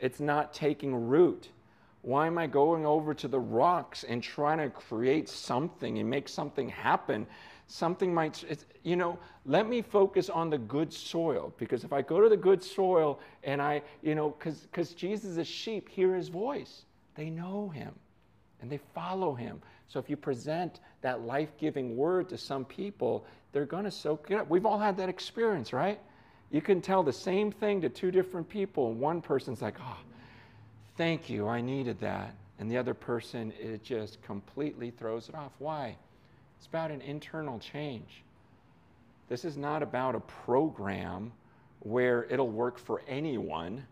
It's 0.00 0.20
not 0.20 0.52
taking 0.52 0.94
root. 0.94 1.50
Why 2.02 2.26
am 2.26 2.38
I 2.38 2.46
going 2.46 2.86
over 2.86 3.12
to 3.14 3.28
the 3.28 3.38
rocks 3.38 4.04
and 4.04 4.22
trying 4.22 4.58
to 4.58 4.70
create 4.70 5.28
something 5.28 5.98
and 5.98 6.08
make 6.08 6.28
something 6.28 6.68
happen? 6.68 7.26
Something 7.66 8.12
might, 8.12 8.42
you 8.82 8.96
know, 8.96 9.18
let 9.44 9.68
me 9.68 9.82
focus 9.82 10.30
on 10.30 10.50
the 10.50 10.58
good 10.58 10.92
soil. 10.92 11.52
Because 11.58 11.84
if 11.84 11.92
I 11.92 12.02
go 12.02 12.20
to 12.20 12.28
the 12.28 12.36
good 12.36 12.62
soil 12.62 13.20
and 13.44 13.60
I, 13.60 13.82
you 14.02 14.14
know, 14.14 14.30
because 14.30 14.94
Jesus 14.94 15.36
is 15.36 15.46
sheep, 15.46 15.88
hear 15.88 16.14
his 16.14 16.28
voice. 16.28 16.84
They 17.14 17.28
know 17.28 17.68
him 17.68 17.94
and 18.62 18.70
they 18.70 18.80
follow 18.94 19.34
him. 19.34 19.60
So 19.86 19.98
if 19.98 20.08
you 20.08 20.16
present 20.16 20.80
that 21.02 21.22
life 21.22 21.50
giving 21.58 21.96
word 21.96 22.28
to 22.30 22.38
some 22.38 22.64
people, 22.64 23.26
they're 23.52 23.66
going 23.66 23.84
to 23.84 23.90
soak 23.90 24.30
it 24.30 24.36
up. 24.36 24.48
We've 24.48 24.66
all 24.66 24.78
had 24.78 24.96
that 24.96 25.08
experience, 25.08 25.72
right? 25.72 26.00
You 26.50 26.60
can 26.60 26.80
tell 26.80 27.02
the 27.02 27.12
same 27.12 27.52
thing 27.52 27.80
to 27.82 27.88
two 27.88 28.10
different 28.10 28.48
people, 28.48 28.92
one 28.92 29.22
person's 29.22 29.62
like, 29.62 29.76
oh, 29.80 29.98
thank 30.96 31.30
you, 31.30 31.46
I 31.46 31.60
needed 31.60 32.00
that. 32.00 32.34
And 32.58 32.70
the 32.70 32.76
other 32.76 32.94
person, 32.94 33.52
it 33.58 33.82
just 33.82 34.20
completely 34.22 34.90
throws 34.90 35.28
it 35.28 35.34
off. 35.34 35.52
Why? 35.58 35.96
It's 36.58 36.66
about 36.66 36.90
an 36.90 37.00
internal 37.00 37.58
change. 37.58 38.22
This 39.28 39.44
is 39.44 39.56
not 39.56 39.82
about 39.82 40.14
a 40.14 40.20
program 40.20 41.32
where 41.78 42.24
it'll 42.24 42.50
work 42.50 42.78
for 42.78 43.00
anyone, 43.08 43.86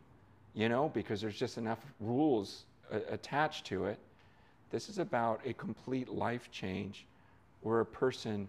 you 0.53 0.69
know, 0.69 0.91
because 0.93 1.21
there's 1.21 1.39
just 1.39 1.59
enough 1.59 1.79
rules 2.01 2.65
uh, 2.93 2.99
attached 3.09 3.65
to 3.67 3.87
it. 3.87 3.99
This 4.71 4.89
is 4.89 4.99
about 4.99 5.41
a 5.47 5.55
complete 5.55 6.09
life 6.09 6.51
change 6.51 7.07
where 7.63 7.81
a 7.81 7.87
person 7.87 8.49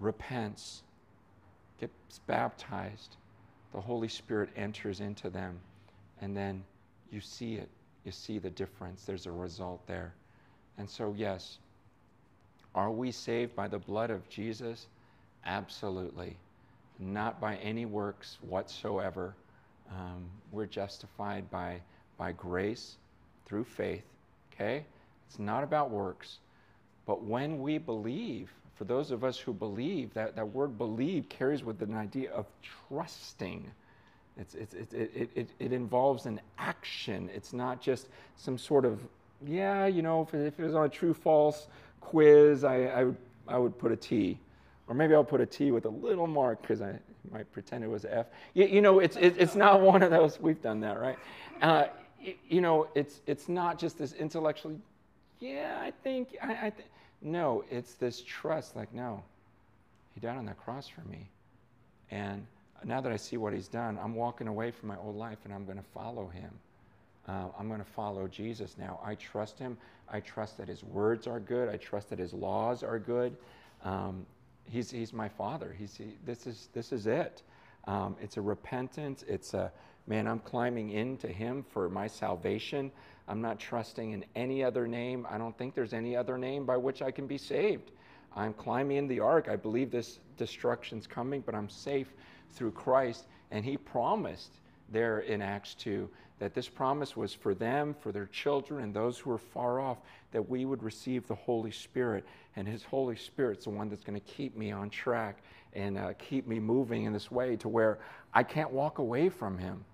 repents 0.00 0.82
gets 1.80 2.18
baptized, 2.26 3.16
the 3.72 3.80
Holy 3.80 4.08
Spirit 4.08 4.50
enters 4.56 5.00
into 5.00 5.30
them, 5.30 5.58
and 6.20 6.36
then 6.36 6.64
you 7.10 7.20
see 7.20 7.54
it. 7.54 7.68
You 8.04 8.12
see 8.12 8.38
the 8.38 8.50
difference. 8.50 9.04
There's 9.04 9.26
a 9.26 9.32
result 9.32 9.86
there. 9.86 10.14
And 10.78 10.88
so, 10.88 11.14
yes, 11.16 11.58
are 12.74 12.90
we 12.90 13.10
saved 13.10 13.54
by 13.54 13.68
the 13.68 13.78
blood 13.78 14.10
of 14.10 14.28
Jesus? 14.28 14.86
Absolutely. 15.44 16.36
Not 16.98 17.40
by 17.40 17.56
any 17.56 17.86
works 17.86 18.38
whatsoever. 18.40 19.34
Um, 19.90 20.28
we're 20.52 20.66
justified 20.66 21.50
by, 21.50 21.80
by 22.16 22.32
grace 22.32 22.96
through 23.46 23.64
faith. 23.64 24.04
Okay? 24.52 24.84
It's 25.28 25.38
not 25.38 25.64
about 25.64 25.90
works. 25.90 26.38
But 27.06 27.22
when 27.22 27.60
we 27.60 27.78
believe, 27.78 28.50
for 28.78 28.84
those 28.84 29.10
of 29.10 29.24
us 29.24 29.36
who 29.36 29.52
believe, 29.52 30.14
that, 30.14 30.36
that 30.36 30.48
word 30.48 30.78
believe 30.78 31.28
carries 31.28 31.64
with 31.64 31.82
it 31.82 31.88
an 31.88 31.96
idea 31.96 32.30
of 32.30 32.46
trusting. 32.88 33.68
It's, 34.38 34.54
it's, 34.54 34.72
it, 34.72 34.92
it, 34.92 35.30
it, 35.34 35.48
it 35.58 35.72
involves 35.72 36.26
an 36.26 36.40
action. 36.58 37.28
It's 37.34 37.52
not 37.52 37.82
just 37.82 38.06
some 38.36 38.56
sort 38.56 38.84
of, 38.84 39.00
yeah, 39.44 39.86
you 39.86 40.00
know, 40.00 40.22
if, 40.22 40.32
if 40.32 40.60
it 40.60 40.62
was 40.62 40.76
on 40.76 40.84
a 40.84 40.88
true 40.88 41.12
false 41.12 41.66
quiz, 42.00 42.62
I, 42.62 42.84
I, 42.84 43.04
would, 43.04 43.16
I 43.48 43.58
would 43.58 43.76
put 43.76 43.90
a 43.90 43.96
T. 43.96 44.38
Or 44.86 44.94
maybe 44.94 45.12
I'll 45.12 45.24
put 45.24 45.40
a 45.40 45.46
T 45.46 45.72
with 45.72 45.84
a 45.84 45.90
little 45.90 46.28
mark 46.28 46.62
because 46.62 46.80
I 46.80 47.00
might 47.32 47.50
pretend 47.50 47.82
it 47.82 47.90
was 47.90 48.04
F. 48.04 48.26
You, 48.54 48.66
you 48.66 48.80
know, 48.80 49.00
it's, 49.00 49.16
it, 49.16 49.34
it's 49.38 49.56
not 49.56 49.80
one 49.80 50.04
of 50.04 50.12
those, 50.12 50.38
we've 50.40 50.62
done 50.62 50.78
that, 50.80 51.00
right? 51.00 51.18
Uh, 51.60 51.86
you 52.48 52.60
know, 52.60 52.86
it's, 52.94 53.22
it's 53.26 53.48
not 53.48 53.76
just 53.76 53.98
this 53.98 54.12
intellectually, 54.12 54.76
yeah, 55.40 55.78
I 55.82 55.90
think, 56.04 56.36
I, 56.40 56.52
I 56.52 56.70
th-. 56.70 56.88
No, 57.20 57.64
it's 57.70 57.94
this 57.94 58.22
trust, 58.22 58.76
like, 58.76 58.92
no, 58.94 59.22
he 60.14 60.20
died 60.20 60.36
on 60.36 60.46
the 60.46 60.52
cross 60.52 60.88
for 60.88 61.02
me. 61.02 61.28
And 62.10 62.46
now 62.84 63.00
that 63.00 63.12
I 63.12 63.16
see 63.16 63.36
what 63.36 63.52
he's 63.52 63.68
done, 63.68 63.98
I'm 64.02 64.14
walking 64.14 64.48
away 64.48 64.70
from 64.70 64.88
my 64.88 64.96
old 64.96 65.16
life 65.16 65.38
and 65.44 65.52
I'm 65.52 65.64
going 65.64 65.78
to 65.78 65.88
follow 65.94 66.28
him. 66.28 66.50
Uh, 67.26 67.46
I'm 67.58 67.68
going 67.68 67.80
to 67.80 67.84
follow 67.84 68.26
Jesus 68.26 68.76
now. 68.78 69.00
I 69.04 69.14
trust 69.16 69.58
him. 69.58 69.76
I 70.10 70.20
trust 70.20 70.56
that 70.58 70.68
his 70.68 70.82
words 70.82 71.26
are 71.26 71.40
good. 71.40 71.68
I 71.68 71.76
trust 71.76 72.08
that 72.10 72.18
his 72.18 72.32
laws 72.32 72.82
are 72.82 72.98
good. 72.98 73.36
Um, 73.84 74.24
he's, 74.64 74.90
he's 74.90 75.12
my 75.12 75.28
father. 75.28 75.74
He's, 75.78 75.96
he, 75.96 76.14
this, 76.24 76.46
is, 76.46 76.68
this 76.72 76.92
is 76.92 77.06
it. 77.06 77.42
Um, 77.86 78.16
it's 78.22 78.38
a 78.38 78.40
repentance. 78.40 79.24
It's 79.28 79.52
a, 79.54 79.70
man, 80.08 80.26
I'm 80.26 80.38
climbing 80.40 80.90
into 80.90 81.28
him 81.28 81.64
for 81.70 81.88
my 81.90 82.06
salvation. 82.06 82.90
I'm 83.28 83.42
not 83.42 83.60
trusting 83.60 84.12
in 84.12 84.24
any 84.34 84.64
other 84.64 84.88
name. 84.88 85.26
I 85.30 85.36
don't 85.36 85.56
think 85.56 85.74
there's 85.74 85.92
any 85.92 86.16
other 86.16 86.38
name 86.38 86.64
by 86.64 86.78
which 86.78 87.02
I 87.02 87.10
can 87.10 87.26
be 87.26 87.36
saved. 87.36 87.92
I'm 88.34 88.54
climbing 88.54 88.96
in 88.96 89.08
the 89.08 89.20
ark. 89.20 89.48
I 89.50 89.56
believe 89.56 89.90
this 89.90 90.18
destruction's 90.38 91.06
coming, 91.06 91.42
but 91.42 91.54
I'm 91.54 91.68
safe 91.68 92.08
through 92.52 92.70
Christ. 92.72 93.26
And 93.50 93.64
he 93.64 93.76
promised 93.76 94.52
there 94.90 95.20
in 95.20 95.42
Acts 95.42 95.74
2 95.74 96.08
that 96.38 96.54
this 96.54 96.68
promise 96.68 97.16
was 97.16 97.34
for 97.34 97.54
them, 97.54 97.94
for 98.00 98.12
their 98.12 98.26
children, 98.26 98.84
and 98.84 98.94
those 98.94 99.18
who 99.18 99.30
are 99.30 99.38
far 99.38 99.80
off, 99.80 99.98
that 100.30 100.48
we 100.48 100.64
would 100.64 100.82
receive 100.82 101.26
the 101.26 101.34
Holy 101.34 101.70
Spirit. 101.70 102.24
And 102.56 102.66
His 102.66 102.82
Holy 102.84 103.16
Spirit's 103.16 103.64
the 103.64 103.70
one 103.70 103.88
that's 103.88 104.04
going 104.04 104.18
to 104.18 104.26
keep 104.26 104.56
me 104.56 104.70
on 104.70 104.88
track 104.88 105.42
and 105.74 105.98
uh, 105.98 106.12
keep 106.18 106.46
me 106.46 106.60
moving 106.60 107.04
in 107.04 107.12
this 107.12 107.30
way 107.30 107.56
to 107.56 107.68
where 107.68 107.98
I 108.32 108.42
can't 108.42 108.70
walk 108.70 108.98
away 108.98 109.28
from 109.28 109.58
Him. 109.58 109.84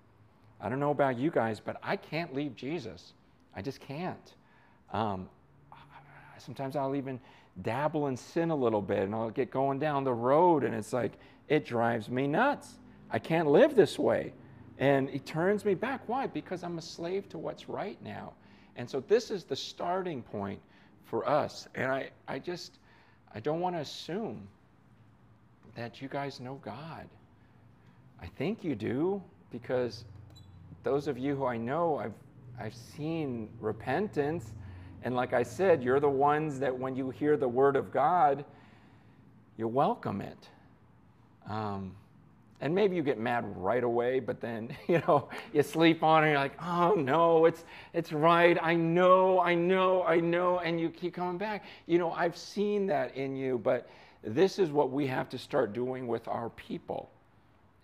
I 0.61 0.69
don't 0.69 0.79
know 0.79 0.91
about 0.91 1.17
you 1.17 1.31
guys, 1.31 1.59
but 1.59 1.77
I 1.83 1.95
can't 1.95 2.33
leave 2.33 2.55
Jesus. 2.55 3.13
I 3.55 3.61
just 3.61 3.79
can't. 3.79 4.33
Um, 4.91 5.29
sometimes 6.37 6.75
I'll 6.75 6.95
even 6.95 7.19
dabble 7.61 8.07
in 8.07 8.17
sin 8.17 8.49
a 8.51 8.55
little 8.55 8.81
bit 8.81 8.99
and 8.99 9.15
I'll 9.15 9.29
get 9.29 9.51
going 9.51 9.79
down 9.79 10.03
the 10.03 10.13
road 10.13 10.63
and 10.63 10.75
it's 10.75 10.93
like, 10.93 11.13
it 11.47 11.65
drives 11.65 12.09
me 12.09 12.27
nuts. 12.27 12.75
I 13.11 13.19
can't 13.19 13.47
live 13.47 13.75
this 13.75 13.99
way. 13.99 14.33
And 14.77 15.09
he 15.09 15.19
turns 15.19 15.63
me 15.63 15.73
back. 15.73 16.01
Why? 16.07 16.27
Because 16.27 16.63
I'm 16.63 16.77
a 16.77 16.81
slave 16.81 17.29
to 17.29 17.37
what's 17.37 17.69
right 17.69 18.01
now. 18.03 18.33
And 18.75 18.89
so 18.89 18.99
this 19.07 19.31
is 19.31 19.45
the 19.45 19.55
starting 19.55 20.21
point 20.21 20.59
for 21.05 21.27
us. 21.27 21.67
And 21.75 21.91
I, 21.91 22.09
I 22.27 22.39
just, 22.39 22.79
I 23.33 23.39
don't 23.39 23.61
want 23.61 23.75
to 23.75 23.81
assume 23.81 24.47
that 25.75 26.01
you 26.01 26.09
guys 26.09 26.39
know 26.39 26.59
God. 26.63 27.07
I 28.21 28.27
think 28.27 28.63
you 28.63 28.75
do 28.75 29.21
because 29.51 30.03
those 30.85 31.07
of 31.07 31.17
you 31.17 31.35
who 31.35 31.45
I 31.45 31.57
know, 31.57 31.97
I've, 31.97 32.13
I've 32.59 32.75
seen 32.75 33.49
repentance. 33.59 34.53
And 35.01 35.15
like 35.15 35.33
I 35.33 35.41
said, 35.41 35.83
you're 35.83 35.99
the 35.99 36.07
ones 36.07 36.59
that 36.59 36.77
when 36.77 36.95
you 36.95 37.09
hear 37.09 37.35
the 37.37 37.47
word 37.47 37.75
of 37.75 37.91
God, 37.91 38.45
you 39.57 39.67
welcome 39.67 40.21
it. 40.21 40.47
Um, 41.49 41.95
and 42.61 42.73
maybe 42.73 42.95
you 42.95 43.01
get 43.01 43.19
mad 43.19 43.45
right 43.57 43.83
away, 43.83 44.19
but 44.19 44.39
then 44.39 44.77
you 44.87 44.99
know 45.07 45.27
you 45.53 45.63
sleep 45.63 46.03
on 46.03 46.23
it. 46.23 46.27
And 46.27 46.33
you're 46.33 46.41
like, 46.41 46.63
oh 46.63 46.93
no, 46.93 47.45
it's 47.45 47.65
it's 47.93 48.13
right. 48.13 48.57
I 48.61 48.75
know, 48.75 49.39
I 49.39 49.55
know, 49.55 50.03
I 50.03 50.19
know, 50.19 50.59
and 50.59 50.79
you 50.79 50.89
keep 50.89 51.15
coming 51.15 51.39
back. 51.39 51.65
You 51.87 51.97
know, 51.97 52.11
I've 52.11 52.37
seen 52.37 52.85
that 52.87 53.15
in 53.15 53.35
you, 53.35 53.57
but 53.57 53.89
this 54.23 54.59
is 54.59 54.69
what 54.69 54.91
we 54.91 55.07
have 55.07 55.29
to 55.29 55.37
start 55.39 55.73
doing 55.73 56.05
with 56.05 56.27
our 56.27 56.49
people. 56.51 57.09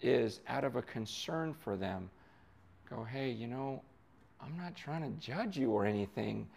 Is 0.04 0.40
out 0.48 0.64
of 0.64 0.76
a 0.76 0.82
concern 0.84 1.54
for 1.54 1.76
them, 1.76 2.10
go, 2.92 3.04
hey, 3.04 3.32
you 3.32 3.48
know, 3.48 3.82
I'm 4.42 4.58
not 4.58 4.76
trying 4.76 5.02
to 5.02 5.26
judge 5.26 5.58
you 5.58 5.72
or 5.72 5.86
anything. 5.86 6.48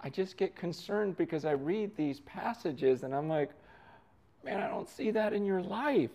I 0.00 0.10
just 0.10 0.36
get 0.36 0.56
concerned 0.56 1.16
because 1.16 1.44
I 1.44 1.52
read 1.52 1.96
these 1.96 2.20
passages 2.20 3.04
and 3.04 3.14
I'm 3.14 3.28
like, 3.28 3.50
man, 4.44 4.60
I 4.60 4.68
don't 4.68 4.88
see 4.88 5.10
that 5.12 5.32
in 5.32 5.44
your 5.44 5.62
life 5.62 6.10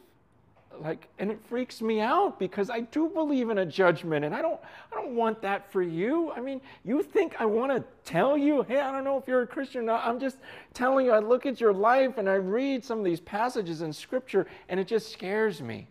like 0.81 1.07
and 1.17 1.31
it 1.31 1.39
freaks 1.47 1.81
me 1.81 1.99
out 1.99 2.39
because 2.39 2.69
I 2.69 2.81
do 2.81 3.09
believe 3.09 3.49
in 3.49 3.57
a 3.57 3.65
judgment 3.65 4.23
and 4.23 4.33
I 4.35 4.41
don't 4.41 4.59
I 4.91 4.95
don't 4.95 5.15
want 5.15 5.41
that 5.41 5.71
for 5.71 5.81
you. 5.81 6.31
I 6.31 6.39
mean, 6.39 6.61
you 6.85 7.01
think 7.01 7.35
I 7.39 7.45
want 7.45 7.71
to 7.71 7.83
tell 8.05 8.37
you, 8.37 8.63
"Hey, 8.63 8.79
I 8.79 8.91
don't 8.91 9.03
know 9.03 9.17
if 9.17 9.27
you're 9.27 9.41
a 9.41 9.47
Christian 9.47 9.81
or 9.81 9.85
not. 9.85 10.05
I'm 10.05 10.19
just 10.19 10.37
telling 10.73 11.05
you 11.05 11.11
I 11.11 11.19
look 11.19 11.45
at 11.45 11.59
your 11.59 11.73
life 11.73 12.17
and 12.17 12.29
I 12.29 12.35
read 12.35 12.83
some 12.85 12.99
of 12.99 13.05
these 13.05 13.19
passages 13.19 13.81
in 13.81 13.91
scripture 13.91 14.47
and 14.69 14.79
it 14.79 14.87
just 14.87 15.11
scares 15.11 15.61
me." 15.61 15.87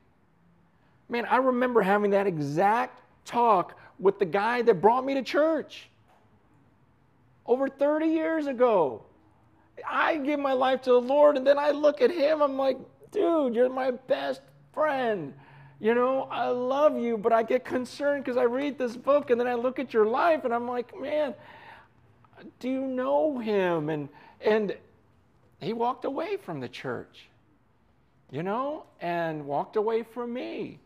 Man, 1.09 1.25
I 1.27 1.37
remember 1.37 1.83
having 1.83 2.11
that 2.13 2.27
exact 2.27 3.01
talk 3.25 3.78
with 3.99 4.19
the 4.19 4.25
guy 4.25 4.63
that 4.63 4.81
brought 4.81 5.05
me 5.05 5.15
to 5.15 5.23
church 5.23 5.89
over 7.47 7.69
30 7.69 8.07
years 8.07 8.47
ago. 8.47 9.03
I 9.89 10.17
give 10.17 10.41
my 10.41 10.53
life 10.53 10.83
to 10.83 10.91
the 10.91 11.01
Lord 11.01 11.37
and 11.37 11.47
then 11.47 11.59
I 11.59 11.71
look 11.71 12.03
at 12.03 12.11
him 12.11 12.43
I'm 12.43 12.57
like, 12.57 12.79
"Dude, 13.11 13.55
you're 13.55 13.69
my 13.69 13.93
best 13.93 14.43
friend. 14.73 15.35
You 15.81 15.95
know, 15.95 16.23
I 16.31 16.49
love 16.49 16.99
you, 16.99 17.17
but 17.17 17.33
I 17.33 17.43
get 17.45 17.65
concerned 17.65 18.25
because 18.25 18.37
I 18.37 18.45
read 18.45 18.79
this 18.79 18.97
book 18.97 19.31
and 19.31 19.41
then 19.41 19.47
I 19.47 19.55
look 19.55 19.79
at 19.79 19.95
your 19.95 20.07
life 20.07 20.45
and 20.45 20.53
I'm 20.53 20.67
like, 20.67 20.99
man, 21.01 21.35
do 22.59 22.69
you 22.69 22.87
know 22.87 23.39
him? 23.39 23.89
And 23.89 24.09
and 24.41 24.77
he 25.61 25.73
walked 25.73 26.05
away 26.05 26.37
from 26.37 26.61
the 26.61 26.69
church, 26.69 27.29
you 28.31 28.43
know, 28.43 28.85
and 29.01 29.47
walked 29.47 29.77
away 29.77 30.03
from 30.03 30.33
me. 30.33 30.79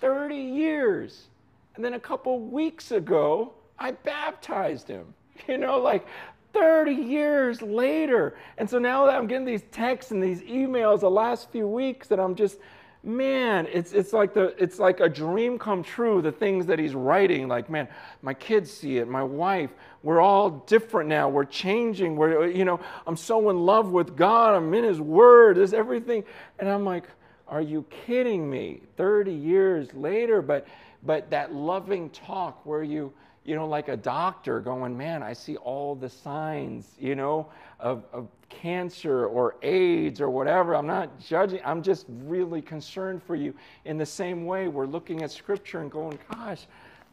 30 0.00 0.36
years. 0.36 1.28
And 1.74 1.84
then 1.84 1.94
a 1.94 2.00
couple 2.00 2.38
weeks 2.40 2.92
ago, 2.92 3.54
I 3.78 3.92
baptized 3.92 4.88
him. 4.88 5.14
You 5.48 5.58
know, 5.58 5.80
like 5.80 6.06
30 6.52 6.92
years 6.92 7.62
later. 7.62 8.36
And 8.58 8.70
so 8.70 8.78
now 8.78 9.06
that 9.06 9.16
I'm 9.16 9.26
getting 9.26 9.46
these 9.46 9.64
texts 9.72 10.12
and 10.12 10.22
these 10.22 10.40
emails 10.42 11.00
the 11.00 11.10
last 11.10 11.50
few 11.50 11.66
weeks 11.66 12.06
that 12.08 12.20
I'm 12.20 12.36
just 12.36 12.58
man, 13.04 13.66
it's, 13.72 13.92
it's, 13.92 14.12
like 14.12 14.32
the, 14.32 14.54
it's 14.62 14.78
like 14.78 15.00
a 15.00 15.08
dream 15.08 15.58
come 15.58 15.82
true, 15.82 16.22
the 16.22 16.30
things 16.30 16.66
that 16.66 16.78
he's 16.78 16.94
writing. 16.94 17.48
Like, 17.48 17.68
man, 17.68 17.88
my 18.22 18.34
kids 18.34 18.70
see 18.70 18.98
it, 18.98 19.08
my 19.08 19.22
wife, 19.22 19.70
we're 20.02 20.20
all 20.20 20.50
different 20.50 21.08
now. 21.08 21.28
We're 21.28 21.44
changing. 21.44 22.16
We're, 22.16 22.48
you 22.48 22.64
know, 22.64 22.80
I'm 23.06 23.16
so 23.16 23.50
in 23.50 23.58
love 23.66 23.90
with 23.90 24.16
God. 24.16 24.54
I'm 24.54 24.72
in 24.74 24.84
his 24.84 25.00
word. 25.00 25.56
There's 25.56 25.74
everything. 25.74 26.24
And 26.58 26.68
I'm 26.68 26.84
like, 26.84 27.04
are 27.48 27.60
you 27.60 27.84
kidding 28.06 28.48
me? 28.48 28.80
30 28.96 29.32
years 29.32 29.92
later, 29.94 30.42
but, 30.42 30.66
but 31.02 31.30
that 31.30 31.54
loving 31.54 32.10
talk 32.10 32.64
where 32.64 32.82
you, 32.82 33.12
you 33.44 33.56
know, 33.56 33.66
like 33.66 33.88
a 33.88 33.96
doctor 33.96 34.60
going, 34.60 34.96
man, 34.96 35.22
I 35.22 35.32
see 35.32 35.56
all 35.56 35.94
the 35.94 36.08
signs, 36.08 36.94
you 36.98 37.14
know, 37.14 37.48
of, 37.80 38.04
of 38.12 38.28
cancer 38.48 39.26
or 39.26 39.56
AIDS 39.62 40.20
or 40.20 40.30
whatever. 40.30 40.76
I'm 40.76 40.86
not 40.86 41.18
judging. 41.18 41.60
I'm 41.64 41.82
just 41.82 42.06
really 42.08 42.62
concerned 42.62 43.22
for 43.22 43.34
you. 43.34 43.54
In 43.84 43.98
the 43.98 44.06
same 44.06 44.44
way, 44.44 44.68
we're 44.68 44.86
looking 44.86 45.22
at 45.22 45.30
Scripture 45.30 45.80
and 45.80 45.90
going, 45.90 46.18
gosh, 46.30 46.66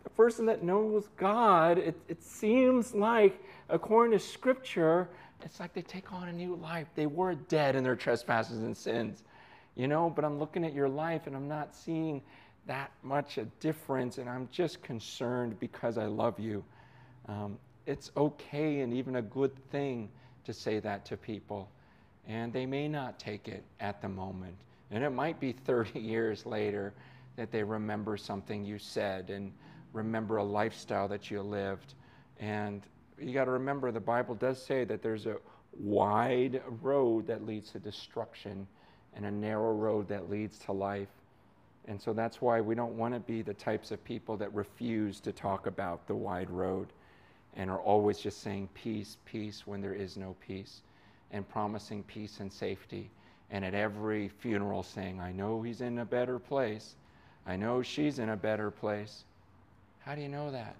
the 0.03 0.09
person 0.11 0.45
that 0.45 0.63
knows 0.63 1.09
God, 1.17 1.77
it, 1.77 1.99
it 2.07 2.21
seems 2.21 2.93
like, 2.93 3.41
according 3.69 4.17
to 4.17 4.23
Scripture, 4.23 5.09
it's 5.43 5.59
like 5.59 5.73
they 5.73 5.81
take 5.81 6.11
on 6.11 6.27
a 6.27 6.33
new 6.33 6.55
life. 6.55 6.87
They 6.95 7.05
were 7.05 7.35
dead 7.35 7.75
in 7.75 7.83
their 7.83 7.95
trespasses 7.95 8.59
and 8.59 8.75
sins, 8.75 9.23
you 9.75 9.87
know, 9.87 10.09
but 10.09 10.25
I'm 10.25 10.37
looking 10.37 10.65
at 10.65 10.73
your 10.73 10.89
life 10.89 11.27
and 11.27 11.35
I'm 11.35 11.47
not 11.47 11.75
seeing 11.75 12.21
that 12.69 12.91
much 13.01 13.39
a 13.39 13.45
difference, 13.59 14.19
and 14.19 14.29
I'm 14.29 14.47
just 14.51 14.83
concerned 14.83 15.59
because 15.59 15.97
I 15.97 16.05
love 16.05 16.39
you. 16.39 16.63
Um, 17.27 17.57
it's 17.87 18.11
okay 18.15 18.81
and 18.81 18.93
even 18.93 19.15
a 19.15 19.23
good 19.23 19.51
thing 19.71 20.07
to 20.45 20.53
say 20.53 20.79
that 20.79 21.03
to 21.05 21.17
people, 21.17 21.67
and 22.27 22.53
they 22.53 22.67
may 22.67 22.87
not 22.87 23.17
take 23.17 23.47
it 23.47 23.63
at 23.79 24.01
the 24.03 24.07
moment, 24.07 24.55
And 24.91 25.03
it 25.03 25.09
might 25.09 25.39
be 25.39 25.51
30 25.65 25.99
years 25.99 26.45
later 26.45 26.93
that 27.37 27.51
they 27.51 27.63
remember 27.63 28.17
something 28.17 28.63
you 28.63 28.77
said 28.77 29.31
and 29.31 29.51
remember 29.91 30.37
a 30.37 30.43
lifestyle 30.43 31.07
that 31.07 31.31
you 31.31 31.41
lived. 31.41 31.95
And 32.39 32.83
you 33.19 33.33
got 33.33 33.45
to 33.45 33.51
remember 33.51 33.91
the 33.91 33.99
Bible 33.99 34.35
does 34.35 34.63
say 34.63 34.83
that 34.83 35.01
there's 35.01 35.25
a 35.25 35.37
wide 35.79 36.61
road 36.83 37.25
that 37.27 37.47
leads 37.47 37.71
to 37.71 37.79
destruction 37.79 38.67
and 39.15 39.25
a 39.25 39.31
narrow 39.31 39.73
road 39.73 40.07
that 40.09 40.29
leads 40.29 40.59
to 40.59 40.71
life. 40.71 41.09
And 41.89 41.99
so 41.99 42.13
that's 42.13 42.39
why 42.39 42.61
we 42.61 42.75
don't 42.75 42.95
want 42.95 43.15
to 43.15 43.19
be 43.19 43.41
the 43.41 43.55
types 43.55 43.89
of 43.89 44.01
people 44.03 44.37
that 44.37 44.53
refuse 44.53 45.19
to 45.21 45.31
talk 45.31 45.65
about 45.65 46.05
the 46.05 46.13
wide 46.13 46.51
road 46.51 46.87
and 47.55 47.69
are 47.71 47.79
always 47.79 48.19
just 48.19 48.43
saying 48.43 48.69
peace, 48.75 49.17
peace 49.25 49.65
when 49.65 49.81
there 49.81 49.95
is 49.95 50.15
no 50.15 50.35
peace, 50.39 50.81
and 51.31 51.49
promising 51.49 52.03
peace 52.03 52.41
and 52.41 52.53
safety. 52.53 53.09
And 53.49 53.65
at 53.65 53.73
every 53.73 54.29
funeral 54.29 54.83
saying, 54.83 55.19
I 55.19 55.31
know 55.31 55.63
he's 55.63 55.81
in 55.81 55.97
a 55.97 56.05
better 56.05 56.37
place. 56.37 56.93
I 57.47 57.55
know 57.55 57.81
she's 57.81 58.19
in 58.19 58.29
a 58.29 58.37
better 58.37 58.69
place. 58.69 59.23
How 60.01 60.13
do 60.13 60.21
you 60.21 60.29
know 60.29 60.51
that? 60.51 60.75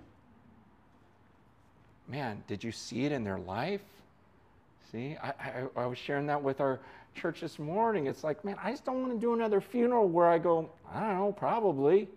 Man, 2.07 2.43
did 2.47 2.63
you 2.63 2.71
see 2.71 3.05
it 3.05 3.11
in 3.11 3.23
their 3.23 3.39
life? 3.39 3.81
See, 4.91 5.17
I, 5.21 5.29
I, 5.29 5.63
I, 5.75 5.85
was 5.85 5.97
sharing 5.97 6.27
that 6.27 6.41
with 6.41 6.61
our 6.61 6.79
church 7.15 7.41
this 7.41 7.59
morning. 7.59 8.07
It's 8.07 8.23
like, 8.23 8.43
man, 8.45 8.55
I 8.63 8.71
just 8.71 8.85
don't 8.85 9.01
want 9.01 9.13
to 9.13 9.19
do 9.19 9.33
another 9.33 9.61
funeral 9.61 10.07
where 10.07 10.27
I 10.27 10.37
go, 10.37 10.69
I 10.93 10.99
don't 10.99 11.17
know, 11.17 11.31
probably. 11.31 12.07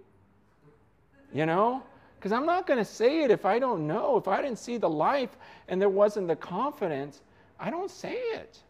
You 1.32 1.46
know? 1.46 1.82
Because 2.18 2.32
I'm 2.32 2.46
not 2.46 2.66
going 2.66 2.78
to 2.78 2.84
say 2.84 3.22
it 3.22 3.30
if 3.30 3.44
I 3.44 3.58
don't 3.58 3.86
know. 3.86 4.16
If 4.16 4.28
I 4.28 4.40
didn't 4.40 4.58
see 4.58 4.76
the 4.76 4.88
life 4.88 5.30
and 5.68 5.80
there 5.80 5.88
wasn't 5.88 6.28
the 6.28 6.36
confidence, 6.36 7.20
I 7.58 7.70
don't 7.70 7.90
say 7.90 8.14
it. 8.14 8.60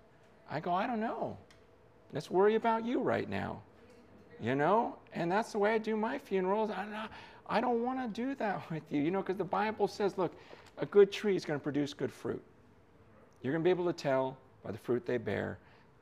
I 0.51 0.61
go, 0.61 0.73
I 0.73 0.87
don't 0.87 1.01
know. 1.01 1.37
Let's 2.13 2.31
worry 2.31 2.55
about 2.55 2.85
you 2.85 3.01
right 3.01 3.29
now. 3.29 3.61
You 4.41 4.55
know? 4.55 4.97
And 5.13 5.31
that's 5.31 5.53
the 5.53 5.59
way 5.59 5.75
I 5.75 5.79
do 5.79 5.97
my 5.97 6.19
funerals. 6.19 6.71
I 6.71 6.85
don't, 6.85 7.11
I 7.47 7.61
don't 7.61 7.83
want 7.83 8.01
to 8.01 8.09
do 8.23 8.35
that 8.37 8.63
with 8.71 8.83
you, 8.91 9.03
you 9.03 9.11
know, 9.11 9.21
because 9.21 9.37
the 9.37 9.45
Bible 9.45 9.89
says, 9.89 10.17
look, 10.17 10.33
a 10.79 10.87
good 10.87 11.13
tree 11.13 11.37
is 11.37 11.45
going 11.45 11.59
to 11.59 11.63
produce 11.63 11.93
good 11.93 12.13
fruit. 12.13 12.43
You're 13.43 13.53
going 13.53 13.63
to 13.63 13.65
be 13.65 13.71
able 13.71 13.87
to 13.87 13.93
tell 13.93 14.37
by 14.65 14.73
the 14.73 14.79
fruit 14.79 15.05
they 15.05 15.19
bear. 15.19 15.59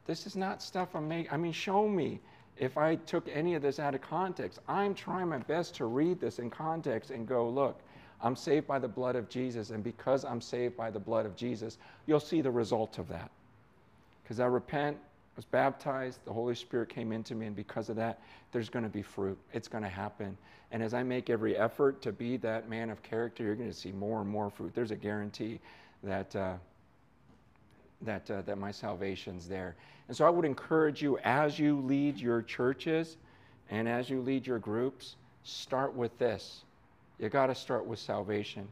This 0.07 0.27
is 0.27 0.37
not 0.37 0.63
stuff 0.63 0.95
I'm 0.95 1.09
making. 1.09 1.33
I 1.33 1.37
mean, 1.37 1.53
show 1.53 1.89
me 1.89 2.21
if 2.57 2.77
I 2.77 2.97
took 2.97 3.29
any 3.33 3.55
of 3.55 3.63
this 3.63 3.79
out 3.79 3.95
of 3.95 4.03
context. 4.03 4.61
I'm 4.69 4.95
trying 4.95 5.29
my 5.29 5.39
best 5.39 5.75
to 5.77 5.87
read 5.87 6.21
this 6.21 6.39
in 6.39 6.51
context 6.51 7.11
and 7.11 7.27
go, 7.27 7.49
look, 7.49 7.81
I'm 8.23 8.37
saved 8.37 8.67
by 8.67 8.79
the 8.79 8.89
blood 8.89 9.17
of 9.17 9.29
Jesus. 9.29 9.71
And 9.71 9.83
because 9.83 10.25
I'm 10.25 10.41
saved 10.41 10.77
by 10.77 10.91
the 10.91 10.99
blood 10.99 11.27
of 11.27 11.37
Jesus, 11.37 11.79
you'll 12.07 12.21
see 12.21 12.43
the 12.43 12.51
result 12.51 12.99
of 12.99 13.09
that. 13.09 13.31
Because 14.23 14.41
I 14.41 14.47
repent, 14.47 14.97
I 15.01 15.37
was 15.37 15.45
baptized, 15.47 16.21
the 16.25 16.33
Holy 16.33 16.55
Spirit 16.55 16.89
came 16.89 17.13
into 17.13 17.35
me, 17.35 17.47
and 17.47 17.57
because 17.57 17.89
of 17.89 17.97
that, 17.97 18.21
there's 18.53 18.69
going 18.69 18.85
to 18.85 18.91
be 18.91 19.03
fruit. 19.03 19.39
It's 19.53 19.69
going 19.69 19.85
to 19.85 19.91
happen. 19.91 20.37
And 20.71 20.83
as 20.83 20.93
I 20.93 21.03
make 21.03 21.31
every 21.31 21.57
effort 21.57 22.03
to 22.03 22.13
be 22.13 22.37
that 22.39 22.69
man 22.69 22.91
of 22.91 23.03
character, 23.03 23.43
you're 23.43 23.57
going 23.57 23.71
to 23.71 23.77
see 23.77 23.93
more 23.93 24.21
and 24.21 24.29
more 24.29 24.51
fruit. 24.51 24.73
There's 24.75 24.93
a 24.93 24.97
guarantee 24.97 25.61
that. 26.03 26.35
Uh, 26.37 26.55
that, 28.03 28.31
uh, 28.31 28.43
that 28.43 28.59
my 28.59 28.71
salvation's 28.71 29.49
there. 29.49 29.77
And 30.09 30.17
so 30.17 30.27
I 30.27 30.31
would 30.31 30.45
encourage 30.45 31.03
you 31.03 31.19
as 31.19 31.59
you 31.59 31.81
lead 31.81 32.19
your 32.19 32.43
churches 32.43 33.17
and 33.71 33.89
as 33.89 34.11
you 34.11 34.21
lead 34.21 34.47
your 34.47 34.59
groups, 34.59 35.17
start 35.45 35.95
with 35.95 36.17
this. 36.19 36.65
You 37.19 37.29
got 37.29 37.47
to 37.47 37.55
start 37.55 37.87
with 37.87 37.99
salvation. 37.99 38.67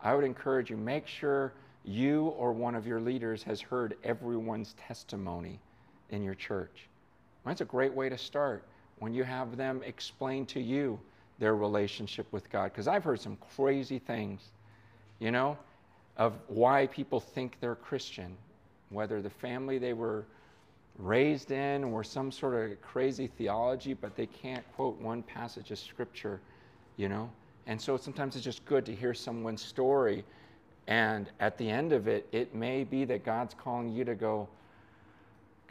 I 0.00 0.14
would 0.14 0.24
encourage 0.24 0.70
you, 0.70 0.76
make 0.76 1.06
sure 1.06 1.52
you 1.84 2.26
or 2.28 2.52
one 2.52 2.74
of 2.74 2.86
your 2.86 3.00
leaders 3.00 3.42
has 3.42 3.60
heard 3.60 3.96
everyone's 4.04 4.74
testimony 4.74 5.60
in 6.10 6.22
your 6.22 6.34
church. 6.34 6.88
That's 7.44 7.60
a 7.60 7.66
great 7.66 7.92
way 7.92 8.08
to 8.08 8.18
start 8.18 8.64
when 8.98 9.14
you 9.14 9.24
have 9.24 9.56
them 9.56 9.82
explain 9.84 10.44
to 10.46 10.60
you 10.60 10.98
their 11.38 11.54
relationship 11.54 12.26
with 12.32 12.50
God. 12.50 12.64
Because 12.72 12.88
I've 12.88 13.04
heard 13.04 13.20
some 13.20 13.38
crazy 13.56 13.98
things, 13.98 14.42
you 15.18 15.30
know, 15.30 15.56
of 16.16 16.34
why 16.48 16.86
people 16.88 17.20
think 17.20 17.56
they're 17.60 17.74
Christian 17.74 18.36
whether 18.90 19.22
the 19.22 19.30
family 19.30 19.78
they 19.78 19.92
were 19.92 20.24
raised 20.98 21.50
in 21.50 21.84
or 21.84 22.04
some 22.04 22.30
sort 22.30 22.70
of 22.70 22.80
crazy 22.82 23.26
theology, 23.26 23.94
but 23.94 24.14
they 24.16 24.26
can't 24.26 24.64
quote 24.74 25.00
one 25.00 25.22
passage 25.22 25.70
of 25.70 25.78
scripture, 25.78 26.40
you 26.96 27.08
know? 27.08 27.30
And 27.66 27.80
so 27.80 27.96
sometimes 27.96 28.36
it's 28.36 28.44
just 28.44 28.64
good 28.66 28.84
to 28.86 28.94
hear 28.94 29.14
someone's 29.14 29.62
story. 29.62 30.24
And 30.86 31.30
at 31.40 31.56
the 31.56 31.68
end 31.70 31.92
of 31.92 32.08
it, 32.08 32.26
it 32.32 32.54
may 32.54 32.84
be 32.84 33.04
that 33.06 33.24
God's 33.24 33.54
calling 33.54 33.90
you 33.90 34.04
to 34.04 34.14
go, 34.14 34.48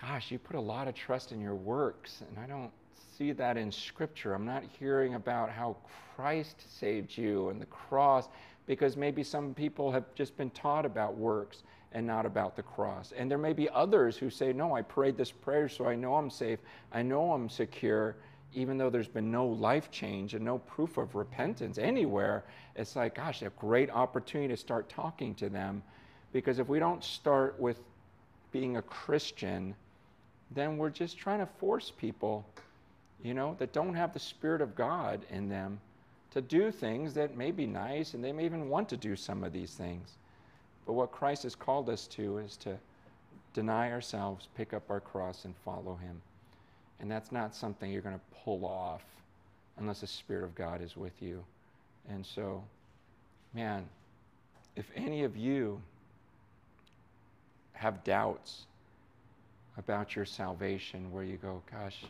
Gosh, 0.02 0.32
you 0.32 0.40
put 0.40 0.56
a 0.56 0.62
lot 0.62 0.88
of 0.88 0.96
trust 0.96 1.34
in 1.34 1.42
your 1.42 1.56
works, 1.56 2.22
and 2.22 2.40
I 2.40 2.48
don't 2.48 2.72
see 3.18 3.34
that 3.34 3.58
in 3.58 3.70
Scripture. 3.70 4.34
I'm 4.34 4.46
not 4.46 4.64
hearing 4.80 5.16
about 5.16 5.50
how 5.50 5.76
Christ 6.16 6.64
saved 6.80 7.18
you 7.18 7.50
and 7.50 7.62
the 7.62 7.66
cross, 7.66 8.30
because 8.66 8.96
maybe 8.96 9.24
some 9.24 9.54
people 9.54 9.92
have 9.92 10.06
just 10.16 10.38
been 10.38 10.52
taught 10.52 10.86
about 10.86 11.18
works 11.18 11.64
and 11.92 12.06
not 12.06 12.26
about 12.26 12.56
the 12.56 12.64
cross. 12.64 13.14
And 13.18 13.30
there 13.30 13.38
may 13.38 13.54
be 13.54 13.70
others 13.70 14.18
who 14.18 14.30
say, 14.30 14.54
No, 14.54 14.76
I 14.76 14.82
prayed 14.82 15.18
this 15.18 15.32
prayer 15.32 15.68
so 15.68 15.86
I 15.86 15.96
know 15.96 16.16
I'm 16.16 16.30
safe, 16.30 16.60
I 16.92 17.02
know 17.02 17.32
I'm 17.32 17.50
secure, 17.50 18.16
even 18.54 18.78
though 18.78 18.90
there's 18.90 19.08
been 19.08 19.32
no 19.32 19.46
life 19.46 19.92
change 19.92 20.34
and 20.34 20.44
no 20.44 20.60
proof 20.60 20.98
of 20.98 21.16
repentance 21.16 21.78
anywhere. 21.78 22.44
It's 22.76 22.96
like, 22.96 23.16
gosh, 23.16 23.42
a 23.42 23.50
great 23.52 23.90
opportunity 23.90 24.54
to 24.54 24.58
start 24.58 24.90
talking 24.90 25.36
to 25.36 25.50
them. 25.50 25.84
Because 26.32 26.60
if 26.60 26.68
we 26.68 26.80
don't 26.80 27.04
start 27.04 27.60
with 27.60 27.80
being 28.52 28.78
a 28.78 28.82
Christian, 28.82 29.76
then 30.52 30.78
we're 30.78 30.90
just 30.90 31.18
trying 31.18 31.40
to 31.40 31.46
force 31.46 31.92
people, 31.96 32.46
you 33.24 33.34
know, 33.34 33.56
that 33.60 33.74
don't 33.74 33.94
have 33.94 34.14
the 34.14 34.20
Spirit 34.20 34.62
of 34.62 34.76
God 34.76 35.26
in 35.30 35.50
them 35.50 35.80
to 36.32 36.42
do 36.42 36.72
things 36.72 37.14
that 37.16 37.36
may 37.36 37.52
be 37.52 37.66
nice 37.66 38.14
and 38.14 38.24
they 38.24 38.32
may 38.32 38.46
even 38.46 38.70
want 38.70 38.90
to 38.90 38.98
do 38.98 39.16
some 39.16 39.44
of 39.44 39.52
these 39.52 39.74
things. 39.74 40.18
But 40.86 40.94
what 40.94 41.12
Christ 41.12 41.44
has 41.44 41.56
called 41.56 41.90
us 41.90 42.08
to 42.08 42.40
is 42.40 42.58
to 42.58 42.78
deny 43.54 43.92
ourselves, 43.92 44.48
pick 44.56 44.74
up 44.74 44.90
our 44.90 45.00
cross, 45.00 45.46
and 45.46 45.56
follow 45.64 45.96
Him. 45.96 46.22
And 47.00 47.10
that's 47.10 47.32
not 47.32 47.56
something 47.56 47.92
you're 47.92 48.02
going 48.02 48.16
to 48.16 48.38
pull 48.44 48.66
off 48.66 49.04
unless 49.78 50.02
the 50.02 50.08
Spirit 50.08 50.44
of 50.44 50.56
God 50.56 50.82
is 50.82 50.98
with 50.98 51.22
you. 51.22 51.44
And 52.10 52.26
so, 52.26 52.64
man, 53.54 53.88
if 54.76 54.90
any 54.96 55.24
of 55.24 55.38
you 55.38 55.82
have 57.74 58.04
doubts 58.04 58.66
about 59.78 60.16
your 60.16 60.26
salvation, 60.26 61.12
where 61.12 61.24
you 61.24 61.38
go, 61.38 61.62
gosh, 61.72 62.04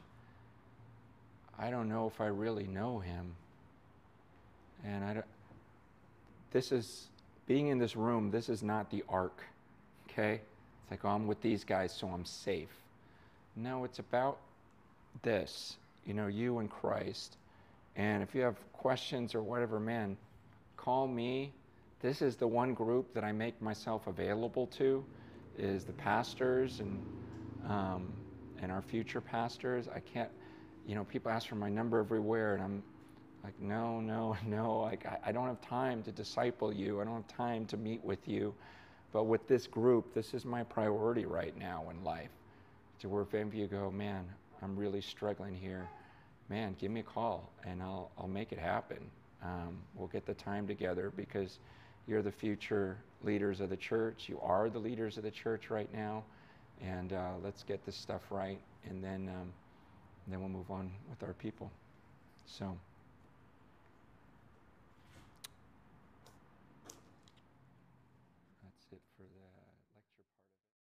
I 1.59 1.70
don't 1.70 1.89
know 1.89 2.07
if 2.07 2.20
I 2.20 2.28
really 2.28 2.65
know 2.65 2.99
Him. 2.99 3.36
And 4.84 5.03
I 5.03 5.13
don't, 5.13 5.26
this 6.51 6.72
is 6.72 7.07
being 7.49 7.69
in 7.69 7.79
this 7.79 7.95
room, 7.95 8.29
this 8.29 8.47
is 8.47 8.61
not 8.61 8.91
the 8.91 9.03
ark, 9.09 9.41
okay? 10.07 10.33
It's 10.35 10.91
like, 10.91 11.03
oh, 11.03 11.09
I'm 11.09 11.25
with 11.25 11.41
these 11.41 11.63
guys, 11.63 11.91
so 11.91 12.07
I'm 12.07 12.23
safe. 12.23 12.69
No, 13.55 13.85
it's 13.85 13.97
about 13.97 14.37
this, 15.23 15.77
you 16.05 16.13
know, 16.13 16.27
you 16.27 16.59
and 16.59 16.69
Christ. 16.69 17.37
And 17.95 18.21
if 18.21 18.35
you 18.35 18.41
have 18.41 18.55
questions 18.71 19.33
or 19.33 19.41
whatever, 19.41 19.79
man, 19.79 20.15
call 20.77 21.07
me. 21.07 21.51
This 22.01 22.21
is 22.21 22.35
the 22.35 22.47
one 22.47 22.75
group 22.75 23.15
that 23.15 23.23
I 23.23 23.31
make 23.31 23.59
myself 23.63 24.05
available 24.05 24.67
to, 24.77 25.03
is 25.57 25.83
the 25.83 25.93
pastors 25.93 26.79
and 26.79 27.03
um, 27.67 28.13
and 28.61 28.71
our 28.71 28.81
future 28.81 29.21
pastors. 29.21 29.87
I 29.93 29.99
can't, 29.99 30.29
you 30.87 30.93
know, 30.93 31.03
people 31.03 31.31
ask 31.31 31.47
for 31.47 31.55
my 31.55 31.69
number 31.69 31.99
everywhere, 31.99 32.53
and 32.53 32.63
I'm 32.63 32.83
like, 33.43 33.59
no, 33.59 33.99
no, 33.99 34.37
no. 34.45 34.79
Like, 34.79 35.05
I, 35.05 35.19
I 35.27 35.31
don't 35.31 35.47
have 35.47 35.61
time 35.61 36.03
to 36.03 36.11
disciple 36.11 36.73
you. 36.73 37.01
I 37.01 37.05
don't 37.05 37.15
have 37.15 37.27
time 37.27 37.65
to 37.67 37.77
meet 37.77 38.03
with 38.03 38.27
you. 38.27 38.53
But 39.11 39.23
with 39.23 39.47
this 39.47 39.65
group, 39.65 40.13
this 40.13 40.33
is 40.33 40.45
my 40.45 40.63
priority 40.63 41.25
right 41.25 41.57
now 41.57 41.85
in 41.89 42.03
life. 42.03 42.29
To 42.99 43.09
where 43.09 43.23
if 43.23 43.33
any 43.33 43.43
of 43.43 43.53
you 43.53 43.67
go, 43.67 43.89
man, 43.89 44.25
I'm 44.61 44.75
really 44.75 45.01
struggling 45.01 45.55
here, 45.55 45.87
man, 46.49 46.75
give 46.79 46.91
me 46.91 46.99
a 46.99 47.03
call 47.03 47.49
and 47.65 47.81
I'll, 47.81 48.11
I'll 48.17 48.27
make 48.27 48.51
it 48.51 48.59
happen. 48.59 49.09
Um, 49.41 49.77
we'll 49.95 50.09
get 50.09 50.25
the 50.25 50.33
time 50.33 50.67
together 50.67 51.11
because 51.15 51.59
you're 52.07 52.21
the 52.21 52.31
future 52.31 52.97
leaders 53.23 53.61
of 53.61 53.69
the 53.69 53.77
church. 53.77 54.25
You 54.27 54.39
are 54.41 54.69
the 54.69 54.79
leaders 54.79 55.17
of 55.17 55.23
the 55.23 55.31
church 55.31 55.69
right 55.69 55.91
now. 55.93 56.23
And 56.81 57.13
uh, 57.13 57.31
let's 57.43 57.63
get 57.63 57.85
this 57.85 57.95
stuff 57.95 58.21
right. 58.29 58.59
And 58.89 59.03
then, 59.03 59.29
um, 59.33 59.51
then 60.27 60.39
we'll 60.39 60.49
move 60.49 60.69
on 60.69 60.91
with 61.09 61.23
our 61.23 61.33
people. 61.33 61.71
So. 62.45 62.77